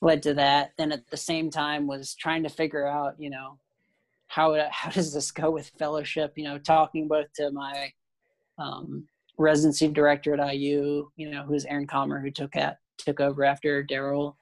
led 0.00 0.22
to 0.22 0.34
that. 0.34 0.72
Then 0.78 0.92
at 0.92 1.08
the 1.10 1.16
same 1.16 1.50
time 1.50 1.86
was 1.86 2.14
trying 2.14 2.44
to 2.44 2.48
figure 2.48 2.86
out, 2.86 3.14
you 3.18 3.30
know, 3.30 3.58
how 4.28 4.56
how 4.70 4.90
does 4.90 5.12
this 5.12 5.30
go 5.30 5.50
with 5.50 5.72
fellowship? 5.78 6.32
You 6.36 6.44
know, 6.44 6.58
talking 6.58 7.08
both 7.08 7.32
to 7.34 7.50
my 7.50 7.92
um, 8.58 9.06
residency 9.38 9.88
director 9.88 10.34
at 10.34 10.54
IU, 10.54 11.08
you 11.16 11.30
know, 11.30 11.42
who's 11.42 11.64
Aaron 11.64 11.86
Kamer, 11.86 12.22
who 12.22 12.30
took 12.30 12.56
at 12.56 12.78
took 12.98 13.20
over 13.20 13.44
after 13.44 13.84
Darel. 13.84 14.34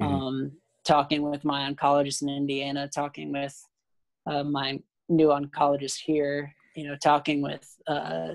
Mm-hmm. 0.00 0.14
Um, 0.14 0.52
talking 0.84 1.22
with 1.22 1.44
my 1.44 1.70
oncologist 1.70 2.22
in 2.22 2.28
Indiana, 2.28 2.88
talking 2.88 3.32
with 3.32 3.60
uh, 4.26 4.44
my 4.44 4.80
new 5.08 5.28
oncologist 5.28 5.98
here, 6.04 6.54
you 6.76 6.86
know, 6.86 6.96
talking 6.96 7.42
with 7.42 7.66
uh, 7.86 8.34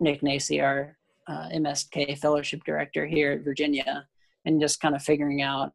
Nick 0.00 0.20
Nacey, 0.20 0.62
our 0.62 0.96
uh, 1.28 1.48
MSK 1.50 2.18
fellowship 2.18 2.62
director 2.64 3.06
here 3.06 3.32
at 3.32 3.44
Virginia, 3.44 4.06
and 4.44 4.60
just 4.60 4.80
kind 4.80 4.94
of 4.94 5.02
figuring 5.02 5.40
out 5.40 5.72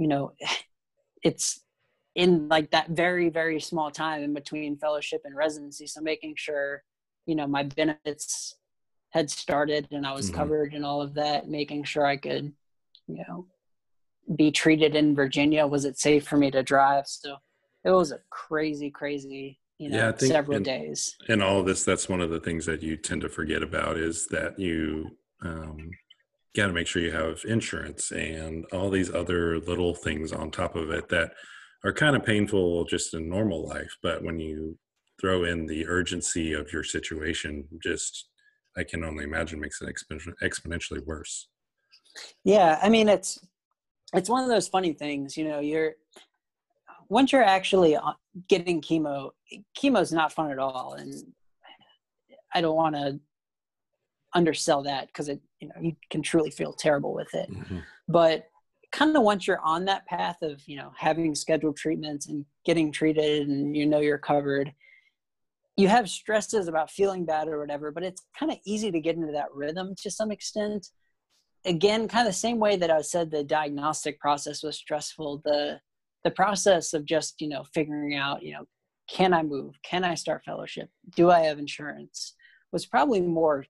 you 0.00 0.08
know, 0.08 0.32
it's 1.22 1.62
in 2.16 2.48
like 2.48 2.72
that 2.72 2.88
very 2.88 3.28
very 3.28 3.60
small 3.60 3.88
time 3.88 4.22
in 4.22 4.34
between 4.34 4.76
fellowship 4.76 5.20
and 5.24 5.36
residency. 5.36 5.86
So 5.86 6.00
making 6.00 6.34
sure 6.36 6.82
you 7.26 7.36
know 7.36 7.46
my 7.46 7.62
benefits 7.62 8.56
had 9.10 9.30
started 9.30 9.88
and 9.90 10.06
I 10.06 10.12
was 10.12 10.26
mm-hmm. 10.26 10.36
covered 10.36 10.72
and 10.74 10.84
all 10.84 11.02
of 11.02 11.14
that, 11.14 11.48
making 11.48 11.84
sure 11.84 12.06
I 12.06 12.16
could, 12.16 12.52
you 13.06 13.24
know, 13.28 13.46
be 14.34 14.50
treated 14.50 14.94
in 14.94 15.14
Virginia. 15.14 15.66
Was 15.66 15.84
it 15.84 15.98
safe 15.98 16.26
for 16.26 16.36
me 16.36 16.50
to 16.52 16.62
drive? 16.62 17.06
So 17.06 17.36
it 17.84 17.90
was 17.90 18.12
a 18.12 18.20
crazy, 18.30 18.90
crazy, 18.90 19.58
you 19.78 19.90
know, 19.90 19.96
yeah, 19.96 20.16
several 20.16 20.58
in, 20.58 20.62
days. 20.62 21.16
And 21.28 21.42
all 21.42 21.60
of 21.60 21.66
this, 21.66 21.84
that's 21.84 22.08
one 22.08 22.20
of 22.20 22.30
the 22.30 22.40
things 22.40 22.66
that 22.66 22.82
you 22.82 22.96
tend 22.96 23.22
to 23.22 23.28
forget 23.28 23.62
about 23.62 23.96
is 23.96 24.26
that 24.28 24.58
you 24.58 25.16
um, 25.42 25.90
got 26.54 26.68
to 26.68 26.72
make 26.72 26.86
sure 26.86 27.02
you 27.02 27.12
have 27.12 27.40
insurance 27.46 28.10
and 28.12 28.64
all 28.72 28.90
these 28.90 29.12
other 29.12 29.58
little 29.58 29.94
things 29.94 30.32
on 30.32 30.50
top 30.50 30.76
of 30.76 30.90
it 30.90 31.08
that 31.08 31.32
are 31.84 31.92
kind 31.92 32.14
of 32.14 32.24
painful 32.24 32.84
just 32.84 33.14
in 33.14 33.28
normal 33.28 33.66
life. 33.66 33.96
But 34.02 34.22
when 34.22 34.38
you 34.38 34.78
throw 35.20 35.44
in 35.44 35.66
the 35.66 35.86
urgency 35.86 36.52
of 36.52 36.72
your 36.72 36.84
situation, 36.84 37.66
just 37.82 38.29
I 38.76 38.84
can 38.84 39.04
only 39.04 39.24
imagine 39.24 39.60
makes 39.60 39.80
it 39.82 39.88
exponentially 40.42 41.04
worse. 41.04 41.48
Yeah, 42.44 42.78
I 42.82 42.88
mean 42.88 43.08
it's 43.08 43.38
it's 44.14 44.28
one 44.28 44.42
of 44.42 44.48
those 44.48 44.68
funny 44.68 44.92
things, 44.92 45.36
you 45.36 45.44
know. 45.44 45.60
You're 45.60 45.94
once 47.08 47.32
you're 47.32 47.42
actually 47.42 47.96
getting 48.48 48.80
chemo, 48.80 49.30
chemo 49.76 50.00
is 50.00 50.12
not 50.12 50.32
fun 50.32 50.50
at 50.50 50.58
all, 50.58 50.94
and 50.94 51.12
I 52.54 52.60
don't 52.60 52.76
want 52.76 52.94
to 52.94 53.20
undersell 54.34 54.82
that 54.84 55.08
because 55.08 55.28
it 55.28 55.40
you 55.60 55.68
know 55.68 55.74
you 55.80 55.96
can 56.10 56.22
truly 56.22 56.50
feel 56.50 56.72
terrible 56.72 57.14
with 57.14 57.32
it. 57.34 57.50
Mm-hmm. 57.50 57.78
But 58.08 58.46
kind 58.92 59.16
of 59.16 59.22
once 59.22 59.46
you're 59.46 59.60
on 59.60 59.84
that 59.84 60.06
path 60.06 60.42
of 60.42 60.60
you 60.66 60.76
know 60.76 60.92
having 60.96 61.34
scheduled 61.34 61.76
treatments 61.76 62.28
and 62.28 62.44
getting 62.64 62.92
treated, 62.92 63.48
and 63.48 63.76
you 63.76 63.86
know 63.86 64.00
you're 64.00 64.18
covered 64.18 64.72
you 65.76 65.88
have 65.88 66.08
stresses 66.08 66.68
about 66.68 66.90
feeling 66.90 67.24
bad 67.24 67.48
or 67.48 67.58
whatever, 67.58 67.90
but 67.90 68.02
it's 68.02 68.22
kind 68.38 68.52
of 68.52 68.58
easy 68.66 68.90
to 68.90 69.00
get 69.00 69.16
into 69.16 69.32
that 69.32 69.54
rhythm 69.54 69.94
to 70.02 70.10
some 70.10 70.30
extent. 70.30 70.88
Again, 71.64 72.08
kind 72.08 72.26
of 72.26 72.32
the 72.32 72.38
same 72.38 72.58
way 72.58 72.76
that 72.76 72.90
I 72.90 73.00
said 73.02 73.30
the 73.30 73.44
diagnostic 73.44 74.18
process 74.20 74.62
was 74.62 74.76
stressful, 74.76 75.42
the 75.44 75.80
the 76.22 76.30
process 76.30 76.92
of 76.92 77.06
just, 77.06 77.40
you 77.40 77.48
know, 77.48 77.64
figuring 77.72 78.14
out, 78.14 78.42
you 78.42 78.52
know, 78.52 78.66
can 79.08 79.32
I 79.32 79.42
move? 79.42 79.74
Can 79.82 80.04
I 80.04 80.14
start 80.14 80.44
fellowship? 80.44 80.90
Do 81.16 81.30
I 81.30 81.40
have 81.40 81.58
insurance? 81.58 82.34
was 82.72 82.86
probably 82.86 83.20
more 83.20 83.64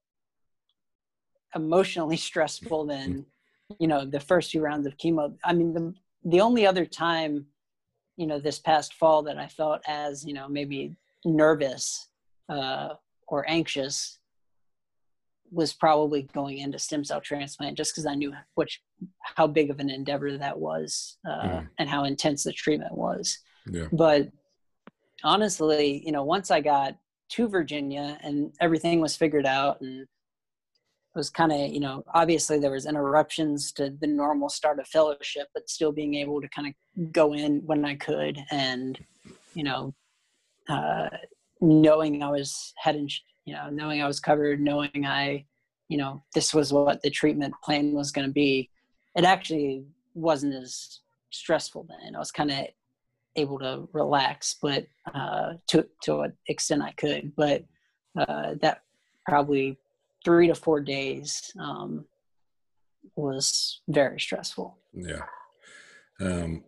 emotionally 1.54 2.16
stressful 2.28 2.86
than, 2.86 3.26
you 3.78 3.88
know, 3.88 4.04
the 4.04 4.20
first 4.20 4.50
few 4.50 4.62
rounds 4.62 4.86
of 4.86 4.96
chemo. 4.96 5.36
I 5.44 5.52
mean, 5.52 5.72
the 5.72 5.94
the 6.24 6.40
only 6.42 6.66
other 6.66 6.84
time, 6.84 7.46
you 8.16 8.26
know, 8.26 8.38
this 8.38 8.58
past 8.58 8.94
fall 8.94 9.22
that 9.22 9.38
I 9.38 9.46
felt 9.46 9.80
as, 9.86 10.22
you 10.24 10.34
know, 10.34 10.48
maybe 10.48 10.96
nervous 11.24 12.08
uh, 12.48 12.90
or 13.28 13.48
anxious 13.48 14.18
was 15.52 15.72
probably 15.72 16.22
going 16.32 16.58
into 16.58 16.78
stem 16.78 17.04
cell 17.04 17.20
transplant 17.20 17.76
just 17.76 17.92
because 17.92 18.06
I 18.06 18.14
knew 18.14 18.32
which 18.54 18.80
how 19.22 19.46
big 19.46 19.70
of 19.70 19.80
an 19.80 19.90
endeavor 19.90 20.38
that 20.38 20.58
was 20.58 21.18
uh, 21.28 21.42
mm. 21.42 21.68
and 21.78 21.88
how 21.88 22.04
intense 22.04 22.44
the 22.44 22.52
treatment 22.52 22.96
was. 22.96 23.38
Yeah. 23.66 23.88
But 23.92 24.28
honestly, 25.24 26.02
you 26.04 26.12
know, 26.12 26.24
once 26.24 26.50
I 26.50 26.60
got 26.60 26.96
to 27.30 27.48
Virginia 27.48 28.18
and 28.22 28.52
everything 28.60 29.00
was 29.00 29.16
figured 29.16 29.46
out 29.46 29.80
and 29.80 30.06
it 31.14 31.18
was 31.18 31.30
kind 31.30 31.50
of 31.50 31.58
you 31.58 31.80
know 31.80 32.04
obviously 32.14 32.58
there 32.58 32.70
was 32.70 32.86
interruptions 32.86 33.72
to 33.72 33.90
the 34.00 34.06
normal 34.06 34.48
start 34.48 34.78
of 34.78 34.86
fellowship 34.86 35.48
but 35.54 35.68
still 35.68 35.92
being 35.92 36.14
able 36.14 36.40
to 36.40 36.48
kind 36.48 36.68
of 36.68 37.12
go 37.12 37.32
in 37.32 37.60
when 37.66 37.84
i 37.84 37.94
could 37.96 38.38
and 38.50 38.98
you 39.54 39.64
know 39.64 39.92
uh, 40.68 41.08
knowing 41.60 42.22
I 42.22 42.30
was 42.30 42.72
heading, 42.76 43.08
you 43.44 43.54
know, 43.54 43.70
knowing 43.70 44.02
I 44.02 44.06
was 44.06 44.20
covered, 44.20 44.60
knowing 44.60 45.06
I, 45.06 45.44
you 45.88 45.98
know, 45.98 46.22
this 46.34 46.54
was 46.54 46.72
what 46.72 47.02
the 47.02 47.10
treatment 47.10 47.54
plan 47.64 47.92
was 47.92 48.12
going 48.12 48.26
to 48.26 48.32
be, 48.32 48.70
it 49.16 49.24
actually 49.24 49.84
wasn't 50.14 50.54
as 50.54 51.00
stressful 51.30 51.86
then. 51.88 52.14
I 52.14 52.18
was 52.18 52.30
kind 52.30 52.50
of 52.50 52.66
able 53.36 53.58
to 53.60 53.88
relax, 53.92 54.56
but 54.60 54.86
uh, 55.14 55.54
to 55.68 55.86
to 56.02 56.20
an 56.20 56.32
extent 56.48 56.82
I 56.82 56.92
could. 56.92 57.32
But 57.36 57.64
uh, 58.18 58.54
that 58.60 58.82
probably 59.26 59.78
three 60.24 60.48
to 60.48 60.54
four 60.54 60.80
days 60.80 61.52
um, 61.58 62.04
was 63.16 63.80
very 63.88 64.20
stressful. 64.20 64.76
Yeah. 64.92 65.22
Um, 66.20 66.64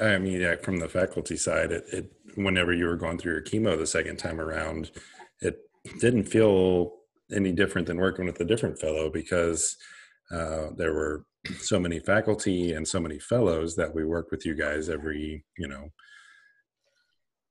I 0.00 0.18
mean, 0.18 0.40
yeah, 0.40 0.56
from 0.56 0.78
the 0.78 0.88
faculty 0.88 1.36
side, 1.36 1.72
it, 1.72 1.84
it 1.92 2.12
whenever 2.36 2.72
you 2.72 2.86
were 2.86 2.96
going 2.96 3.18
through 3.18 3.32
your 3.32 3.42
chemo 3.42 3.76
the 3.76 3.86
second 3.86 4.18
time 4.18 4.40
around, 4.40 4.90
it 5.40 5.58
didn't 6.00 6.24
feel 6.24 6.92
any 7.32 7.52
different 7.52 7.86
than 7.86 7.96
working 7.98 8.26
with 8.26 8.40
a 8.40 8.44
different 8.44 8.78
fellow 8.78 9.10
because 9.10 9.76
uh, 10.30 10.68
there 10.76 10.92
were 10.92 11.24
so 11.60 11.78
many 11.78 11.98
faculty 11.98 12.72
and 12.72 12.86
so 12.86 13.00
many 13.00 13.18
fellows 13.18 13.76
that 13.76 13.94
we 13.94 14.04
worked 14.04 14.30
with 14.30 14.46
you 14.46 14.54
guys 14.54 14.88
every, 14.88 15.44
you 15.58 15.68
know, 15.68 15.90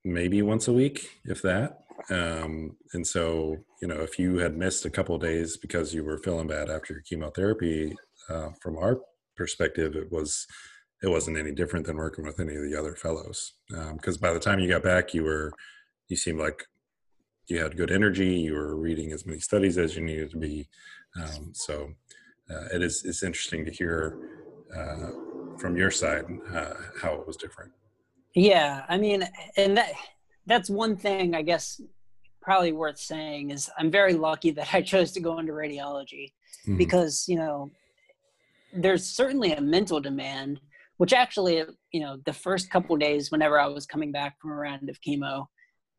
maybe 0.03 0.41
once 0.41 0.67
a 0.67 0.73
week, 0.73 1.09
if 1.25 1.41
that. 1.41 1.79
Um, 2.09 2.75
and 2.93 3.05
so, 3.05 3.57
you 3.81 3.87
know, 3.87 4.01
if 4.01 4.17
you 4.17 4.37
had 4.37 4.57
missed 4.57 4.85
a 4.85 4.89
couple 4.89 5.17
days 5.17 5.57
because 5.57 5.93
you 5.93 6.03
were 6.03 6.17
feeling 6.17 6.47
bad 6.47 6.69
after 6.69 6.93
your 6.93 7.03
chemotherapy, 7.03 7.95
uh, 8.29 8.49
from 8.61 8.77
our 8.77 8.99
perspective, 9.35 9.95
it 9.95 10.11
was 10.11 10.47
it 11.03 11.09
wasn't 11.09 11.37
any 11.37 11.51
different 11.51 11.85
than 11.85 11.97
working 11.97 12.25
with 12.25 12.39
any 12.39 12.55
of 12.55 12.63
the 12.63 12.75
other 12.75 12.95
fellows. 12.95 13.53
Because 13.69 14.15
um, 14.15 14.21
by 14.21 14.33
the 14.33 14.39
time 14.39 14.59
you 14.59 14.69
got 14.69 14.83
back, 14.83 15.13
you 15.13 15.23
were 15.23 15.51
you 16.07 16.15
seemed 16.15 16.39
like 16.39 16.63
you 17.47 17.61
had 17.61 17.75
good 17.75 17.91
energy. 17.91 18.35
You 18.35 18.53
were 18.53 18.77
reading 18.77 19.11
as 19.11 19.25
many 19.25 19.39
studies 19.39 19.77
as 19.77 19.95
you 19.95 20.01
needed 20.01 20.31
to 20.31 20.37
be. 20.37 20.67
Um, 21.21 21.51
so 21.53 21.89
uh, 22.49 22.65
it 22.73 22.81
is 22.81 23.03
it's 23.03 23.21
interesting 23.21 23.65
to 23.65 23.71
hear 23.71 24.17
uh, 24.75 25.57
from 25.57 25.75
your 25.75 25.91
side 25.91 26.25
uh, 26.53 26.73
how 27.01 27.13
it 27.15 27.27
was 27.27 27.35
different. 27.35 27.71
Yeah, 28.33 28.85
I 28.87 28.97
mean, 28.97 29.27
and 29.57 29.77
that 29.77 29.91
that's 30.45 30.69
one 30.69 30.95
thing 30.95 31.35
I 31.35 31.41
guess 31.41 31.81
probably 32.41 32.71
worth 32.71 32.99
saying 32.99 33.51
is 33.51 33.69
I'm 33.77 33.91
very 33.91 34.13
lucky 34.13 34.51
that 34.51 34.73
I 34.73 34.81
chose 34.81 35.11
to 35.13 35.19
go 35.19 35.37
into 35.39 35.51
radiology 35.51 36.31
mm-hmm. 36.65 36.77
because 36.77 37.25
you 37.27 37.35
know 37.35 37.71
there's 38.73 39.05
certainly 39.05 39.53
a 39.53 39.61
mental 39.61 39.99
demand 39.99 40.59
which 41.03 41.11
actually 41.11 41.61
you 41.91 41.99
know 41.99 42.17
the 42.25 42.31
first 42.31 42.69
couple 42.69 42.95
days 42.95 43.29
whenever 43.29 43.59
i 43.59 43.67
was 43.67 43.85
coming 43.85 44.09
back 44.09 44.39
from 44.39 44.51
a 44.51 44.55
round 44.55 44.89
of 44.89 44.97
chemo 45.05 45.45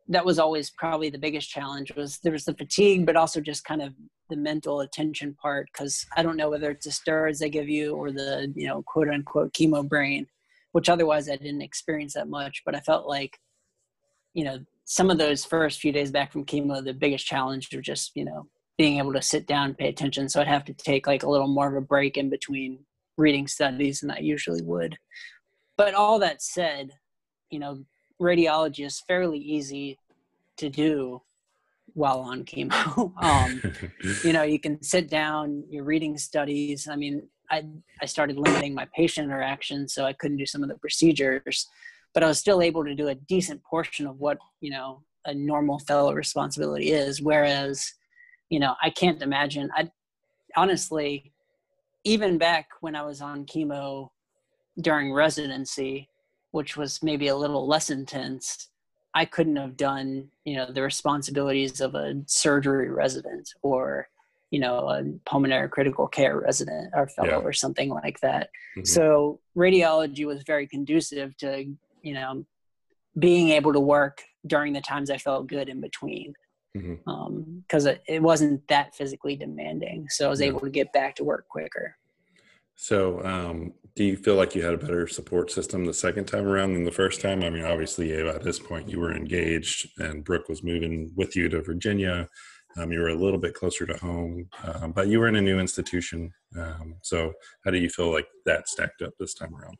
that 0.08 0.24
was 0.24 0.38
always 0.38 0.70
probably 0.70 1.10
the 1.10 1.18
biggest 1.18 1.50
challenge 1.50 1.92
was 1.94 2.20
there 2.22 2.32
was 2.32 2.46
the 2.46 2.54
fatigue 2.54 3.04
but 3.04 3.14
also 3.14 3.38
just 3.38 3.66
kind 3.66 3.82
of 3.82 3.92
the 4.30 4.36
mental 4.36 4.80
attention 4.80 5.36
part 5.42 5.68
because 5.70 6.06
i 6.16 6.22
don't 6.22 6.38
know 6.38 6.48
whether 6.48 6.70
it's 6.70 6.86
the 6.86 6.90
steroids 6.90 7.38
they 7.38 7.50
give 7.50 7.68
you 7.68 7.94
or 7.94 8.12
the 8.12 8.50
you 8.56 8.66
know 8.66 8.82
quote 8.86 9.10
unquote 9.10 9.52
chemo 9.52 9.86
brain 9.86 10.26
which 10.72 10.88
otherwise 10.88 11.28
i 11.28 11.36
didn't 11.36 11.60
experience 11.60 12.14
that 12.14 12.28
much 12.28 12.62
but 12.64 12.74
i 12.74 12.80
felt 12.80 13.06
like 13.06 13.38
you 14.32 14.42
know 14.42 14.58
some 14.86 15.10
of 15.10 15.18
those 15.18 15.44
first 15.44 15.80
few 15.80 15.92
days 15.92 16.10
back 16.10 16.32
from 16.32 16.46
chemo 16.46 16.82
the 16.82 16.94
biggest 16.94 17.26
challenge 17.26 17.68
was 17.74 17.84
just 17.84 18.12
you 18.14 18.24
know 18.24 18.46
being 18.78 18.96
able 18.96 19.12
to 19.12 19.20
sit 19.20 19.46
down 19.46 19.66
and 19.66 19.78
pay 19.78 19.88
attention. 19.88 20.30
So 20.30 20.40
i'd 20.40 20.48
have 20.48 20.64
to 20.64 20.72
take 20.72 21.06
like 21.06 21.24
a 21.24 21.28
little 21.28 21.46
more 21.46 21.68
of 21.68 21.76
a 21.76 21.86
break 21.86 22.16
in 22.16 22.30
between 22.30 22.78
reading 23.16 23.46
studies 23.46 24.00
than 24.00 24.10
I 24.10 24.18
usually 24.18 24.62
would. 24.62 24.98
But 25.76 25.94
all 25.94 26.18
that 26.20 26.42
said, 26.42 26.90
you 27.50 27.58
know, 27.58 27.84
radiology 28.20 28.84
is 28.86 29.02
fairly 29.06 29.38
easy 29.38 29.98
to 30.56 30.68
do 30.68 31.22
while 31.94 32.20
on 32.20 32.44
chemo. 32.44 33.12
um, 33.22 33.62
you 34.24 34.32
know, 34.32 34.42
you 34.42 34.58
can 34.58 34.82
sit 34.82 35.08
down, 35.08 35.64
you're 35.68 35.84
reading 35.84 36.16
studies. 36.16 36.88
I 36.88 36.96
mean, 36.96 37.28
I, 37.50 37.64
I 38.00 38.06
started 38.06 38.36
limiting 38.36 38.74
my 38.74 38.86
patient 38.94 39.26
interaction, 39.26 39.88
so 39.88 40.04
I 40.04 40.12
couldn't 40.12 40.38
do 40.38 40.46
some 40.46 40.62
of 40.62 40.68
the 40.68 40.76
procedures, 40.76 41.68
but 42.12 42.22
I 42.22 42.26
was 42.26 42.38
still 42.38 42.62
able 42.62 42.84
to 42.84 42.94
do 42.94 43.08
a 43.08 43.14
decent 43.14 43.62
portion 43.62 44.06
of 44.06 44.18
what, 44.18 44.38
you 44.60 44.70
know, 44.70 45.02
a 45.26 45.34
normal 45.34 45.78
fellow 45.80 46.12
responsibility 46.12 46.92
is. 46.92 47.20
Whereas, 47.20 47.92
you 48.50 48.60
know, 48.60 48.74
I 48.82 48.90
can't 48.90 49.22
imagine, 49.22 49.70
I 49.74 49.90
honestly, 50.56 51.32
even 52.04 52.38
back 52.38 52.68
when 52.80 52.94
I 52.94 53.02
was 53.02 53.20
on 53.20 53.46
chemo 53.46 54.10
during 54.80 55.12
residency, 55.12 56.08
which 56.50 56.76
was 56.76 57.02
maybe 57.02 57.28
a 57.28 57.36
little 57.36 57.66
less 57.66 57.90
intense, 57.90 58.68
I 59.14 59.24
couldn't 59.24 59.56
have 59.56 59.76
done, 59.76 60.28
you 60.44 60.56
know, 60.56 60.70
the 60.70 60.82
responsibilities 60.82 61.80
of 61.80 61.94
a 61.94 62.22
surgery 62.26 62.90
resident 62.90 63.54
or, 63.62 64.08
you 64.50 64.60
know, 64.60 64.88
a 64.88 65.02
pulmonary 65.24 65.68
critical 65.68 66.06
care 66.06 66.40
resident 66.40 66.92
or 66.94 67.08
fellow 67.08 67.28
yeah. 67.28 67.36
or 67.38 67.52
something 67.52 67.88
like 67.88 68.20
that. 68.20 68.50
Mm-hmm. 68.76 68.84
So 68.84 69.40
radiology 69.56 70.26
was 70.26 70.42
very 70.42 70.66
conducive 70.66 71.36
to, 71.38 71.64
you 72.02 72.14
know, 72.14 72.44
being 73.18 73.50
able 73.50 73.72
to 73.72 73.80
work 73.80 74.22
during 74.46 74.72
the 74.72 74.80
times 74.80 75.10
I 75.10 75.18
felt 75.18 75.46
good 75.46 75.68
in 75.68 75.80
between 75.80 76.34
because 76.74 76.98
mm-hmm. 77.06 77.08
um, 77.08 77.62
it, 77.70 78.02
it, 78.08 78.22
wasn't 78.22 78.66
that 78.68 78.94
physically 78.94 79.36
demanding. 79.36 80.08
So 80.10 80.26
I 80.26 80.30
was 80.30 80.40
yeah. 80.40 80.48
able 80.48 80.60
to 80.60 80.70
get 80.70 80.92
back 80.92 81.14
to 81.16 81.24
work 81.24 81.48
quicker. 81.48 81.96
So 82.74 83.24
um, 83.24 83.72
do 83.94 84.02
you 84.02 84.16
feel 84.16 84.34
like 84.34 84.54
you 84.54 84.64
had 84.64 84.74
a 84.74 84.78
better 84.78 85.06
support 85.06 85.50
system 85.50 85.84
the 85.84 85.94
second 85.94 86.24
time 86.24 86.46
around 86.46 86.74
than 86.74 86.84
the 86.84 86.90
first 86.90 87.20
time? 87.20 87.44
I 87.44 87.50
mean, 87.50 87.64
obviously, 87.64 88.12
at 88.12 88.42
this 88.42 88.58
point, 88.58 88.88
you 88.88 88.98
were 88.98 89.14
engaged, 89.14 89.88
and 89.98 90.24
Brooke 90.24 90.48
was 90.48 90.64
moving 90.64 91.12
with 91.14 91.36
you 91.36 91.48
to 91.50 91.62
Virginia. 91.62 92.28
Um, 92.76 92.90
you 92.90 92.98
were 92.98 93.10
a 93.10 93.14
little 93.14 93.38
bit 93.38 93.54
closer 93.54 93.86
to 93.86 93.96
home, 93.98 94.48
um, 94.64 94.90
but 94.90 95.06
you 95.06 95.20
were 95.20 95.28
in 95.28 95.36
a 95.36 95.40
new 95.40 95.60
institution. 95.60 96.32
Um, 96.58 96.96
so, 97.02 97.32
how 97.64 97.70
do 97.70 97.78
you 97.78 97.88
feel 97.88 98.12
like 98.12 98.26
that 98.46 98.68
stacked 98.68 99.02
up 99.02 99.12
this 99.20 99.34
time 99.34 99.54
around? 99.54 99.76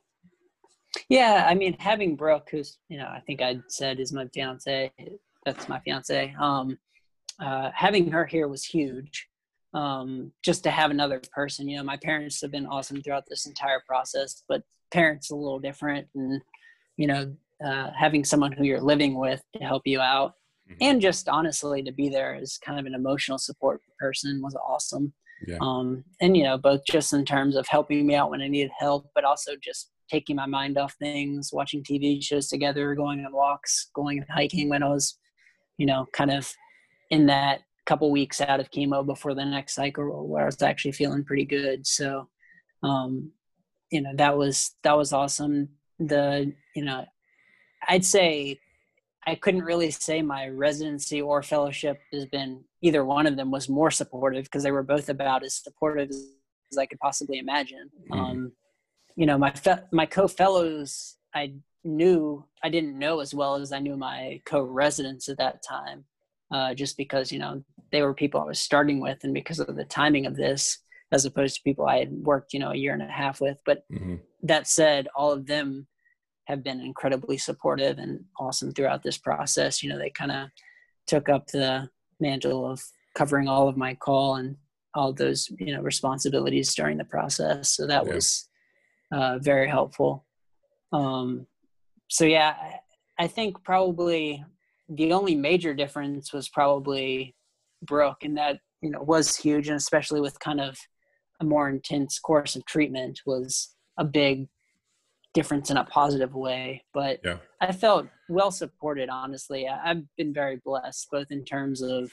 Yeah, 1.09 1.45
I 1.49 1.55
mean, 1.55 1.77
having 1.81 2.15
Brooke, 2.15 2.49
who's 2.53 2.79
you 2.89 2.99
know, 2.99 3.07
I 3.07 3.21
think 3.27 3.43
I 3.43 3.59
said 3.67 3.99
is 3.99 4.13
my 4.13 4.29
fiance. 4.33 4.93
That's 5.45 5.69
my 5.69 5.81
fiance. 5.81 6.35
Um, 6.39 6.79
uh, 7.41 7.71
having 7.75 8.11
her 8.11 8.25
here 8.25 8.49
was 8.49 8.65
huge. 8.65 9.27
Um, 9.75 10.33
just 10.45 10.63
to 10.65 10.71
have 10.71 10.91
another 10.91 11.21
person, 11.35 11.69
you 11.69 11.77
know, 11.77 11.83
my 11.83 11.97
parents 11.97 12.41
have 12.43 12.53
been 12.53 12.67
awesome 12.67 13.03
throughout 13.03 13.25
this 13.29 13.47
entire 13.47 13.83
process, 13.87 14.45
but 14.49 14.63
parents 14.93 15.31
a 15.31 15.35
little 15.35 15.59
different, 15.59 16.07
and 16.15 16.41
you 16.97 17.09
know, 17.09 17.35
uh, 17.65 17.91
having 17.99 18.25
someone 18.25 18.53
who 18.53 18.65
you're 18.65 18.81
living 18.81 19.19
with 19.19 19.43
to 19.57 19.65
help 19.65 19.83
you 19.85 20.01
out, 20.01 20.35
mm-hmm. 20.71 20.79
and 20.81 21.01
just 21.01 21.29
honestly 21.29 21.83
to 21.83 21.93
be 21.93 22.09
there 22.09 22.37
as 22.37 22.57
kind 22.59 22.79
of 22.79 22.87
an 22.87 22.95
emotional 22.95 23.39
support 23.39 23.81
person 23.99 24.41
was 24.41 24.55
awesome. 24.55 25.13
Yeah. 25.47 25.59
Um, 25.61 26.05
and 26.21 26.37
you 26.37 26.45
know, 26.45 26.57
both 26.57 26.83
just 26.89 27.13
in 27.13 27.25
terms 27.25 27.57
of 27.57 27.67
helping 27.67 28.07
me 28.07 28.15
out 28.15 28.31
when 28.31 28.43
I 28.43 28.49
needed 28.49 28.71
help, 28.79 29.11
but 29.13 29.25
also 29.25 29.53
just 29.61 29.91
taking 30.11 30.37
my 30.37 30.47
mind 30.47 30.79
off 30.79 30.95
things, 31.01 31.51
watching 31.53 31.83
TV 31.83 32.23
shows 32.23 32.49
together, 32.49 32.95
going 32.95 33.25
on 33.25 33.33
walks, 33.33 33.91
going 33.95 34.25
hiking 34.31 34.69
when 34.69 34.83
I 34.83 34.89
was, 34.89 35.19
you 35.79 35.87
know, 35.87 36.07
kind 36.13 36.31
of 36.31 36.53
in 37.11 37.27
that 37.27 37.61
couple 37.87 38.11
weeks 38.11 38.41
out 38.41 38.61
of 38.61 38.71
chemo 38.71 39.05
before 39.05 39.35
the 39.35 39.45
next 39.45 39.75
cycle 39.75 40.27
where 40.27 40.43
I 40.43 40.47
was 40.47 40.63
actually 40.63 40.93
feeling 40.93 41.25
pretty 41.25 41.45
good. 41.45 41.87
So, 41.87 42.29
um, 42.83 43.31
you 43.91 44.01
know, 44.01 44.13
that 44.17 44.37
was, 44.37 44.75
that 44.83 44.97
was 44.97 45.13
awesome. 45.13 45.69
The, 45.99 46.53
you 46.75 46.85
know, 46.85 47.05
I'd 47.87 48.05
say 48.05 48.59
I 49.27 49.35
couldn't 49.35 49.63
really 49.63 49.91
say 49.91 50.23
my 50.23 50.49
residency 50.49 51.21
or 51.21 51.43
fellowship 51.43 51.99
has 52.13 52.27
been 52.27 52.65
either 52.83 53.05
one 53.05 53.27
of 53.27 53.37
them 53.37 53.51
was 53.51 53.69
more 53.69 53.91
supportive 53.91 54.45
because 54.45 54.63
they 54.63 54.73
were 54.73 54.83
both 54.83 55.09
about 55.09 55.45
as 55.45 55.55
supportive 55.55 56.11
as 56.11 56.79
I 56.79 56.87
could 56.87 56.99
possibly 56.99 57.39
imagine. 57.39 57.91
Mm-hmm. 58.11 58.21
Um, 58.21 58.53
you 59.17 59.27
know, 59.27 59.39
my 59.39 59.51
fe- 59.51 59.85
my 59.93 60.07
co-fellows, 60.07 61.17
I 61.35 61.55
knew 61.85 62.45
I 62.63 62.69
didn't 62.69 62.99
know 62.99 63.21
as 63.21 63.35
well 63.35 63.57
as 63.57 63.73
I 63.73 63.79
knew 63.79 63.97
my 63.97 64.41
co-residents 64.47 65.29
at 65.29 65.39
that 65.39 65.63
time, 65.63 66.05
uh, 66.51 66.75
just 66.75 66.97
because 66.97 67.31
you 67.31 67.39
know 67.39 67.63
they 67.93 68.03
were 68.03 68.15
people 68.15 68.41
I 68.41 68.45
was 68.45 68.61
starting 68.61 69.01
with, 69.01 69.25
and 69.25 69.35
because 69.35 69.61
of 69.61 69.77
the 69.77 69.85
timing 69.85 70.27
of 70.27 70.37
this, 70.37 70.79
as 71.13 71.25
opposed 71.25 71.57
to 71.57 71.63
people 71.63 71.87
I 71.87 71.99
had 71.99 72.13
worked 72.13 72.53
you 72.53 72.61
know 72.61 72.71
a 72.71 72.77
year 72.77 72.93
and 72.93 73.03
a 73.03 73.07
half 73.07 73.41
with. 73.41 73.59
But 73.67 73.85
mm-hmm. 73.93 74.17
that 74.45 74.67
said, 74.67 75.09
all 75.15 75.33
of 75.33 75.47
them 75.47 75.87
have 76.47 76.63
been 76.63 76.81
incredibly 76.81 77.39
supportive 77.39 77.99
and 77.99 78.25
awesome 78.39 78.73
throughout 78.73 79.03
this 79.03 79.19
process. 79.19 79.83
You 79.83 79.91
know, 79.91 79.99
they 79.99 80.11
kind 80.11 80.33
of 80.33 80.49
took 81.07 81.29
up 81.29 81.47
the 81.49 81.89
mantle 82.21 82.71
of 82.71 82.83
covering 83.15 83.49
all 83.49 83.69
of 83.69 83.77
my 83.77 83.95
call 83.95 84.37
and 84.37 84.57
all 84.95 85.13
those 85.13 85.51
you 85.59 85.75
know 85.75 85.83
responsibilities 85.83 86.75
during 86.75 86.99
the 86.99 87.05
process. 87.05 87.71
So 87.71 87.87
that 87.87 88.07
yeah. 88.07 88.15
was 88.15 88.49
uh, 89.13 89.39
very 89.39 89.69
helpful. 89.69 90.25
Um, 90.93 91.47
so 92.15 92.25
yeah, 92.25 92.55
I 93.19 93.27
think 93.27 93.65
probably 93.65 94.45
the 94.89 95.13
only 95.13 95.35
major 95.35 95.75
difference 95.75 96.33
was 96.33 96.49
probably 96.49 97.35
Brooke, 97.83 98.23
and 98.23 98.37
that 98.37 98.61
you 98.81 98.91
know 98.91 99.03
was 99.03 99.35
huge, 99.35 99.67
and 99.67 99.77
especially 99.77 100.21
with 100.21 100.39
kind 100.39 100.61
of 100.61 100.79
a 101.41 101.45
more 101.45 101.69
intense 101.69 102.21
course 102.21 102.55
of 102.55 102.65
treatment 102.67 103.21
was 103.27 103.75
a 103.99 104.05
big 104.05 104.47
difference 105.33 105.71
in 105.73 105.77
a 105.77 105.83
positive 105.83 106.37
way. 106.37 106.85
But 106.95 107.19
yeah. 107.25 107.39
I 107.61 107.73
felt 107.73 108.07
well 108.29 108.53
supported, 108.53 109.09
honestly. 109.09 109.67
I've 109.69 110.05
been 110.17 110.33
very 110.33 110.61
blessed, 110.65 111.09
both 111.11 111.33
in 111.33 111.45
terms 111.45 111.83
of 111.83 112.13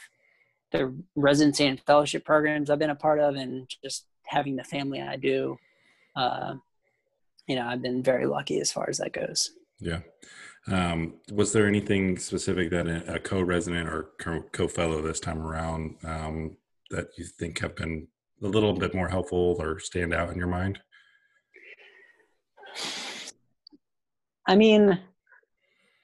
the 0.72 0.95
residency 1.16 1.68
and 1.68 1.80
fellowship 1.80 2.26
programs 2.26 2.72
I've 2.72 2.80
been 2.80 2.89
a 2.89 2.95
part 2.95 3.20
of, 3.20 3.36
and 3.36 3.70
just 3.86 4.08
having 4.26 4.56
the 4.56 4.64
family 4.64 4.99
I 4.99 5.18
do. 5.18 5.60
Uh, 6.16 6.56
you 7.45 7.56
know, 7.56 7.68
I've 7.68 7.84
been 7.84 8.02
very 8.02 8.26
lucky 8.26 8.60
as 8.60 8.72
far 8.72 8.89
as 8.89 8.97
that 8.97 9.14
goes. 9.14 9.52
Yeah. 9.82 10.00
Um, 10.68 11.16
was 11.32 11.52
there 11.52 11.68
anything 11.68 12.18
specific 12.18 12.70
that 12.70 12.88
a, 12.88 13.20
co-resident 13.20 13.90
or 13.90 14.12
co-fellow 14.52 15.02
this 15.02 15.20
time 15.20 15.40
around 15.40 15.96
um, 16.04 16.58
that 16.92 17.08
you 17.18 17.26
think 17.26 17.60
have 17.60 17.76
been 17.76 18.08
a 18.44 18.48
little 18.48 18.74
bit 18.74 18.94
more 18.94 19.08
helpful 19.08 19.58
or 19.60 19.80
stand 19.80 20.14
out 20.14 20.30
in 20.30 20.38
your 20.38 20.48
mind? 20.48 20.80
I 24.48 24.56
mean, 24.56 25.00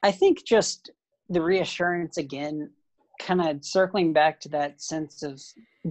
I 0.02 0.12
think 0.12 0.44
just 0.44 0.92
the 1.30 1.42
reassurance 1.42 2.18
again, 2.18 2.72
kind 3.20 3.42
of 3.42 3.64
circling 3.64 4.12
back 4.12 4.40
to 4.42 4.50
that 4.50 4.82
sense 4.82 5.22
of 5.22 5.42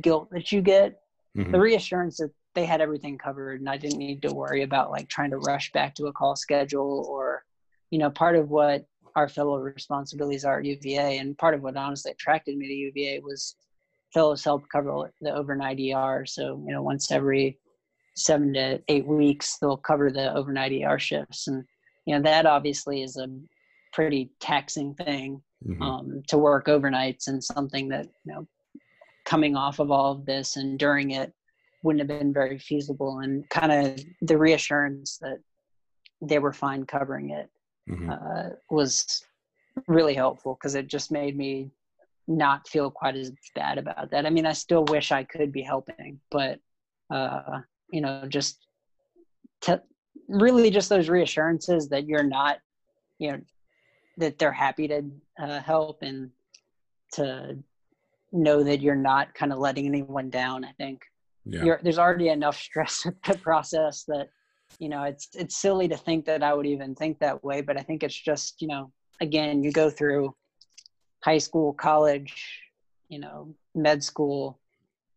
guilt 0.01 0.29
that 0.33 0.51
you 0.51 0.61
get, 0.61 1.01
mm-hmm. 1.37 1.53
the 1.53 1.61
reassurance 1.61 2.17
that 2.17 2.33
they 2.55 2.65
had 2.65 2.81
everything 2.81 3.19
covered 3.19 3.61
and 3.61 3.69
I 3.69 3.77
didn't 3.77 3.99
need 3.99 4.23
to 4.23 4.35
worry 4.35 4.63
about 4.63 4.91
like 4.91 5.09
trying 5.09 5.31
to 5.31 5.39
rush 5.39 5.71
back 5.73 5.95
to 5.97 6.07
a 6.07 6.13
call 6.13 6.35
schedule 6.35 7.07
or, 7.09 7.45
you 7.91 7.99
know, 7.99 8.11
part 8.11 8.37
of 8.37 8.51
what 8.51 8.85
our 9.15 9.29
fellow 9.29 9.59
responsibilities 9.59 10.45
are 10.45 10.59
at 10.59 10.65
UVA 10.65 11.19
and 11.19 11.39
part 11.39 11.55
of 11.55 11.63
what 11.63 11.77
honestly 11.77 12.13
attracted 12.13 12.57
me 12.57 12.69
to 12.69 12.75
UVA 12.75 13.21
was 13.21 13.57
fellows 14.13 14.45
help 14.45 14.65
cover 14.71 15.11
the 15.21 15.35
overnight 15.35 15.81
ER. 15.81 16.25
So, 16.27 16.63
you 16.67 16.73
know, 16.73 16.83
once 16.83 17.11
every 17.11 17.59
seven 18.15 18.53
to 18.55 18.81
eight 18.89 19.07
weeks, 19.07 19.59
they'll 19.59 19.77
cover 19.77 20.11
the 20.11 20.35
overnight 20.35 20.73
ER 20.73 20.99
shifts. 20.99 21.49
And, 21.49 21.65
you 22.05 22.15
know, 22.15 22.23
that 22.23 22.47
obviously 22.47 23.03
is 23.03 23.17
a 23.17 23.29
pretty 23.93 24.31
taxing 24.41 24.95
thing 24.95 25.43
mm-hmm. 25.67 25.83
um, 25.83 26.23
to 26.29 26.39
work 26.39 26.67
overnights 26.67 27.29
and 27.29 27.43
something 27.43 27.89
that, 27.89 28.07
you 28.25 28.35
know, 28.35 28.47
coming 29.25 29.57
off 29.57 29.79
of 29.79 29.91
all 29.91 30.13
of 30.13 30.27
this 30.27 30.57
and 30.57 30.79
during 30.79 31.13
it, 31.13 31.33
wouldn't 31.83 32.01
have 32.01 32.19
been 32.19 32.33
very 32.33 32.59
feasible 32.59 33.21
and 33.21 33.49
kind 33.49 33.71
of 33.71 34.01
the 34.23 34.37
reassurance 34.37 35.19
that 35.21 35.39
they 36.21 36.39
were 36.39 36.53
fine 36.53 36.85
covering 36.85 37.31
it 37.31 37.49
mm-hmm. 37.89 38.11
uh, 38.11 38.51
was 38.71 39.25
really 39.87 40.15
helpful 40.15 40.55
because 40.55 40.75
it 40.75 40.87
just 40.87 41.11
made 41.11 41.37
me 41.37 41.71
not 42.29 42.67
feel 42.69 42.91
quite 42.91 43.17
as 43.17 43.33
bad 43.55 43.79
about 43.79 44.11
that. 44.11 44.27
I 44.27 44.31
mean, 44.31 44.47
I 44.47 44.53
still 44.53 44.85
wish 44.85 45.13
I 45.13 45.25
could 45.25 45.53
be 45.53 45.63
helping, 45.63 46.21
but 46.31 46.59
uh, 47.11 47.61
you 47.91 48.01
know, 48.01 48.25
just 48.29 48.67
to, 49.63 49.81
really 50.29 50.71
just 50.71 50.89
those 50.89 51.09
reassurances 51.09 51.89
that 51.89 52.07
you're 52.07 52.25
not, 52.25 52.59
you 53.19 53.33
know, 53.33 53.41
that 54.19 54.39
they're 54.39 54.53
happy 54.53 54.89
to 54.89 55.05
uh, 55.41 55.61
help 55.61 56.03
and 56.03 56.31
to 57.13 57.57
know 58.33 58.63
that 58.63 58.81
you're 58.81 58.97
not 58.97 59.35
kind 59.35 59.53
of 59.53 59.59
letting 59.59 59.87
anyone 59.87 60.31
down. 60.31 60.65
I 60.65 60.73
think 60.73 61.03
yeah. 61.45 61.77
there's 61.83 61.99
already 61.99 62.29
enough 62.29 62.57
stress 62.57 63.05
in 63.07 63.15
the 63.27 63.39
process 63.39 64.05
that 64.09 64.29
you 64.79 64.89
know 64.89 65.05
it's 65.05 65.29
it's 65.35 65.57
silly 65.57 65.89
to 65.89 65.97
think 65.97 66.25
that 66.27 66.43
I 66.43 66.55
would 66.55 66.67
even 66.67 66.95
think 66.95 67.19
that 67.19 67.43
way, 67.43 67.61
but 67.61 67.79
I 67.79 67.83
think 67.83 68.03
it's 68.03 68.15
just 68.15 68.61
you 68.61 68.69
know 68.69 68.93
again 69.21 69.63
you 69.63 69.73
go 69.73 69.91
through 69.91 70.35
high 71.25 71.39
school, 71.39 71.73
college, 71.73 72.61
you 73.09 73.19
know, 73.19 73.55
med 73.75 74.03
school, 74.03 74.61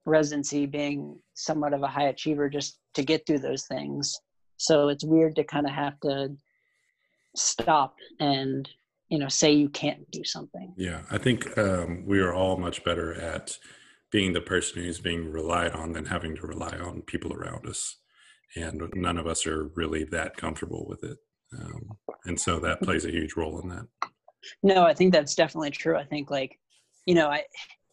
residency, 0.06 0.66
being 0.66 1.20
somewhat 1.36 1.74
of 1.74 1.84
a 1.84 1.88
high 1.88 2.08
achiever 2.08 2.50
just 2.50 2.80
to 2.96 3.04
get 3.04 3.26
through 3.28 3.40
those 3.40 3.66
things. 3.66 4.20
So 4.58 4.90
it's 4.90 5.04
weird 5.04 5.36
to 5.36 5.44
kind 5.44 5.68
of 5.68 5.72
have 5.72 6.00
to 6.02 6.36
stop 7.36 7.96
and 8.20 8.68
you 9.10 9.20
know 9.20 9.28
say 9.28 9.52
you 9.52 9.70
can't 9.70 10.10
do 10.12 10.24
something. 10.24 10.74
Yeah, 10.78 11.02
I 11.12 11.18
think 11.18 11.58
um, 11.58 12.04
we 12.06 12.20
are 12.20 12.34
all 12.34 12.58
much 12.58 12.84
better 12.84 13.14
at 13.14 13.58
being 14.12 14.34
the 14.34 14.42
person 14.42 14.82
who's 14.84 15.00
being 15.00 15.32
relied 15.32 15.74
on 15.74 15.94
than 15.94 16.06
having 16.06 16.36
to 16.38 16.48
rely 16.48 16.76
on 16.78 17.04
people 17.04 17.34
around 17.34 17.68
us. 17.68 17.98
And 18.56 18.82
none 18.96 19.18
of 19.18 19.28
us 19.28 19.46
are 19.46 19.72
really 19.76 20.04
that 20.06 20.36
comfortable 20.36 20.86
with 20.88 21.04
it. 21.04 21.18
Um, 21.58 21.98
and 22.26 22.40
so 22.40 22.60
that 22.60 22.82
plays 22.82 23.06
a 23.06 23.12
huge 23.12 23.36
role 23.36 23.60
in 23.62 23.70
that. 23.70 23.88
No, 24.64 24.84
I 24.84 24.94
think 24.94 25.14
that's 25.14 25.36
definitely 25.36 25.72
true. 25.72 25.98
I 25.98 26.04
think 26.04 26.32
like, 26.32 26.60
you 27.06 27.16
know, 27.16 27.28
I, 27.28 27.44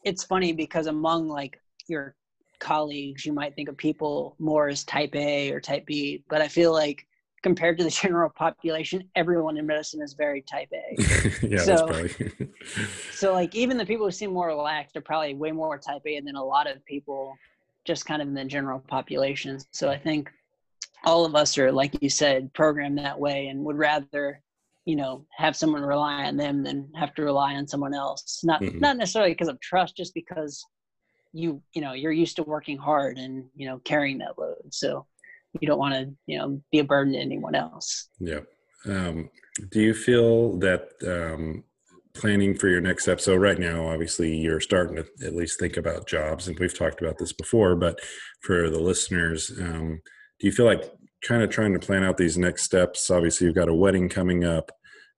it's 0.05 0.25
funny 0.25 0.53
because 0.53 0.87
among 0.87 1.29
like 1.29 1.61
your 1.89 2.15
colleagues, 2.59 3.27
you 3.27 3.33
might 3.33 3.55
think 3.55 3.69
of 3.69 3.77
people 3.77 4.37
more 4.39 4.69
as 4.69 4.85
type 4.85 5.15
A 5.15 5.51
or 5.53 5.61
type 5.61 5.87
B, 5.87 6.25
but 6.29 6.41
I 6.41 6.49
feel 6.49 6.73
like 6.73 7.07
compared 7.43 7.79
to 7.79 7.85
the 7.85 7.91
general 8.03 8.31
population, 8.31 9.09
everyone 9.15 9.57
in 9.57 9.67
medicine 9.67 10.03
is 10.03 10.15
very 10.15 10.43
type 10.43 10.69
A. 10.73 10.97
yeah, 11.47 11.59
so, 11.59 11.67
that's 11.67 11.83
probably. 11.83 12.49
so 13.13 13.33
like 13.33 13.55
even 13.55 13.77
the 13.77 13.87
people 13.87 14.07
who 14.07 14.13
seem 14.13 14.33
more 14.33 14.49
relaxed 14.49 14.97
are 14.97 15.03
probably 15.03 15.35
way 15.35 15.53
more 15.53 15.79
type 15.79 16.03
A 16.07 16.21
than 16.21 16.37
a 16.37 16.45
lot 16.45 16.71
of 16.71 16.85
people 16.85 17.37
just 17.85 18.05
kind 18.05 18.21
of 18.21 18.29
in 18.29 18.35
the 18.35 18.45
general 18.45 18.81
population. 18.81 19.59
So 19.71 19.89
I 19.89 19.97
think 19.97 20.31
all 21.07 21.25
of 21.25 21.35
us 21.35 21.57
are, 21.57 21.73
like 21.73 22.03
you 22.03 22.11
said, 22.11 22.53
programmed 22.53 22.99
that 22.99 23.19
way 23.19 23.47
and 23.47 23.65
would 23.65 23.77
rather, 23.77 24.43
you 24.85 24.97
know, 24.97 25.25
have 25.35 25.57
someone 25.57 25.83
rely 25.83 26.25
on 26.25 26.37
them 26.37 26.63
than 26.63 26.91
have 26.95 27.15
to 27.15 27.23
rely 27.23 27.55
on 27.55 27.67
someone 27.67 27.95
else. 27.95 28.41
Not 28.45 28.61
mm-hmm. 28.61 28.81
not 28.81 28.99
necessarily 28.99 29.33
because 29.33 29.49
of 29.49 29.61
trust, 29.61 29.97
just 29.97 30.13
because 30.13 30.65
you 31.33 31.63
you 31.73 31.81
know 31.81 31.93
you're 31.93 32.13
used 32.13 32.37
to 32.37 32.43
working 32.43 32.77
hard 32.77 33.17
and 33.17 33.45
you 33.55 33.67
know 33.67 33.79
carrying 33.85 34.19
that 34.19 34.39
load. 34.39 34.73
So 34.75 35.07
you 35.61 35.69
don't 35.69 35.79
want 35.79 35.95
to 35.95 36.13
you 36.27 36.39
know 36.39 36.61
be 36.71 36.79
a 36.79 36.85
burden 36.85 37.13
to 37.13 37.19
anyone 37.19 37.55
else 37.55 38.09
yeah 38.21 38.41
um, 38.87 39.29
do 39.71 39.81
you 39.81 39.95
feel 39.95 40.59
that 40.59 40.89
um, 41.07 41.65
planning 42.15 42.55
for 42.55 42.69
your 42.69 42.81
next 42.81 43.05
step 43.05 43.21
so 43.21 43.35
right 43.35 43.59
now 43.59 43.87
obviously 43.89 44.37
you're 44.37 44.61
starting 44.61 44.97
to 44.97 45.27
at 45.27 45.35
least 45.35 45.59
think 45.59 45.77
about 45.77 46.07
jobs 46.07 46.49
and 46.49 46.59
we've 46.59 46.77
talked 46.77 47.01
about 47.01 47.19
this 47.19 47.33
before 47.33 47.75
but 47.75 47.99
for 48.41 48.71
the 48.71 48.81
listeners 48.81 49.53
um, 49.61 50.01
do 50.39 50.47
you 50.47 50.53
feel 50.53 50.67
like 50.67 50.93
kind 51.27 51.43
of 51.43 51.51
trying 51.51 51.73
to 51.73 51.79
plan 51.79 52.05
out 52.05 52.17
these 52.17 52.39
next 52.39 52.63
steps. 52.63 53.11
Obviously 53.11 53.47
you've 53.47 53.57
got 53.57 53.69
a 53.69 53.75
wedding 53.75 54.09
coming 54.09 54.45
up. 54.45 54.71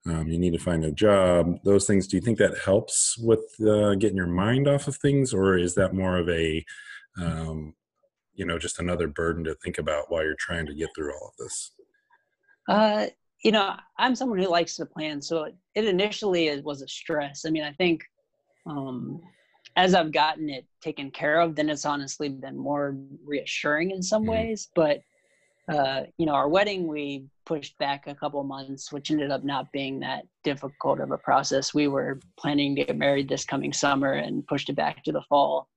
Um, 0.07 0.29
you 0.29 0.39
need 0.39 0.53
to 0.53 0.59
find 0.59 0.85
a 0.85 0.93
job. 0.93 1.59
Those 1.65 1.87
things 1.87 2.07
do 2.07 2.17
you 2.17 2.23
think 2.23 2.39
that 2.39 2.59
helps 2.65 3.19
with 3.19 3.45
uh, 3.61 3.95
getting 3.95 4.17
your 4.17 4.27
mind 4.27 4.69
off 4.69 4.89
of 4.89 4.97
things 4.97 5.35
or 5.35 5.59
is 5.59 5.75
that 5.75 5.95
more 5.95 6.17
of 6.19 6.29
a 6.29 6.65
um, 7.21 7.75
you 8.35 8.47
know 8.47 8.59
just 8.59 8.79
another 8.79 9.09
burden 9.09 9.45
to 9.45 9.55
think 9.57 9.79
about 9.79 10.05
while 10.09 10.23
you're 10.23 10.37
trying 10.39 10.67
to 10.67 10.75
get 10.75 10.89
through 10.95 11.13
all 11.13 11.29
of 11.29 11.45
this? 11.45 11.73
Uh, 12.69 13.07
you 13.43 13.53
know 13.53 13.75
i'm 13.99 14.15
someone 14.15 14.39
who 14.39 14.49
likes 14.49 14.77
to 14.77 14.87
plan 14.87 15.23
so 15.23 15.45
it 15.75 15.85
initially 15.85 16.49
it 16.49 16.65
was 16.65 16.83
a 16.83 16.89
stress. 16.89 17.45
I 17.47 17.51
mean 17.51 17.65
i 17.65 17.73
think 17.73 18.03
um, 18.67 19.21
as 19.77 19.95
i've 19.95 20.13
gotten 20.13 20.49
it 20.51 20.67
taken 20.83 21.11
care 21.11 21.41
of 21.41 21.55
then 21.55 21.71
it's 21.71 21.85
honestly 21.85 22.29
been 22.29 22.59
more 22.59 22.97
reassuring 23.25 23.91
in 23.91 24.03
some 24.03 24.23
mm-hmm. 24.23 24.33
ways 24.33 24.69
but 24.75 25.01
uh, 25.69 26.03
you 26.17 26.25
know, 26.25 26.33
our 26.33 26.49
wedding 26.49 26.87
we 26.87 27.27
pushed 27.45 27.77
back 27.79 28.07
a 28.07 28.15
couple 28.15 28.43
months, 28.43 28.91
which 28.91 29.11
ended 29.11 29.31
up 29.31 29.45
not 29.45 29.71
being 29.73 30.01
that 30.01 30.25
difficult 30.43 31.01
of 31.01 31.11
a 31.11 31.19
process. 31.19 31.75
We 31.75 31.89
were 31.89 32.21
planning 32.39 32.75
to 32.77 32.85
get 32.85 32.97
married 32.97 33.29
this 33.29 33.45
coming 33.45 33.73
summer 33.73 34.15
and 34.15 34.47
pushed 34.47 34.71
it 34.71 34.77
back 34.77 35.05
to 35.05 35.13
the 35.13 35.23
fall. 35.29 35.69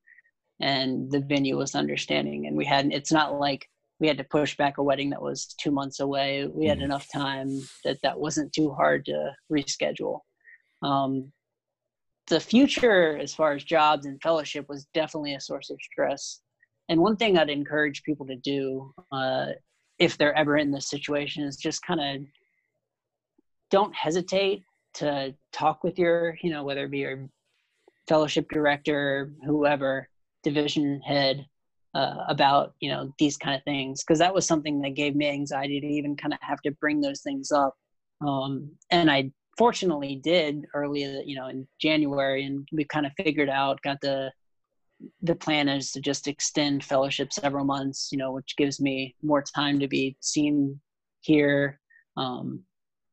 And 0.62 1.12
the 1.12 1.20
venue 1.20 1.58
was 1.58 1.76
understanding, 1.76 2.46
and 2.46 2.56
we 2.56 2.66
had. 2.66 2.94
It's 2.94 3.12
not 3.12 3.39
like 3.39 3.68
we 4.00 4.08
had 4.08 4.18
to 4.20 4.24
push 4.24 4.56
back 4.56 4.78
a 4.78 4.84
wedding 4.84 5.10
that 5.10 5.22
was 5.22 5.56
two 5.60 5.72
months 5.72 6.00
away. 6.00 6.48
We 6.48 6.68
had 6.68 6.80
mm 6.80 6.84
enough 6.84 7.08
time 7.12 7.50
that 7.84 7.98
that 8.04 8.20
wasn't 8.20 8.54
too 8.54 8.72
hard 8.72 9.06
to 9.06 9.32
reschedule. 9.52 10.20
Um, 10.84 11.32
the 12.28 12.39
future, 12.39 13.18
as 13.18 13.34
far 13.34 13.54
as 13.54 13.64
jobs 13.64 14.06
and 14.06 14.22
fellowship, 14.22 14.70
was 14.70 14.86
definitely 14.94 15.34
a 15.34 15.42
source 15.42 15.70
of 15.70 15.80
stress. 15.82 16.42
And 16.89 17.00
one 17.02 17.18
thing 17.18 17.38
I'd 17.38 17.50
encourage 17.50 18.04
people 18.04 18.26
to 18.28 18.36
do 18.36 18.94
uh, 19.12 19.48
if 20.02 20.18
they're 20.18 20.36
ever 20.36 20.58
in 20.58 20.72
this 20.72 20.89
situation 20.89 21.43
is 21.43 21.56
just 21.56 21.86
kind 21.86 22.02
of 22.02 22.28
don't 23.70 23.95
hesitate 23.95 24.64
to 24.95 25.34
talk 25.54 25.84
with 25.84 25.97
your 25.97 26.36
you 26.41 26.49
know 26.49 26.64
whether 26.64 26.86
it 26.86 26.91
be 26.91 26.97
your 26.97 27.30
fellowship 28.10 28.49
director 28.49 29.32
whoever 29.45 30.10
division 30.43 30.99
head 31.02 31.45
uh, 31.93 32.24
about 32.28 32.74
you 32.80 32.89
know 32.89 33.14
these 33.20 33.38
kind 33.38 33.56
of 33.56 33.64
things. 33.64 34.04
Because 34.04 34.20
that 34.20 34.34
was 34.34 34.45
something 34.45 34.82
that 34.82 34.95
gave 34.95 35.16
me 35.16 35.30
anxiety 35.30 35.80
to 35.80 35.88
even 35.88 36.16
kind 36.16 36.34
of 36.34 36.39
have 36.41 36.62
to 36.62 36.72
bring 36.72 36.99
those 36.99 37.22
things 37.22 37.52
up. 37.52 37.76
Um, 38.26 38.72
and 38.91 39.10
i 39.10 39.32
fortunately 39.58 40.16
did 40.16 40.66
early 40.74 41.02
you 41.26 41.36
know 41.36 41.47
in 41.47 41.68
january 41.80 42.45
and 42.45 42.68
we 42.72 42.86
kind 42.86 43.06
of 43.06 43.12
figured 43.18 43.49
out 43.49 43.82
got 43.82 43.99
the 44.02 44.32
the 45.22 45.36
plan 45.36 45.68
is 45.68 45.91
to 45.91 46.02
just 46.02 46.28
extend 46.28 46.84
fellowship 46.84 47.34
several 47.34 47.66
months, 47.66 48.10
you 48.12 48.18
know, 48.18 48.32
which 48.32 48.56
gives 48.58 48.80
me 48.80 49.16
more 49.22 49.41
time 49.41 49.80
to 49.80 49.88
be 49.88 50.16
seen 50.20 50.80
here, 51.22 51.80
um, 52.18 52.64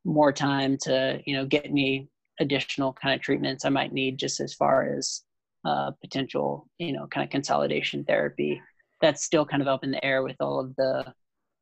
more 0.04 0.32
time 0.32 0.76
to, 0.82 1.20
you 1.26 1.36
know, 1.36 1.46
get 1.46 1.72
me 1.72 2.08
additional 2.40 2.92
kind 2.92 3.14
of 3.14 3.20
treatments 3.20 3.64
I 3.64 3.68
might 3.70 3.92
need 3.92 4.18
just 4.18 4.40
as 4.40 4.54
far 4.54 4.92
as 4.96 5.22
uh, 5.64 5.90
potential, 6.00 6.68
you 6.78 6.92
know, 6.92 7.06
kind 7.08 7.24
of 7.24 7.30
consolidation 7.30 8.04
therapy. 8.04 8.62
That's 9.00 9.24
still 9.24 9.44
kind 9.44 9.62
of 9.62 9.68
up 9.68 9.84
in 9.84 9.90
the 9.90 10.04
air 10.04 10.22
with 10.22 10.36
all 10.40 10.60
of 10.60 10.74
the 10.76 11.12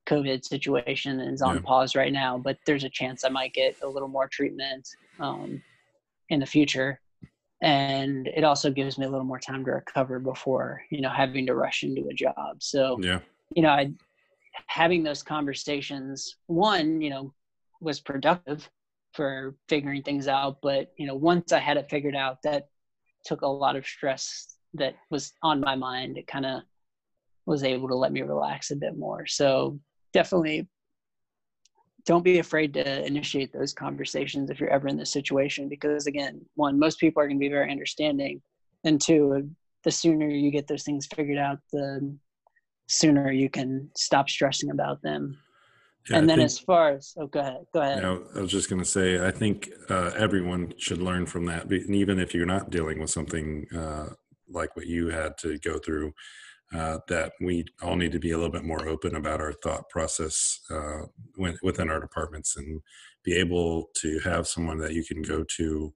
COVID 0.07 0.45
situation 0.45 1.21
and 1.21 1.35
is 1.35 1.43
on 1.43 1.57
yeah. 1.57 1.63
pause 1.63 1.97
right 1.97 2.13
now, 2.13 2.39
but 2.39 2.59
there's 2.67 2.85
a 2.85 2.91
chance 2.91 3.25
I 3.25 3.29
might 3.29 3.53
get 3.53 3.77
a 3.83 3.89
little 3.89 4.09
more 4.09 4.29
treatment 4.29 4.89
um, 5.19 5.63
in 6.29 6.41
the 6.41 6.47
future 6.47 7.01
and 7.63 8.29
it 8.29 8.45
also 8.45 8.71
gives 8.71 8.99
me 8.99 9.07
a 9.07 9.09
little 9.09 9.25
more 9.25 9.39
time 9.39 9.65
to 9.65 9.71
recover 9.71 10.19
before 10.19 10.83
you 10.91 11.01
know 11.01 11.11
having 11.11 11.47
to 11.47 11.55
rush 11.55 11.83
into 11.83 12.09
a 12.09 12.15
job. 12.15 12.57
So 12.61 12.99
yeah. 13.01 13.21
you 13.55 13.63
know 13.63 13.71
i 13.71 13.93
having 14.67 15.03
those 15.03 15.23
conversations 15.23 16.37
one 16.47 17.01
you 17.01 17.11
know 17.11 17.33
was 17.81 18.01
productive 18.01 18.69
for 19.13 19.55
figuring 19.69 20.03
things 20.03 20.29
out. 20.29 20.59
But 20.63 20.93
you 20.97 21.07
know 21.07 21.15
once 21.15 21.53
i 21.53 21.59
had 21.59 21.77
it 21.77 21.91
figured 21.91 22.17
out 22.17 22.39
that 22.43 22.69
took 23.25 23.43
a 23.43 23.47
lot 23.47 23.77
of 23.77 23.87
stress 23.87 24.57
that 24.75 24.95
was 25.11 25.33
on 25.43 25.61
my 25.61 25.75
mind. 25.75 26.17
It 26.17 26.27
kind 26.27 26.47
of 26.47 26.63
was 27.47 27.65
able 27.65 27.89
to 27.89 27.95
let 27.95 28.13
me 28.13 28.23
relax 28.23 28.71
a 28.71 28.77
bit 28.77 28.97
more. 28.97 29.27
So 29.27 29.79
definitely 30.13 30.69
don't 32.07 32.23
be 32.23 32.39
afraid 32.39 32.73
to 32.73 33.05
initiate 33.05 33.53
those 33.53 33.75
conversations 33.75 34.49
if 34.49 34.61
you're 34.61 34.71
ever 34.71 34.89
in 34.89 34.97
this 34.97 35.13
situation 35.13 35.69
because 35.69 36.07
again 36.07 36.41
one 36.55 36.79
most 36.79 36.99
people 36.99 37.21
are 37.21 37.27
going 37.27 37.39
to 37.39 37.45
be 37.45 37.49
very 37.49 37.71
understanding 37.71 38.41
and 38.85 39.01
two 39.01 39.51
the 39.85 39.91
sooner 39.91 40.29
you 40.29 40.51
get 40.51 40.67
those 40.67 40.83
things 40.83 41.07
figured 41.15 41.39
out 41.39 41.59
the 41.73 42.17
sooner 42.89 43.31
you 43.31 43.51
can 43.51 43.91
stop 43.97 44.29
stressing 44.29 44.71
about 44.71 45.03
them. 45.03 45.39
Yeah, 46.11 46.19
and 46.19 46.29
then 46.29 46.39
think, 46.39 46.47
as 46.47 46.59
far 46.59 46.93
as 46.93 47.15
oh 47.19 47.27
go 47.27 47.41
ahead 47.41 47.67
go 47.75 47.81
ahead. 47.81 47.97
You 47.97 48.03
know, 48.03 48.23
i 48.37 48.41
was 48.41 48.53
just 48.53 48.71
going 48.71 48.81
to 48.81 48.89
say 48.89 49.27
i 49.27 49.31
think 49.33 49.69
uh, 49.91 50.13
everyone 50.17 50.73
should 50.79 51.03
learn 51.03 51.27
from 51.27 51.47
that 51.47 51.65
and 51.65 51.95
even 51.97 52.21
if 52.21 52.33
you're 52.33 52.47
not 52.47 52.71
dealing 52.71 53.01
with 53.01 53.11
something 53.11 53.67
uh, 53.77 54.11
like 54.49 54.77
what 54.77 54.87
you 54.87 55.09
had 55.09 55.37
to 55.39 55.59
go 55.59 55.79
through 55.81 56.13
uh, 56.75 56.99
that 57.09 57.33
we 57.41 57.65
all 57.83 57.97
need 57.97 58.13
to 58.13 58.19
be 58.19 58.33
a 58.33 58.37
little 58.37 58.53
bit 58.53 58.65
more 58.65 58.87
open 58.89 59.15
about 59.15 59.41
our 59.41 59.53
thought 59.53 59.89
process 59.89 60.61
uh, 60.71 61.03
within 61.63 61.91
our 61.91 62.01
departments 62.01 62.57
and 62.57 62.81
be 63.25 63.35
able 63.35 63.91
to 63.95 64.19
have 64.21 64.47
someone 64.47 64.79
that 64.79 64.95
you 64.95 65.05
can 65.05 65.23
go 65.23 65.45
to 65.57 65.93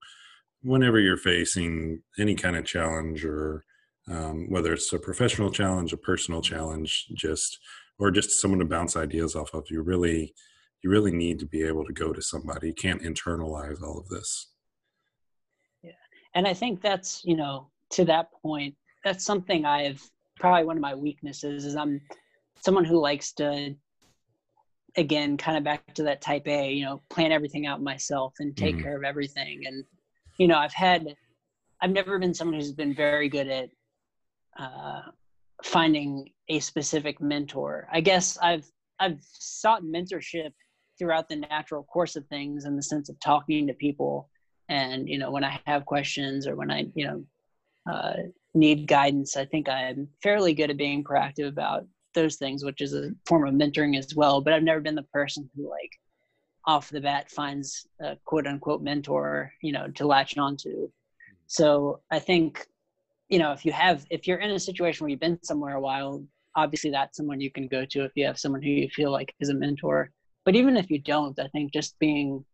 whenever 0.63 1.01
you're 1.01 1.17
facing 1.17 2.03
any 2.19 2.35
kind 2.35 2.57
of 2.57 2.65
challenge 2.65 3.25
or 3.25 3.65
um, 4.09 4.51
whether 4.51 4.73
it's 4.73 4.93
a 4.93 4.99
professional 4.99 5.51
challenge 5.51 5.93
a 5.93 5.97
personal 5.97 6.41
challenge 6.41 7.07
just 7.15 7.59
or 7.99 8.11
just 8.11 8.41
someone 8.41 8.61
to 8.61 8.65
bounce 8.65 8.97
ideas 8.97 9.35
off 9.35 9.53
of 9.55 9.65
you 9.71 9.83
really 9.83 10.35
you 10.83 10.91
really 10.91 11.13
need 11.13 11.39
to 11.39 11.47
be 11.47 11.63
able 11.63 11.85
to 11.85 11.93
go 11.93 12.13
to 12.13 12.23
somebody. 12.23 12.69
You 12.69 12.75
can't 12.75 13.03
internalize 13.03 13.83
all 13.83 13.99
of 13.99 14.09
this. 14.09 14.53
Yeah. 15.83 15.93
And 16.35 16.47
i 16.47 16.55
think 16.55 16.81
that's 16.81 17.23
you 17.25 17.37
know 17.37 17.71
to 17.91 18.05
that 18.05 18.29
point 18.43 18.75
that's 19.05 19.25
something 19.25 19.65
i've 19.65 20.03
probably 20.41 20.65
one 20.65 20.77
of 20.77 20.83
my 20.83 20.95
weaknesses 20.95 21.65
is 21.65 21.77
I'm 21.77 22.01
someone 22.61 22.85
who 22.85 23.01
likes 23.01 23.33
to 23.35 23.75
again 24.97 25.37
kind 25.37 25.57
of 25.57 25.63
back 25.63 25.95
to 25.95 26.03
that 26.03 26.21
type 26.21 26.49
A, 26.49 26.73
you 26.73 26.85
know, 26.85 27.01
plan 27.11 27.31
everything 27.31 27.67
out 27.67 27.83
myself 27.83 28.35
and 28.41 28.57
take 28.57 28.75
mm-hmm. 28.75 28.83
care 28.85 28.97
of 28.97 29.05
everything. 29.05 29.63
And 29.67 29.85
you 30.39 30.49
know, 30.49 30.59
I've 30.59 30.75
had 30.75 31.07
I've 31.81 31.93
never 31.93 32.19
been 32.19 32.35
someone 32.35 32.59
who's 32.59 32.73
been 32.73 32.95
very 32.95 33.29
good 33.29 33.49
at 33.49 33.69
uh, 34.59 35.03
finding 35.63 36.31
a 36.49 36.59
specific 36.59 37.21
mentor. 37.21 37.87
I 37.93 38.01
guess 38.01 38.37
I've 38.43 38.67
I've 38.99 39.21
sought 39.23 39.83
mentorship 39.85 40.53
throughout 40.99 41.29
the 41.29 41.37
natural 41.37 41.85
course 41.85 42.17
of 42.17 42.27
things 42.27 42.65
in 42.65 42.77
the 42.77 42.83
sense 42.83 43.09
of 43.09 43.19
talking 43.21 43.67
to 43.67 43.75
people 43.75 44.29
and 44.69 45.09
you 45.09 45.19
know 45.19 45.31
when 45.31 45.43
i 45.43 45.59
have 45.67 45.87
questions 45.87 46.47
or 46.47 46.55
when 46.57 46.71
i 46.71 46.85
you 46.95 47.07
know 47.07 47.25
uh, 47.91 48.13
need 48.55 48.87
guidance, 48.87 49.37
I 49.37 49.45
think 49.45 49.69
I'm 49.69 50.09
fairly 50.23 50.55
good 50.55 50.71
at 50.71 50.77
being 50.77 51.05
proactive 51.05 51.49
about 51.49 51.87
those 52.15 52.37
things, 52.37 52.65
which 52.65 52.81
is 52.81 52.95
a 52.95 53.11
form 53.27 53.47
of 53.47 53.55
mentoring 53.55 53.97
as 53.97 54.15
well. 54.15 54.41
But 54.41 54.53
I've 54.53 54.63
never 54.63 54.81
been 54.81 54.95
the 54.95 55.03
person 55.05 55.49
who 55.55 55.69
like 55.69 55.91
off 56.67 56.91
the 56.91 57.01
bat 57.01 57.31
finds 57.31 57.87
a 58.01 58.17
quote 58.25 58.47
unquote 58.47 58.83
mentor, 58.83 59.53
you 59.63 59.73
know, 59.73 59.89
to 59.89 60.07
latch 60.07 60.37
onto. 60.37 60.91
So 61.47 62.01
I 62.11 62.19
think, 62.19 62.67
you 63.29 63.39
know, 63.39 63.53
if 63.53 63.65
you 63.65 63.73
have 63.73 64.07
if 64.11 64.27
you're 64.27 64.39
in 64.39 64.51
a 64.51 64.61
situation 64.61 65.05
where 65.05 65.11
you've 65.11 65.21
been 65.21 65.43
somewhere 65.43 65.77
a 65.77 65.81
while, 65.81 66.25
obviously 66.57 66.91
that's 66.91 67.17
someone 67.17 67.41
you 67.41 67.51
can 67.51 67.69
go 67.69 67.85
to 67.85 68.05
if 68.05 68.13
you 68.15 68.27
have 68.27 68.39
someone 68.39 68.63
who 68.63 68.71
you 68.71 68.89
feel 68.89 69.13
like 69.13 69.35
is 69.41 69.49
a 69.49 69.55
mentor. 69.55 70.11
But 70.45 70.57
even 70.57 70.77
if 70.77 70.91
you 70.91 70.99
don't, 70.99 71.39
I 71.39 71.49
think 71.49 71.73
just 71.73 71.99
being 71.99 72.45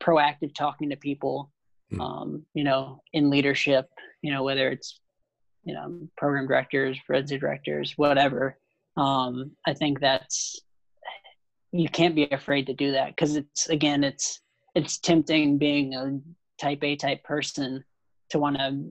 proactive 0.00 0.54
talking 0.54 0.90
to 0.90 0.96
people 0.96 1.50
hmm. 1.90 2.00
um, 2.00 2.46
you 2.54 2.64
know, 2.64 3.02
in 3.12 3.30
leadership, 3.30 3.88
you 4.22 4.32
know, 4.32 4.42
whether 4.42 4.70
it's 4.70 5.00
you 5.66 5.74
know 5.74 6.08
program 6.16 6.46
directors 6.46 6.98
residency 7.08 7.38
directors 7.38 7.92
whatever. 7.96 8.56
Um, 8.96 9.50
i 9.66 9.74
think 9.74 10.00
that's 10.00 10.58
you 11.72 11.88
can't 11.88 12.14
be 12.14 12.28
afraid 12.30 12.66
to 12.66 12.74
do 12.74 12.92
that 12.92 13.08
because 13.08 13.36
it's 13.36 13.68
again 13.68 14.02
it's 14.04 14.40
it's 14.74 14.98
tempting 14.98 15.58
being 15.58 15.94
a 15.94 16.18
type 16.58 16.82
a 16.82 16.96
type 16.96 17.22
person 17.24 17.84
to 18.30 18.38
want 18.38 18.56
to 18.56 18.90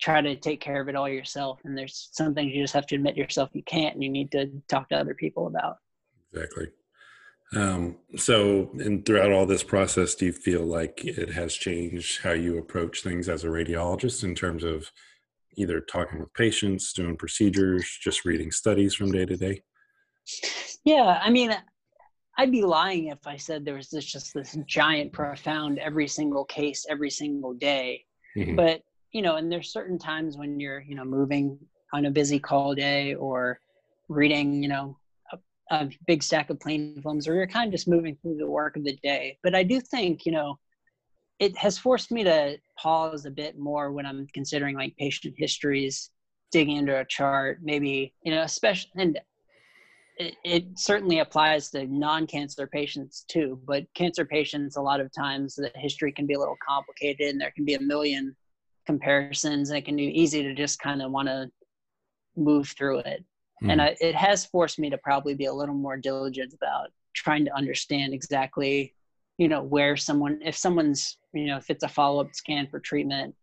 try 0.00 0.20
to 0.20 0.36
take 0.36 0.60
care 0.60 0.80
of 0.80 0.88
it 0.88 0.96
all 0.96 1.08
yourself 1.08 1.60
and 1.64 1.76
there's 1.76 2.10
some 2.12 2.34
things 2.34 2.52
you 2.52 2.62
just 2.62 2.74
have 2.74 2.86
to 2.86 2.96
admit 2.96 3.16
yourself 3.16 3.50
you 3.52 3.62
can't 3.62 3.94
and 3.94 4.02
you 4.02 4.10
need 4.10 4.30
to 4.32 4.50
talk 4.68 4.88
to 4.88 4.96
other 4.96 5.14
people 5.14 5.46
about. 5.46 5.76
Exactly. 6.32 6.66
Um, 7.54 7.96
so 8.16 8.70
and 8.74 9.06
throughout 9.06 9.32
all 9.32 9.46
this 9.46 9.62
process 9.62 10.14
do 10.14 10.26
you 10.26 10.32
feel 10.32 10.64
like 10.64 11.04
it 11.04 11.30
has 11.30 11.54
changed 11.54 12.22
how 12.22 12.32
you 12.32 12.58
approach 12.58 13.02
things 13.02 13.28
as 13.28 13.44
a 13.44 13.48
radiologist 13.48 14.24
in 14.24 14.34
terms 14.34 14.64
of 14.64 14.90
either 15.56 15.80
talking 15.80 16.20
with 16.20 16.32
patients, 16.34 16.92
doing 16.92 17.16
procedures, 17.16 17.98
just 18.02 18.24
reading 18.24 18.50
studies 18.50 18.94
from 18.94 19.12
day 19.12 19.26
to 19.26 19.36
day? 19.36 19.62
Yeah, 20.84 21.20
I 21.22 21.30
mean, 21.30 21.56
I'd 22.38 22.52
be 22.52 22.62
lying 22.62 23.08
if 23.08 23.26
I 23.26 23.36
said 23.36 23.64
there 23.64 23.74
was 23.74 23.88
this 23.88 24.04
just 24.04 24.34
this 24.34 24.56
giant, 24.66 25.12
profound 25.12 25.78
every 25.78 26.06
single 26.06 26.44
case 26.44 26.86
every 26.88 27.10
single 27.10 27.54
day. 27.54 28.04
Mm-hmm. 28.36 28.56
But 28.56 28.82
you 29.12 29.22
know, 29.22 29.36
and 29.36 29.50
there's 29.50 29.72
certain 29.72 29.98
times 29.98 30.36
when 30.36 30.60
you're 30.60 30.80
you 30.80 30.94
know 30.94 31.04
moving 31.04 31.58
on 31.92 32.06
a 32.06 32.10
busy 32.10 32.38
call 32.38 32.74
day 32.74 33.14
or 33.14 33.58
reading 34.08 34.62
you 34.62 34.68
know 34.68 34.98
a, 35.32 35.38
a 35.70 35.90
big 36.06 36.22
stack 36.22 36.50
of 36.50 36.60
plain 36.60 37.00
films, 37.02 37.26
or 37.26 37.34
you're 37.34 37.46
kind 37.46 37.68
of 37.68 37.72
just 37.72 37.88
moving 37.88 38.16
through 38.20 38.36
the 38.36 38.46
work 38.46 38.76
of 38.76 38.84
the 38.84 38.96
day. 39.02 39.38
But 39.42 39.54
I 39.54 39.62
do 39.62 39.80
think 39.80 40.26
you 40.26 40.32
know 40.32 40.58
it 41.38 41.56
has 41.56 41.78
forced 41.78 42.10
me 42.10 42.24
to 42.24 42.58
pause 42.76 43.26
a 43.26 43.30
bit 43.30 43.58
more 43.58 43.92
when 43.92 44.06
I'm 44.06 44.26
considering 44.32 44.76
like 44.76 44.96
patient 44.96 45.34
histories, 45.36 46.10
digging 46.52 46.76
into 46.76 46.98
a 46.98 47.04
chart, 47.04 47.58
maybe 47.62 48.14
you 48.22 48.34
know, 48.34 48.42
especially 48.42 48.90
and 48.96 49.20
it, 50.16 50.34
it 50.44 50.64
certainly 50.78 51.18
applies 51.18 51.70
to 51.70 51.86
non-cancer 51.86 52.66
patients 52.66 53.24
too 53.28 53.60
but 53.66 53.84
cancer 53.94 54.24
patients 54.24 54.76
a 54.76 54.80
lot 54.80 55.00
of 55.00 55.12
times 55.12 55.54
the 55.54 55.70
history 55.74 56.12
can 56.12 56.26
be 56.26 56.34
a 56.34 56.38
little 56.38 56.56
complicated 56.66 57.28
and 57.28 57.40
there 57.40 57.52
can 57.54 57.64
be 57.64 57.74
a 57.74 57.80
million 57.80 58.34
comparisons 58.86 59.70
and 59.70 59.78
it 59.78 59.84
can 59.84 59.96
be 59.96 60.04
easy 60.04 60.42
to 60.42 60.54
just 60.54 60.78
kind 60.78 61.02
of 61.02 61.10
want 61.10 61.28
to 61.28 61.50
move 62.36 62.68
through 62.68 62.98
it 62.98 63.24
mm. 63.62 63.70
and 63.70 63.82
I, 63.82 63.96
it 64.00 64.14
has 64.14 64.46
forced 64.46 64.78
me 64.78 64.90
to 64.90 64.98
probably 64.98 65.34
be 65.34 65.46
a 65.46 65.52
little 65.52 65.74
more 65.74 65.96
diligent 65.96 66.54
about 66.54 66.88
trying 67.14 67.44
to 67.44 67.54
understand 67.54 68.14
exactly 68.14 68.94
you 69.38 69.48
know 69.48 69.62
where 69.62 69.96
someone 69.96 70.38
if 70.44 70.56
someone's 70.56 71.18
you 71.32 71.46
know 71.46 71.56
if 71.56 71.70
it's 71.70 71.84
a 71.84 71.88
follow-up 71.88 72.34
scan 72.34 72.66
for 72.68 72.80
treatment 72.80 73.34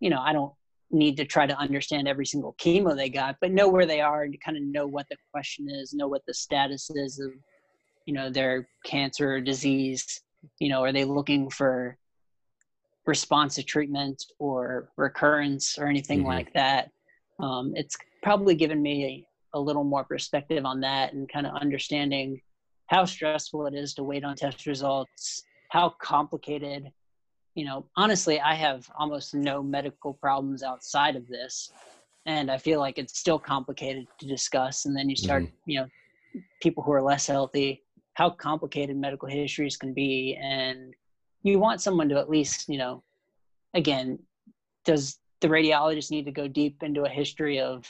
you 0.00 0.10
know 0.10 0.20
i 0.20 0.32
don't 0.32 0.52
need 0.92 1.16
to 1.16 1.24
try 1.24 1.46
to 1.46 1.58
understand 1.58 2.06
every 2.06 2.26
single 2.26 2.54
chemo 2.60 2.94
they 2.94 3.08
got, 3.08 3.36
but 3.40 3.50
know 3.50 3.68
where 3.68 3.86
they 3.86 4.00
are 4.00 4.22
and 4.22 4.40
kind 4.44 4.56
of 4.56 4.62
know 4.62 4.86
what 4.86 5.06
the 5.10 5.16
question 5.32 5.68
is, 5.68 5.94
know 5.94 6.06
what 6.06 6.22
the 6.26 6.34
status 6.34 6.90
is 6.90 7.18
of, 7.18 7.32
you 8.06 8.12
know, 8.12 8.30
their 8.30 8.68
cancer 8.84 9.34
or 9.34 9.40
disease. 9.40 10.20
You 10.60 10.68
know, 10.68 10.82
are 10.82 10.92
they 10.92 11.04
looking 11.04 11.48
for 11.48 11.96
response 13.06 13.54
to 13.54 13.62
treatment 13.62 14.22
or 14.38 14.90
recurrence 14.96 15.78
or 15.78 15.86
anything 15.86 16.20
mm-hmm. 16.20 16.28
like 16.28 16.52
that? 16.52 16.90
Um, 17.40 17.72
it's 17.74 17.96
probably 18.22 18.54
given 18.54 18.82
me 18.82 19.26
a, 19.54 19.58
a 19.58 19.60
little 19.60 19.84
more 19.84 20.04
perspective 20.04 20.66
on 20.66 20.80
that 20.80 21.14
and 21.14 21.30
kind 21.32 21.46
of 21.46 21.54
understanding 21.54 22.40
how 22.92 23.04
stressful 23.04 23.66
it 23.66 23.74
is 23.74 23.94
to 23.94 24.04
wait 24.04 24.22
on 24.22 24.36
test 24.36 24.66
results, 24.66 25.42
how 25.70 25.88
complicated 26.00 26.92
you 27.54 27.64
know, 27.64 27.86
honestly, 27.96 28.40
I 28.40 28.54
have 28.54 28.90
almost 28.98 29.34
no 29.34 29.62
medical 29.62 30.14
problems 30.14 30.62
outside 30.62 31.16
of 31.16 31.28
this. 31.28 31.70
And 32.24 32.50
I 32.50 32.56
feel 32.56 32.80
like 32.80 32.98
it's 32.98 33.18
still 33.18 33.38
complicated 33.38 34.06
to 34.20 34.26
discuss. 34.26 34.86
And 34.86 34.96
then 34.96 35.10
you 35.10 35.16
start, 35.16 35.42
mm-hmm. 35.42 35.70
you 35.70 35.80
know, 35.80 35.86
people 36.62 36.82
who 36.82 36.92
are 36.92 37.02
less 37.02 37.26
healthy, 37.26 37.82
how 38.14 38.30
complicated 38.30 38.96
medical 38.96 39.28
histories 39.28 39.76
can 39.76 39.92
be. 39.92 40.38
And 40.40 40.94
you 41.42 41.58
want 41.58 41.82
someone 41.82 42.08
to 42.10 42.18
at 42.18 42.30
least, 42.30 42.68
you 42.68 42.78
know, 42.78 43.02
again, 43.74 44.18
does 44.84 45.18
the 45.40 45.48
radiologist 45.48 46.10
need 46.10 46.24
to 46.24 46.32
go 46.32 46.46
deep 46.46 46.82
into 46.82 47.02
a 47.02 47.08
history 47.08 47.58
of 47.58 47.84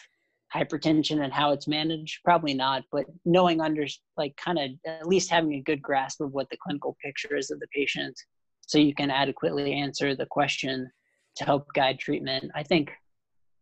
hypertension 0.55 1.25
and 1.25 1.33
how 1.33 1.53
it's 1.53 1.69
managed? 1.69 2.21
Probably 2.25 2.55
not, 2.55 2.85
but 2.93 3.07
knowing 3.25 3.61
under, 3.61 3.87
like, 4.17 4.37
kind 4.37 4.59
of 4.59 4.71
at 4.87 5.07
least 5.07 5.31
having 5.31 5.55
a 5.55 5.63
good 5.63 5.81
grasp 5.81 6.21
of 6.21 6.33
what 6.33 6.49
the 6.51 6.59
clinical 6.63 6.97
picture 7.03 7.37
is 7.37 7.51
of 7.51 7.61
the 7.61 7.67
patient 7.75 8.19
so 8.67 8.79
you 8.79 8.95
can 8.95 9.11
adequately 9.11 9.75
answer 9.75 10.15
the 10.15 10.27
question 10.27 10.91
to 11.37 11.45
help 11.45 11.67
guide 11.75 11.99
treatment 11.99 12.51
i 12.55 12.63
think 12.63 12.91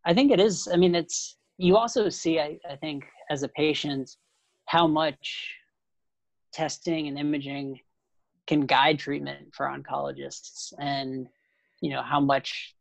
i 0.05 0.13
think 0.13 0.31
it 0.31 0.39
is 0.39 0.67
i 0.73 0.77
mean 0.77 0.95
it's 0.95 1.37
you 1.57 1.75
also 1.75 2.09
see 2.09 2.39
i, 2.39 2.57
I 2.69 2.75
think 2.75 3.05
as 3.29 3.43
a 3.43 3.49
patient 3.49 4.09
how 4.65 4.87
much 4.87 5.53
testing 6.53 7.07
and 7.07 7.17
imaging 7.17 7.79
can 8.47 8.65
guide 8.65 8.99
treatment 8.99 9.53
for 9.53 9.65
oncologists 9.65 10.73
and 10.79 11.27
you 11.81 11.89
know 11.89 12.01
how 12.01 12.19
much 12.19 12.75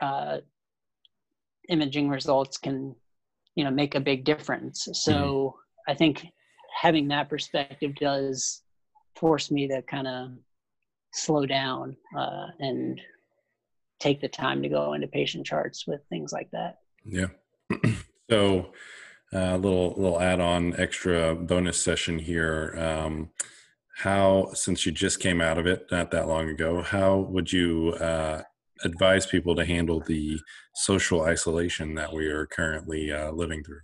uh, 0.00 0.38
imaging 1.68 2.08
results 2.08 2.58
can 2.58 2.94
you 3.54 3.64
know 3.64 3.70
make 3.70 3.94
a 3.94 4.00
big 4.00 4.24
difference 4.24 4.88
so 4.92 5.12
mm-hmm. 5.12 5.92
i 5.92 5.94
think 5.94 6.26
having 6.80 7.08
that 7.08 7.28
perspective 7.28 7.94
does 7.96 8.62
force 9.14 9.50
me 9.50 9.66
to 9.66 9.82
kind 9.82 10.06
of 10.06 10.30
slow 11.12 11.46
down 11.46 11.96
uh, 12.16 12.46
and 12.60 13.00
take 13.98 14.20
the 14.20 14.28
time 14.28 14.62
to 14.62 14.68
go 14.68 14.92
into 14.92 15.06
patient 15.06 15.46
charts 15.46 15.86
with 15.86 16.00
things 16.08 16.32
like 16.32 16.50
that. 16.52 16.80
Yeah. 17.04 17.28
so 18.30 18.72
a 19.32 19.54
uh, 19.54 19.56
little 19.56 19.94
little 19.96 20.20
add-on 20.20 20.78
extra 20.78 21.34
bonus 21.34 21.82
session 21.82 22.18
here. 22.18 22.74
Um, 22.78 23.30
how 23.96 24.50
since 24.52 24.84
you 24.84 24.92
just 24.92 25.20
came 25.20 25.40
out 25.40 25.58
of 25.58 25.66
it 25.66 25.86
not 25.90 26.10
that 26.10 26.28
long 26.28 26.48
ago, 26.50 26.82
how 26.82 27.16
would 27.16 27.50
you 27.52 27.94
uh, 27.98 28.42
advise 28.84 29.26
people 29.26 29.54
to 29.56 29.64
handle 29.64 30.00
the 30.00 30.38
social 30.74 31.22
isolation 31.22 31.94
that 31.94 32.12
we 32.12 32.26
are 32.26 32.46
currently 32.46 33.12
uh, 33.12 33.30
living 33.32 33.62
through? 33.64 33.80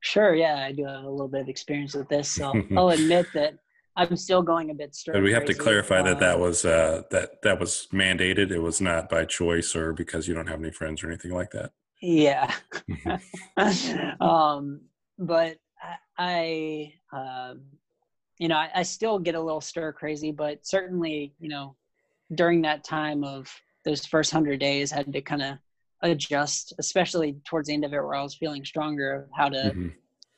Sure. 0.00 0.34
Yeah, 0.34 0.64
I 0.64 0.72
do 0.72 0.84
have 0.84 1.04
a 1.04 1.10
little 1.10 1.28
bit 1.28 1.40
of 1.40 1.48
experience 1.48 1.94
with 1.94 2.08
this. 2.08 2.28
So 2.28 2.52
I'll 2.76 2.90
admit 2.90 3.26
that 3.34 3.54
I'm 3.96 4.16
still 4.16 4.42
going 4.42 4.70
a 4.70 4.74
bit 4.74 4.94
straight. 4.94 5.14
But 5.14 5.22
we 5.24 5.32
have 5.32 5.44
to 5.46 5.54
clarify 5.54 6.02
that 6.02 6.20
that 6.20 6.38
was 6.38 6.64
uh, 6.64 7.02
that 7.10 7.42
that 7.42 7.58
was 7.58 7.88
mandated. 7.92 8.52
It 8.52 8.60
was 8.60 8.80
not 8.80 9.08
by 9.08 9.24
choice 9.24 9.74
or 9.74 9.92
because 9.92 10.28
you 10.28 10.34
don't 10.34 10.46
have 10.46 10.60
any 10.60 10.70
friends 10.70 11.02
or 11.02 11.08
anything 11.08 11.32
like 11.32 11.50
that. 11.50 11.72
Yeah. 12.00 12.52
Mm-hmm. 12.88 14.22
um, 14.24 14.82
but 15.18 15.56
I, 16.16 16.92
uh, 17.12 17.54
you 18.38 18.48
know, 18.48 18.56
I, 18.56 18.70
I 18.74 18.82
still 18.82 19.18
get 19.18 19.34
a 19.34 19.40
little 19.40 19.60
stir 19.60 19.92
crazy, 19.92 20.32
but 20.32 20.66
certainly, 20.66 21.34
you 21.40 21.48
know, 21.48 21.76
during 22.34 22.62
that 22.62 22.84
time 22.84 23.24
of 23.24 23.52
those 23.88 24.04
first 24.04 24.30
hundred 24.30 24.60
days, 24.60 24.90
had 24.90 25.12
to 25.12 25.22
kind 25.22 25.42
of 25.42 25.58
adjust, 26.02 26.74
especially 26.78 27.36
towards 27.44 27.68
the 27.68 27.74
end 27.74 27.84
of 27.84 27.92
it, 27.92 27.96
where 27.96 28.14
I 28.14 28.22
was 28.22 28.34
feeling 28.34 28.64
stronger 28.64 29.14
of 29.14 29.30
how 29.34 29.48
to 29.48 29.56
mm-hmm. 29.56 29.88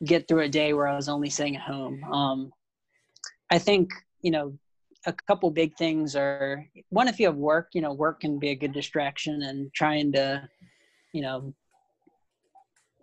get 0.05 0.29
through 0.29 0.43
a 0.43 0.49
day 0.49 0.73
where 0.73 0.87
I 0.87 0.95
was 0.95 1.09
only 1.09 1.31
staying 1.31 1.57
at 1.57 1.63
home. 1.63 2.03
Um, 2.05 2.53
I 3.51 3.59
think, 3.59 3.91
you 4.23 4.31
know, 4.31 4.57
a 5.07 5.13
couple 5.27 5.51
big 5.51 5.77
things 5.77 6.15
are 6.15 6.65
one, 6.91 7.09
if 7.09 7.19
you 7.19 7.27
have 7.27 7.37
work, 7.37 7.71
you 7.73 7.83
know, 7.83 7.93
work 7.93 8.21
can 8.21 8.39
be 8.39 8.51
a 8.51 8.55
good 8.55 8.73
distraction 8.73 9.43
and 9.43 9.73
trying 9.75 10.13
to, 10.13 10.49
you 11.13 11.23
know, 11.23 11.53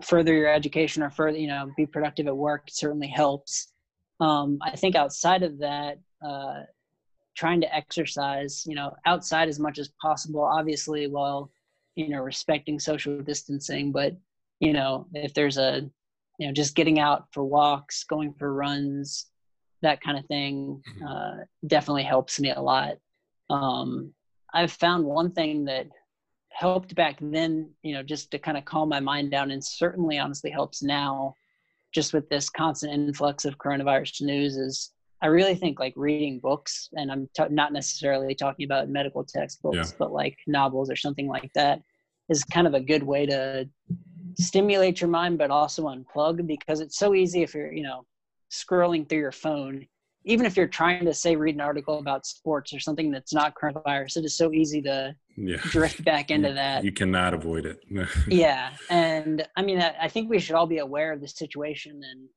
further 0.04 0.34
your 0.34 0.54
education 0.54 1.04
or 1.04 1.10
further, 1.10 1.38
you 1.38 1.48
know, 1.48 1.72
be 1.76 1.86
productive 1.86 2.28
at 2.28 2.38
work 2.38 2.68
certainly 2.70 3.08
helps. 3.08 3.74
Um, 4.20 4.60
I 4.62 4.76
think 4.76 4.96
outside 4.96 5.44
of 5.44 5.60
that, 5.60 6.00
uh, 6.26 6.62
trying 7.38 7.62
to 7.62 7.76
exercise, 7.76 8.66
you 8.66 8.76
know, 8.76 8.92
outside 9.06 9.48
as 9.48 9.60
much 9.60 9.78
as 9.78 9.92
possible, 10.02 10.42
obviously, 10.42 11.08
while, 11.08 11.52
you 11.96 12.10
know, 12.10 12.20
respecting 12.20 12.80
social 12.80 13.22
distancing, 13.22 13.92
but, 13.92 14.18
you 14.60 14.74
know, 14.74 15.06
if 15.14 15.34
there's 15.34 15.58
a, 15.58 15.88
you 16.40 16.48
know, 16.48 16.54
just 16.54 16.76
getting 16.76 17.00
out 17.00 17.28
for 17.32 17.44
walks, 17.44 18.04
going 18.04 18.34
for 18.34 18.54
runs, 18.54 19.28
that 19.84 20.02
kind 20.02 20.18
of 20.18 20.26
thing 20.26 20.82
mm-hmm. 20.90 21.08
uh, 21.08 21.44
definitely 21.68 22.04
helps 22.04 22.40
me 22.40 22.52
a 22.52 22.60
lot. 22.60 22.96
Um, 23.50 24.14
I've 24.54 24.72
found 24.72 25.06
one 25.06 25.32
thing 25.32 25.66
that 25.66 25.88
helped 26.50 26.96
back 26.96 27.18
then, 27.22 27.70
you 27.84 27.94
know, 27.94 28.02
just 28.02 28.32
to 28.32 28.40
kind 28.40 28.58
of 28.58 28.66
calm 28.66 28.90
my 28.90 29.00
mind 29.00 29.30
down, 29.30 29.52
and 29.52 29.64
certainly 29.64 30.18
honestly 30.18 30.50
helps 30.50 30.82
now, 30.82 31.36
just 31.94 32.14
with 32.14 32.28
this 32.30 32.50
constant 32.50 32.94
influx 32.94 33.46
of 33.46 33.60
coronavirus 33.60 34.24
news, 34.24 34.58
is 34.58 34.92
I 35.22 35.28
really 35.28 35.56
think 35.56 35.80
like 35.80 35.94
reading 35.96 36.40
books, 36.40 36.90
and 36.94 37.12
I'm 37.12 37.30
t- 37.36 37.44
not 37.50 37.74
necessarily 37.74 38.36
talking 38.36 38.66
about 38.66 38.90
medical 38.90 39.24
textbooks, 39.24 39.76
yeah. 39.76 39.98
but 39.98 40.12
like 40.12 40.38
novels 40.46 40.90
or 40.90 40.96
something 40.96 41.28
like 41.28 41.52
that, 41.56 41.82
is 42.30 42.44
kind 42.44 42.68
of 42.68 42.74
a 42.74 42.80
good 42.80 43.04
way 43.04 43.26
to 43.26 43.68
stimulate 44.40 45.02
your 45.02 45.10
mind, 45.10 45.38
but 45.38 45.50
also 45.50 45.88
unplug 45.88 46.46
because 46.46 46.80
it's 46.80 47.00
so 47.00 47.16
easy 47.16 47.42
if 47.42 47.56
you're, 47.56 47.72
you 47.72 47.84
know, 47.84 48.06
scrolling 48.52 49.08
through 49.08 49.20
your 49.20 49.32
phone, 49.32 49.88
even 50.26 50.46
if 50.46 50.58
you're 50.58 50.68
trying 50.68 51.06
to 51.06 51.14
say 51.14 51.36
read 51.36 51.56
an 51.56 51.62
article 51.62 52.00
about 52.00 52.26
sports 52.26 52.74
or 52.74 52.80
something 52.80 53.12
that's 53.12 53.34
not 53.34 53.56
coronavirus, 53.56 54.18
it 54.18 54.26
is 54.26 54.38
so 54.38 54.52
easy 54.52 54.82
to 54.82 55.16
yeah. 55.38 55.58
drift 55.64 56.04
back 56.04 56.30
into 56.30 56.54
that. 56.54 56.84
You 56.84 56.92
cannot 56.92 57.34
avoid 57.34 57.66
it. 57.66 57.80
yeah, 58.28 58.72
and 58.90 59.48
I 59.56 59.62
mean, 59.62 59.80
I 59.80 60.08
think 60.10 60.30
we 60.30 60.40
should 60.40 60.56
all 60.56 60.68
be 60.68 60.80
aware 60.80 61.14
of 61.14 61.22
the 61.22 61.28
situation 61.28 62.02
and 62.04 62.28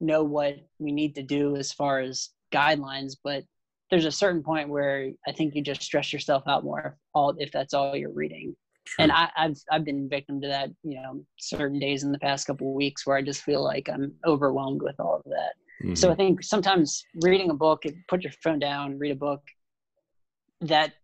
know 0.00 0.22
what 0.22 0.56
we 0.78 0.92
need 0.92 1.14
to 1.16 1.22
do 1.22 1.56
as 1.56 1.72
far 1.72 2.00
as 2.00 2.30
guidelines. 2.52 3.16
But 3.22 3.44
there's 3.90 4.04
a 4.04 4.12
certain 4.12 4.42
point 4.42 4.68
where 4.68 5.10
I 5.26 5.32
think 5.32 5.54
you 5.54 5.62
just 5.62 5.82
stress 5.82 6.12
yourself 6.12 6.42
out 6.46 6.64
more 6.64 6.80
if 6.86 6.92
all 7.14 7.34
if 7.38 7.50
that's 7.52 7.74
all 7.74 7.96
you're 7.96 8.12
reading. 8.12 8.54
True. 8.84 9.02
And 9.02 9.12
I, 9.12 9.28
have 9.36 9.56
I've 9.70 9.84
been 9.84 10.08
victim 10.08 10.40
to 10.40 10.48
that, 10.48 10.70
you 10.82 10.94
know, 10.94 11.22
certain 11.38 11.78
days 11.78 12.04
in 12.04 12.12
the 12.12 12.18
past 12.18 12.46
couple 12.46 12.68
of 12.68 12.74
weeks 12.74 13.06
where 13.06 13.16
I 13.16 13.22
just 13.22 13.42
feel 13.42 13.62
like 13.62 13.88
I'm 13.92 14.14
overwhelmed 14.26 14.80
with 14.82 14.98
all 14.98 15.16
of 15.16 15.30
that. 15.30 15.52
Mm-hmm. 15.82 15.94
So 15.94 16.10
I 16.10 16.14
think 16.14 16.42
sometimes 16.42 17.04
reading 17.22 17.50
a 17.50 17.54
book, 17.54 17.82
put 18.08 18.22
your 18.22 18.32
phone 18.42 18.58
down, 18.58 18.98
read 18.98 19.12
a 19.12 19.16
book. 19.16 19.42
That, 20.62 20.94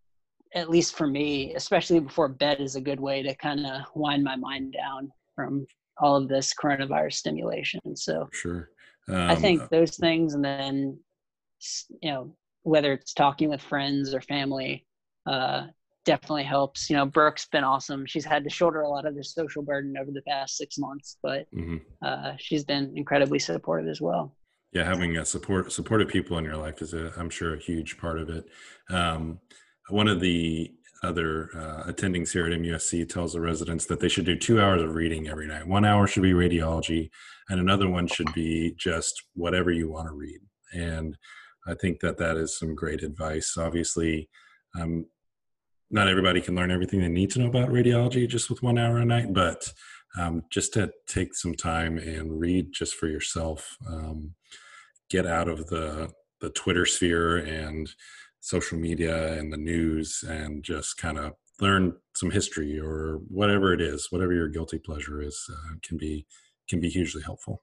at 0.54 0.70
least 0.70 0.96
for 0.96 1.06
me, 1.06 1.54
especially 1.54 2.00
before 2.00 2.28
bed, 2.28 2.60
is 2.60 2.74
a 2.74 2.80
good 2.80 3.00
way 3.00 3.22
to 3.22 3.34
kind 3.36 3.66
of 3.66 3.82
wind 3.94 4.24
my 4.24 4.36
mind 4.36 4.72
down 4.72 5.12
from 5.34 5.66
all 5.98 6.16
of 6.16 6.28
this 6.28 6.52
coronavirus 6.54 7.14
stimulation. 7.14 7.80
So 7.96 8.28
sure. 8.32 8.70
Um, 9.08 9.30
I 9.30 9.34
think 9.34 9.62
uh 9.62 9.68
those 9.70 9.96
things, 9.96 10.34
and 10.34 10.44
then 10.44 10.98
you 12.02 12.10
know 12.10 12.36
whether 12.62 12.92
it's 12.92 13.12
talking 13.12 13.50
with 13.50 13.60
friends 13.60 14.14
or 14.14 14.20
family, 14.22 14.86
uh, 15.26 15.66
definitely 16.04 16.44
helps. 16.44 16.88
You 16.88 16.96
know, 16.96 17.06
Brooke's 17.06 17.46
been 17.46 17.64
awesome. 17.64 18.06
She's 18.06 18.24
had 18.24 18.44
to 18.44 18.50
shoulder 18.50 18.82
a 18.82 18.88
lot 18.88 19.06
of 19.06 19.14
the 19.14 19.24
social 19.24 19.62
burden 19.62 19.96
over 20.00 20.10
the 20.10 20.22
past 20.22 20.56
six 20.56 20.78
months, 20.78 21.18
but 21.22 21.46
mm-hmm. 21.54 21.76
uh, 22.02 22.32
she's 22.38 22.64
been 22.64 22.92
incredibly 22.96 23.38
supportive 23.38 23.88
as 23.88 24.00
well. 24.00 24.36
Yeah, 24.72 24.84
having 24.84 25.16
a 25.18 25.24
support 25.24 25.70
supportive 25.72 26.08
people 26.08 26.36
in 26.38 26.44
your 26.44 26.56
life 26.56 26.82
is, 26.82 26.94
a, 26.94 27.12
I'm 27.16 27.30
sure, 27.30 27.54
a 27.54 27.58
huge 27.60 27.96
part 27.98 28.18
of 28.18 28.28
it. 28.28 28.44
Um, 28.90 29.38
one 29.90 30.08
of 30.08 30.20
the 30.20 30.72
other 31.04 31.50
uh, 31.54 31.90
attendings 31.90 32.32
here 32.32 32.46
at 32.46 32.52
MUSC 32.52 33.08
tells 33.08 33.32
the 33.32 33.40
residents 33.40 33.86
that 33.86 34.00
they 34.00 34.08
should 34.08 34.24
do 34.24 34.36
two 34.36 34.60
hours 34.60 34.82
of 34.82 34.94
reading 34.94 35.28
every 35.28 35.46
night. 35.46 35.66
One 35.66 35.84
hour 35.84 36.06
should 36.06 36.22
be 36.22 36.32
radiology, 36.32 37.10
and 37.48 37.60
another 37.60 37.88
one 37.88 38.06
should 38.06 38.32
be 38.34 38.74
just 38.76 39.22
whatever 39.34 39.70
you 39.70 39.90
want 39.90 40.08
to 40.08 40.14
read. 40.14 40.40
And 40.72 41.16
I 41.66 41.74
think 41.74 42.00
that 42.00 42.18
that 42.18 42.36
is 42.36 42.58
some 42.58 42.74
great 42.74 43.02
advice. 43.02 43.56
Obviously, 43.56 44.28
um, 44.78 45.06
not 45.90 46.08
everybody 46.08 46.40
can 46.40 46.56
learn 46.56 46.70
everything 46.70 47.00
they 47.00 47.08
need 47.08 47.30
to 47.30 47.38
know 47.38 47.48
about 47.48 47.68
radiology 47.68 48.28
just 48.28 48.50
with 48.50 48.62
one 48.62 48.78
hour 48.78 48.98
a 48.98 49.04
night, 49.04 49.32
but 49.32 49.72
um, 50.18 50.42
just 50.50 50.72
to 50.74 50.90
take 51.06 51.34
some 51.34 51.54
time 51.54 51.98
and 51.98 52.40
read 52.40 52.72
just 52.72 52.94
for 52.94 53.06
yourself, 53.06 53.76
um, 53.88 54.34
get 55.10 55.26
out 55.26 55.48
of 55.48 55.66
the 55.68 56.10
the 56.40 56.50
Twitter 56.50 56.84
sphere 56.84 57.38
and 57.38 57.88
social 58.44 58.78
media 58.78 59.38
and 59.38 59.50
the 59.50 59.56
news 59.56 60.22
and 60.28 60.62
just 60.62 60.98
kind 60.98 61.16
of 61.16 61.32
learn 61.62 61.94
some 62.14 62.30
history 62.30 62.78
or 62.78 63.20
whatever 63.28 63.72
it 63.72 63.80
is 63.80 64.08
whatever 64.10 64.34
your 64.34 64.48
guilty 64.48 64.78
pleasure 64.78 65.22
is 65.22 65.48
uh, 65.50 65.74
can 65.82 65.96
be 65.96 66.26
can 66.68 66.78
be 66.78 66.90
hugely 66.90 67.22
helpful 67.22 67.62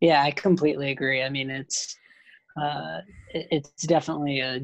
yeah 0.00 0.22
i 0.22 0.30
completely 0.30 0.90
agree 0.90 1.22
i 1.22 1.30
mean 1.30 1.48
it's 1.48 1.96
uh, 2.60 2.98
it's 3.32 3.86
definitely 3.86 4.40
a, 4.40 4.60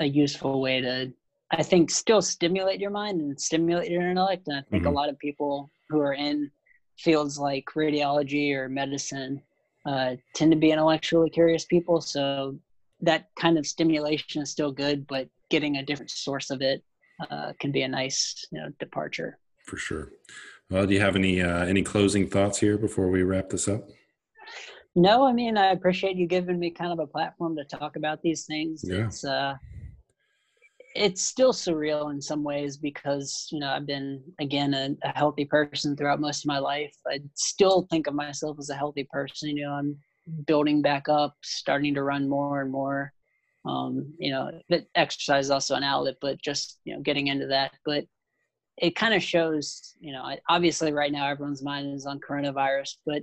a 0.00 0.04
useful 0.04 0.60
way 0.60 0.82
to 0.82 1.10
i 1.52 1.62
think 1.62 1.90
still 1.90 2.20
stimulate 2.20 2.80
your 2.80 2.90
mind 2.90 3.22
and 3.22 3.40
stimulate 3.40 3.90
your 3.90 4.06
intellect 4.06 4.46
and 4.48 4.58
i 4.58 4.62
think 4.68 4.82
mm-hmm. 4.82 4.92
a 4.92 4.98
lot 4.98 5.08
of 5.08 5.18
people 5.18 5.70
who 5.88 5.98
are 5.98 6.12
in 6.12 6.50
fields 6.98 7.38
like 7.38 7.64
radiology 7.74 8.52
or 8.52 8.68
medicine 8.68 9.40
uh, 9.86 10.14
tend 10.34 10.52
to 10.52 10.58
be 10.58 10.72
intellectually 10.72 11.30
curious 11.30 11.64
people 11.64 12.02
so 12.02 12.54
that 13.00 13.28
kind 13.38 13.58
of 13.58 13.66
stimulation 13.66 14.42
is 14.42 14.50
still 14.50 14.72
good, 14.72 15.06
but 15.06 15.28
getting 15.50 15.76
a 15.76 15.84
different 15.84 16.10
source 16.10 16.50
of 16.50 16.62
it 16.62 16.82
uh, 17.30 17.52
can 17.60 17.72
be 17.72 17.82
a 17.82 17.88
nice 17.88 18.44
you 18.50 18.60
know 18.60 18.68
departure. 18.78 19.38
For 19.64 19.76
sure. 19.76 20.10
Well, 20.70 20.86
do 20.86 20.94
you 20.94 21.00
have 21.00 21.16
any 21.16 21.42
uh, 21.42 21.64
any 21.66 21.82
closing 21.82 22.28
thoughts 22.28 22.58
here 22.58 22.78
before 22.78 23.08
we 23.08 23.22
wrap 23.22 23.50
this 23.50 23.68
up? 23.68 23.88
No, 24.96 25.26
I 25.26 25.32
mean 25.32 25.56
I 25.56 25.72
appreciate 25.72 26.16
you 26.16 26.26
giving 26.26 26.58
me 26.58 26.70
kind 26.70 26.92
of 26.92 26.98
a 26.98 27.06
platform 27.06 27.56
to 27.56 27.64
talk 27.64 27.96
about 27.96 28.22
these 28.22 28.46
things. 28.46 28.82
Yeah. 28.84 29.06
It's 29.06 29.24
uh, 29.24 29.54
it's 30.94 31.22
still 31.22 31.52
surreal 31.52 32.12
in 32.12 32.20
some 32.20 32.44
ways 32.44 32.76
because 32.76 33.48
you 33.50 33.58
know 33.58 33.70
I've 33.70 33.86
been 33.86 34.22
again 34.40 34.74
a, 34.74 34.96
a 35.02 35.16
healthy 35.16 35.44
person 35.44 35.96
throughout 35.96 36.20
most 36.20 36.44
of 36.44 36.48
my 36.48 36.58
life. 36.58 36.94
I 37.06 37.20
still 37.34 37.86
think 37.90 38.06
of 38.06 38.14
myself 38.14 38.56
as 38.58 38.70
a 38.70 38.76
healthy 38.76 39.04
person. 39.10 39.56
You 39.56 39.66
know, 39.66 39.72
I'm 39.72 39.96
building 40.46 40.82
back 40.82 41.08
up, 41.08 41.36
starting 41.42 41.94
to 41.94 42.02
run 42.02 42.28
more 42.28 42.62
and 42.62 42.70
more. 42.70 43.12
Um, 43.64 44.12
you 44.18 44.30
know, 44.30 44.50
that 44.68 44.86
exercise 44.94 45.46
is 45.46 45.50
also 45.50 45.74
an 45.74 45.84
outlet, 45.84 46.16
but 46.20 46.40
just 46.42 46.80
you 46.84 46.94
know, 46.94 47.00
getting 47.00 47.28
into 47.28 47.46
that. 47.46 47.72
But 47.84 48.04
it 48.76 48.96
kind 48.96 49.14
of 49.14 49.22
shows, 49.22 49.94
you 50.00 50.12
know, 50.12 50.36
obviously 50.48 50.92
right 50.92 51.12
now 51.12 51.28
everyone's 51.28 51.62
mind 51.62 51.94
is 51.94 52.06
on 52.06 52.20
coronavirus, 52.20 52.96
but 53.06 53.22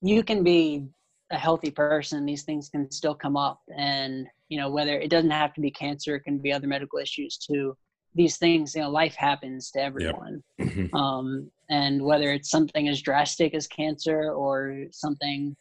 you 0.00 0.22
can 0.22 0.42
be 0.42 0.86
a 1.30 1.36
healthy 1.36 1.70
person. 1.70 2.24
These 2.24 2.44
things 2.44 2.68
can 2.68 2.90
still 2.90 3.14
come 3.14 3.36
up, 3.36 3.60
and 3.76 4.26
you 4.48 4.58
know, 4.58 4.70
whether 4.70 4.98
it 4.98 5.10
doesn't 5.10 5.30
have 5.30 5.54
to 5.54 5.60
be 5.60 5.70
cancer, 5.70 6.16
it 6.16 6.24
can 6.24 6.38
be 6.38 6.52
other 6.52 6.66
medical 6.66 6.98
issues 6.98 7.36
too. 7.36 7.76
These 8.14 8.38
things, 8.38 8.74
you 8.74 8.80
know, 8.80 8.90
life 8.90 9.14
happens 9.14 9.70
to 9.72 9.82
everyone. 9.82 10.42
Yep. 10.58 10.68
Mm-hmm. 10.68 10.96
um, 10.96 11.50
and 11.70 12.02
whether 12.02 12.32
it's 12.32 12.50
something 12.50 12.88
as 12.88 13.02
drastic 13.02 13.54
as 13.54 13.66
cancer 13.66 14.32
or 14.32 14.84
something 14.90 15.54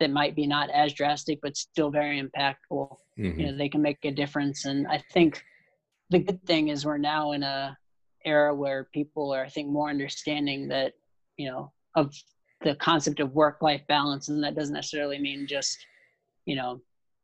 that 0.00 0.10
might 0.10 0.34
be 0.34 0.46
not 0.46 0.70
as 0.70 0.92
drastic 0.92 1.38
but 1.42 1.56
still 1.56 1.90
very 1.90 2.20
impactful 2.20 2.88
mm-hmm. 3.18 3.38
you 3.38 3.46
know 3.46 3.56
they 3.56 3.68
can 3.68 3.82
make 3.82 3.98
a 4.04 4.10
difference 4.10 4.64
and 4.64 4.86
i 4.88 5.02
think 5.12 5.42
the 6.10 6.18
good 6.18 6.42
thing 6.44 6.68
is 6.68 6.84
we're 6.84 6.98
now 6.98 7.32
in 7.32 7.42
a 7.42 7.76
era 8.24 8.54
where 8.54 8.88
people 8.92 9.32
are 9.32 9.44
i 9.44 9.48
think 9.48 9.68
more 9.68 9.90
understanding 9.90 10.68
that 10.68 10.92
you 11.36 11.48
know 11.48 11.72
of 11.94 12.14
the 12.62 12.74
concept 12.76 13.20
of 13.20 13.34
work 13.34 13.62
life 13.62 13.82
balance 13.88 14.28
and 14.28 14.42
that 14.42 14.54
doesn't 14.54 14.74
necessarily 14.74 15.18
mean 15.18 15.46
just 15.46 15.78
you 16.44 16.56
know 16.56 16.80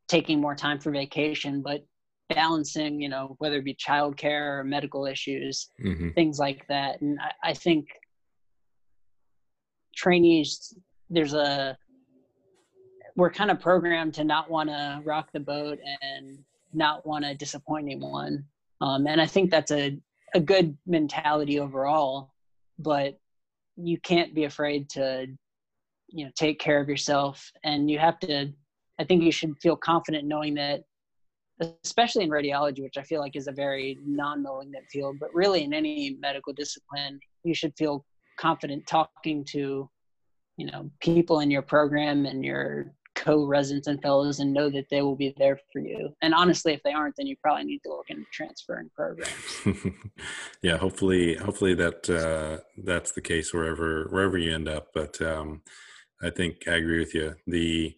taking 0.09 0.41
more 0.41 0.55
time 0.55 0.79
for 0.79 0.91
vacation 0.91 1.62
but 1.62 1.85
balancing 2.29 3.01
you 3.01 3.09
know 3.09 3.35
whether 3.39 3.57
it 3.57 3.64
be 3.64 3.75
childcare 3.75 4.59
or 4.59 4.64
medical 4.64 5.07
issues 5.07 5.68
mm-hmm. 5.85 6.11
things 6.11 6.39
like 6.39 6.66
that 6.68 7.01
and 7.01 7.18
I, 7.20 7.51
I 7.51 7.55
think 7.55 7.87
trainees 9.95 10.75
there's 11.11 11.35
a 11.35 11.77
we're 13.17 13.31
kind 13.31 13.51
of 13.51 13.61
programmed 13.61 14.15
to 14.15 14.25
not 14.25 14.51
want 14.51 14.69
to 14.69 15.01
rock 15.05 15.29
the 15.33 15.41
boat 15.41 15.79
and 16.03 16.39
not 16.73 17.07
want 17.07 17.25
to 17.25 17.35
disappoint 17.35 17.87
anyone. 17.87 18.45
Um, 18.81 19.07
and 19.07 19.21
I 19.21 19.27
think 19.27 19.51
that's 19.51 19.71
a, 19.71 19.99
a 20.35 20.41
good 20.41 20.77
mentality 20.87 21.61
overall, 21.61 22.33
but 22.79 23.19
you 23.77 23.99
can't 24.01 24.35
be 24.35 24.45
afraid 24.45 24.89
to, 24.91 25.27
you 26.09 26.25
know, 26.25 26.31
take 26.37 26.59
care 26.59 26.81
of 26.81 26.89
yourself. 26.89 27.51
And 27.62 27.91
you 27.91 27.99
have 27.99 28.19
to, 28.21 28.53
I 28.99 29.05
think 29.05 29.23
you 29.23 29.33
should 29.33 29.55
feel 29.62 29.77
confident 29.77 30.27
knowing 30.27 30.55
that, 30.55 30.83
especially 31.85 32.25
in 32.25 32.31
radiology, 32.31 32.83
which 32.83 32.99
I 32.99 33.03
feel 33.03 33.21
like 33.21 33.37
is 33.37 33.47
a 33.47 33.53
very 33.53 33.99
non 34.05 34.43
malignant 34.43 34.87
field, 34.91 35.19
but 35.21 35.33
really 35.33 35.62
in 35.62 35.73
any 35.73 36.17
medical 36.21 36.53
discipline, 36.53 37.21
you 37.45 37.55
should 37.55 37.73
feel 37.79 38.05
confident 38.39 38.87
talking 38.89 39.45
to, 39.45 39.89
you 40.57 40.67
know, 40.67 40.91
people 41.01 41.41
in 41.41 41.51
your 41.51 41.62
program 41.62 42.27
and 42.27 42.45
your 42.45 42.93
co-residents 43.15 43.87
and 43.87 44.01
fellows 44.03 44.41
and 44.41 44.53
know 44.53 44.69
that 44.71 44.87
they 44.91 45.03
will 45.03 45.17
be 45.17 45.35
there 45.39 45.59
for 45.73 45.79
you. 45.79 46.15
And 46.23 46.35
honestly, 46.35 46.73
if 46.73 46.83
they 46.83 46.93
aren't, 46.93 47.17
then 47.17 47.27
you 47.27 47.37
probably 47.43 47.65
need 47.65 47.81
to 47.85 47.91
look 47.91 48.11
into 48.11 48.25
transferring 48.33 48.91
programs. 48.95 49.33
yeah, 50.62 50.77
hopefully, 50.77 51.37
hopefully 51.37 51.75
that 51.75 52.09
uh, 52.11 52.62
that's 52.83 53.12
the 53.12 53.21
case 53.21 53.53
wherever 53.53 54.09
wherever 54.11 54.39
you 54.39 54.55
end 54.55 54.69
up. 54.69 54.89
But 54.95 55.21
um, 55.23 55.62
I 56.23 56.31
think 56.31 56.67
I 56.67 56.75
agree 56.75 56.99
with 56.99 57.15
you. 57.15 57.35
The 57.47 57.95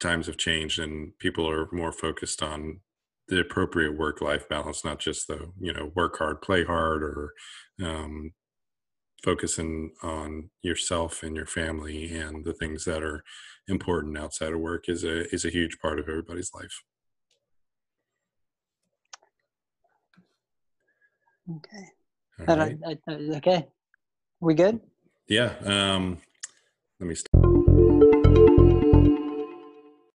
times 0.00 0.26
have 0.26 0.36
changed, 0.36 0.78
and 0.78 1.16
people 1.18 1.48
are 1.48 1.68
more 1.72 1.92
focused 1.92 2.42
on 2.42 2.80
the 3.28 3.40
appropriate 3.40 3.96
work-life 3.96 4.48
balance, 4.48 4.84
not 4.84 4.98
just 4.98 5.28
the 5.28 5.50
you 5.60 5.72
know 5.72 5.92
work 5.94 6.18
hard, 6.18 6.42
play 6.42 6.64
hard, 6.64 7.02
or 7.02 7.32
um, 7.82 8.32
focusing 9.24 9.90
on 10.02 10.50
yourself 10.62 11.22
and 11.22 11.34
your 11.34 11.46
family 11.46 12.14
and 12.14 12.44
the 12.44 12.52
things 12.52 12.84
that 12.84 13.02
are 13.02 13.24
important 13.68 14.18
outside 14.18 14.52
of 14.52 14.60
work 14.60 14.84
is 14.88 15.02
a 15.02 15.32
is 15.34 15.44
a 15.46 15.50
huge 15.50 15.78
part 15.80 15.98
of 15.98 16.08
everybody's 16.08 16.52
life. 16.54 16.82
Okay. 21.50 21.86
Right. 22.38 22.78
I, 22.86 22.98
I, 23.08 23.12
okay. 23.36 23.66
We 24.40 24.54
good? 24.54 24.80
Yeah. 25.28 25.54
Um, 25.64 26.18
let 27.00 27.08
me. 27.08 27.16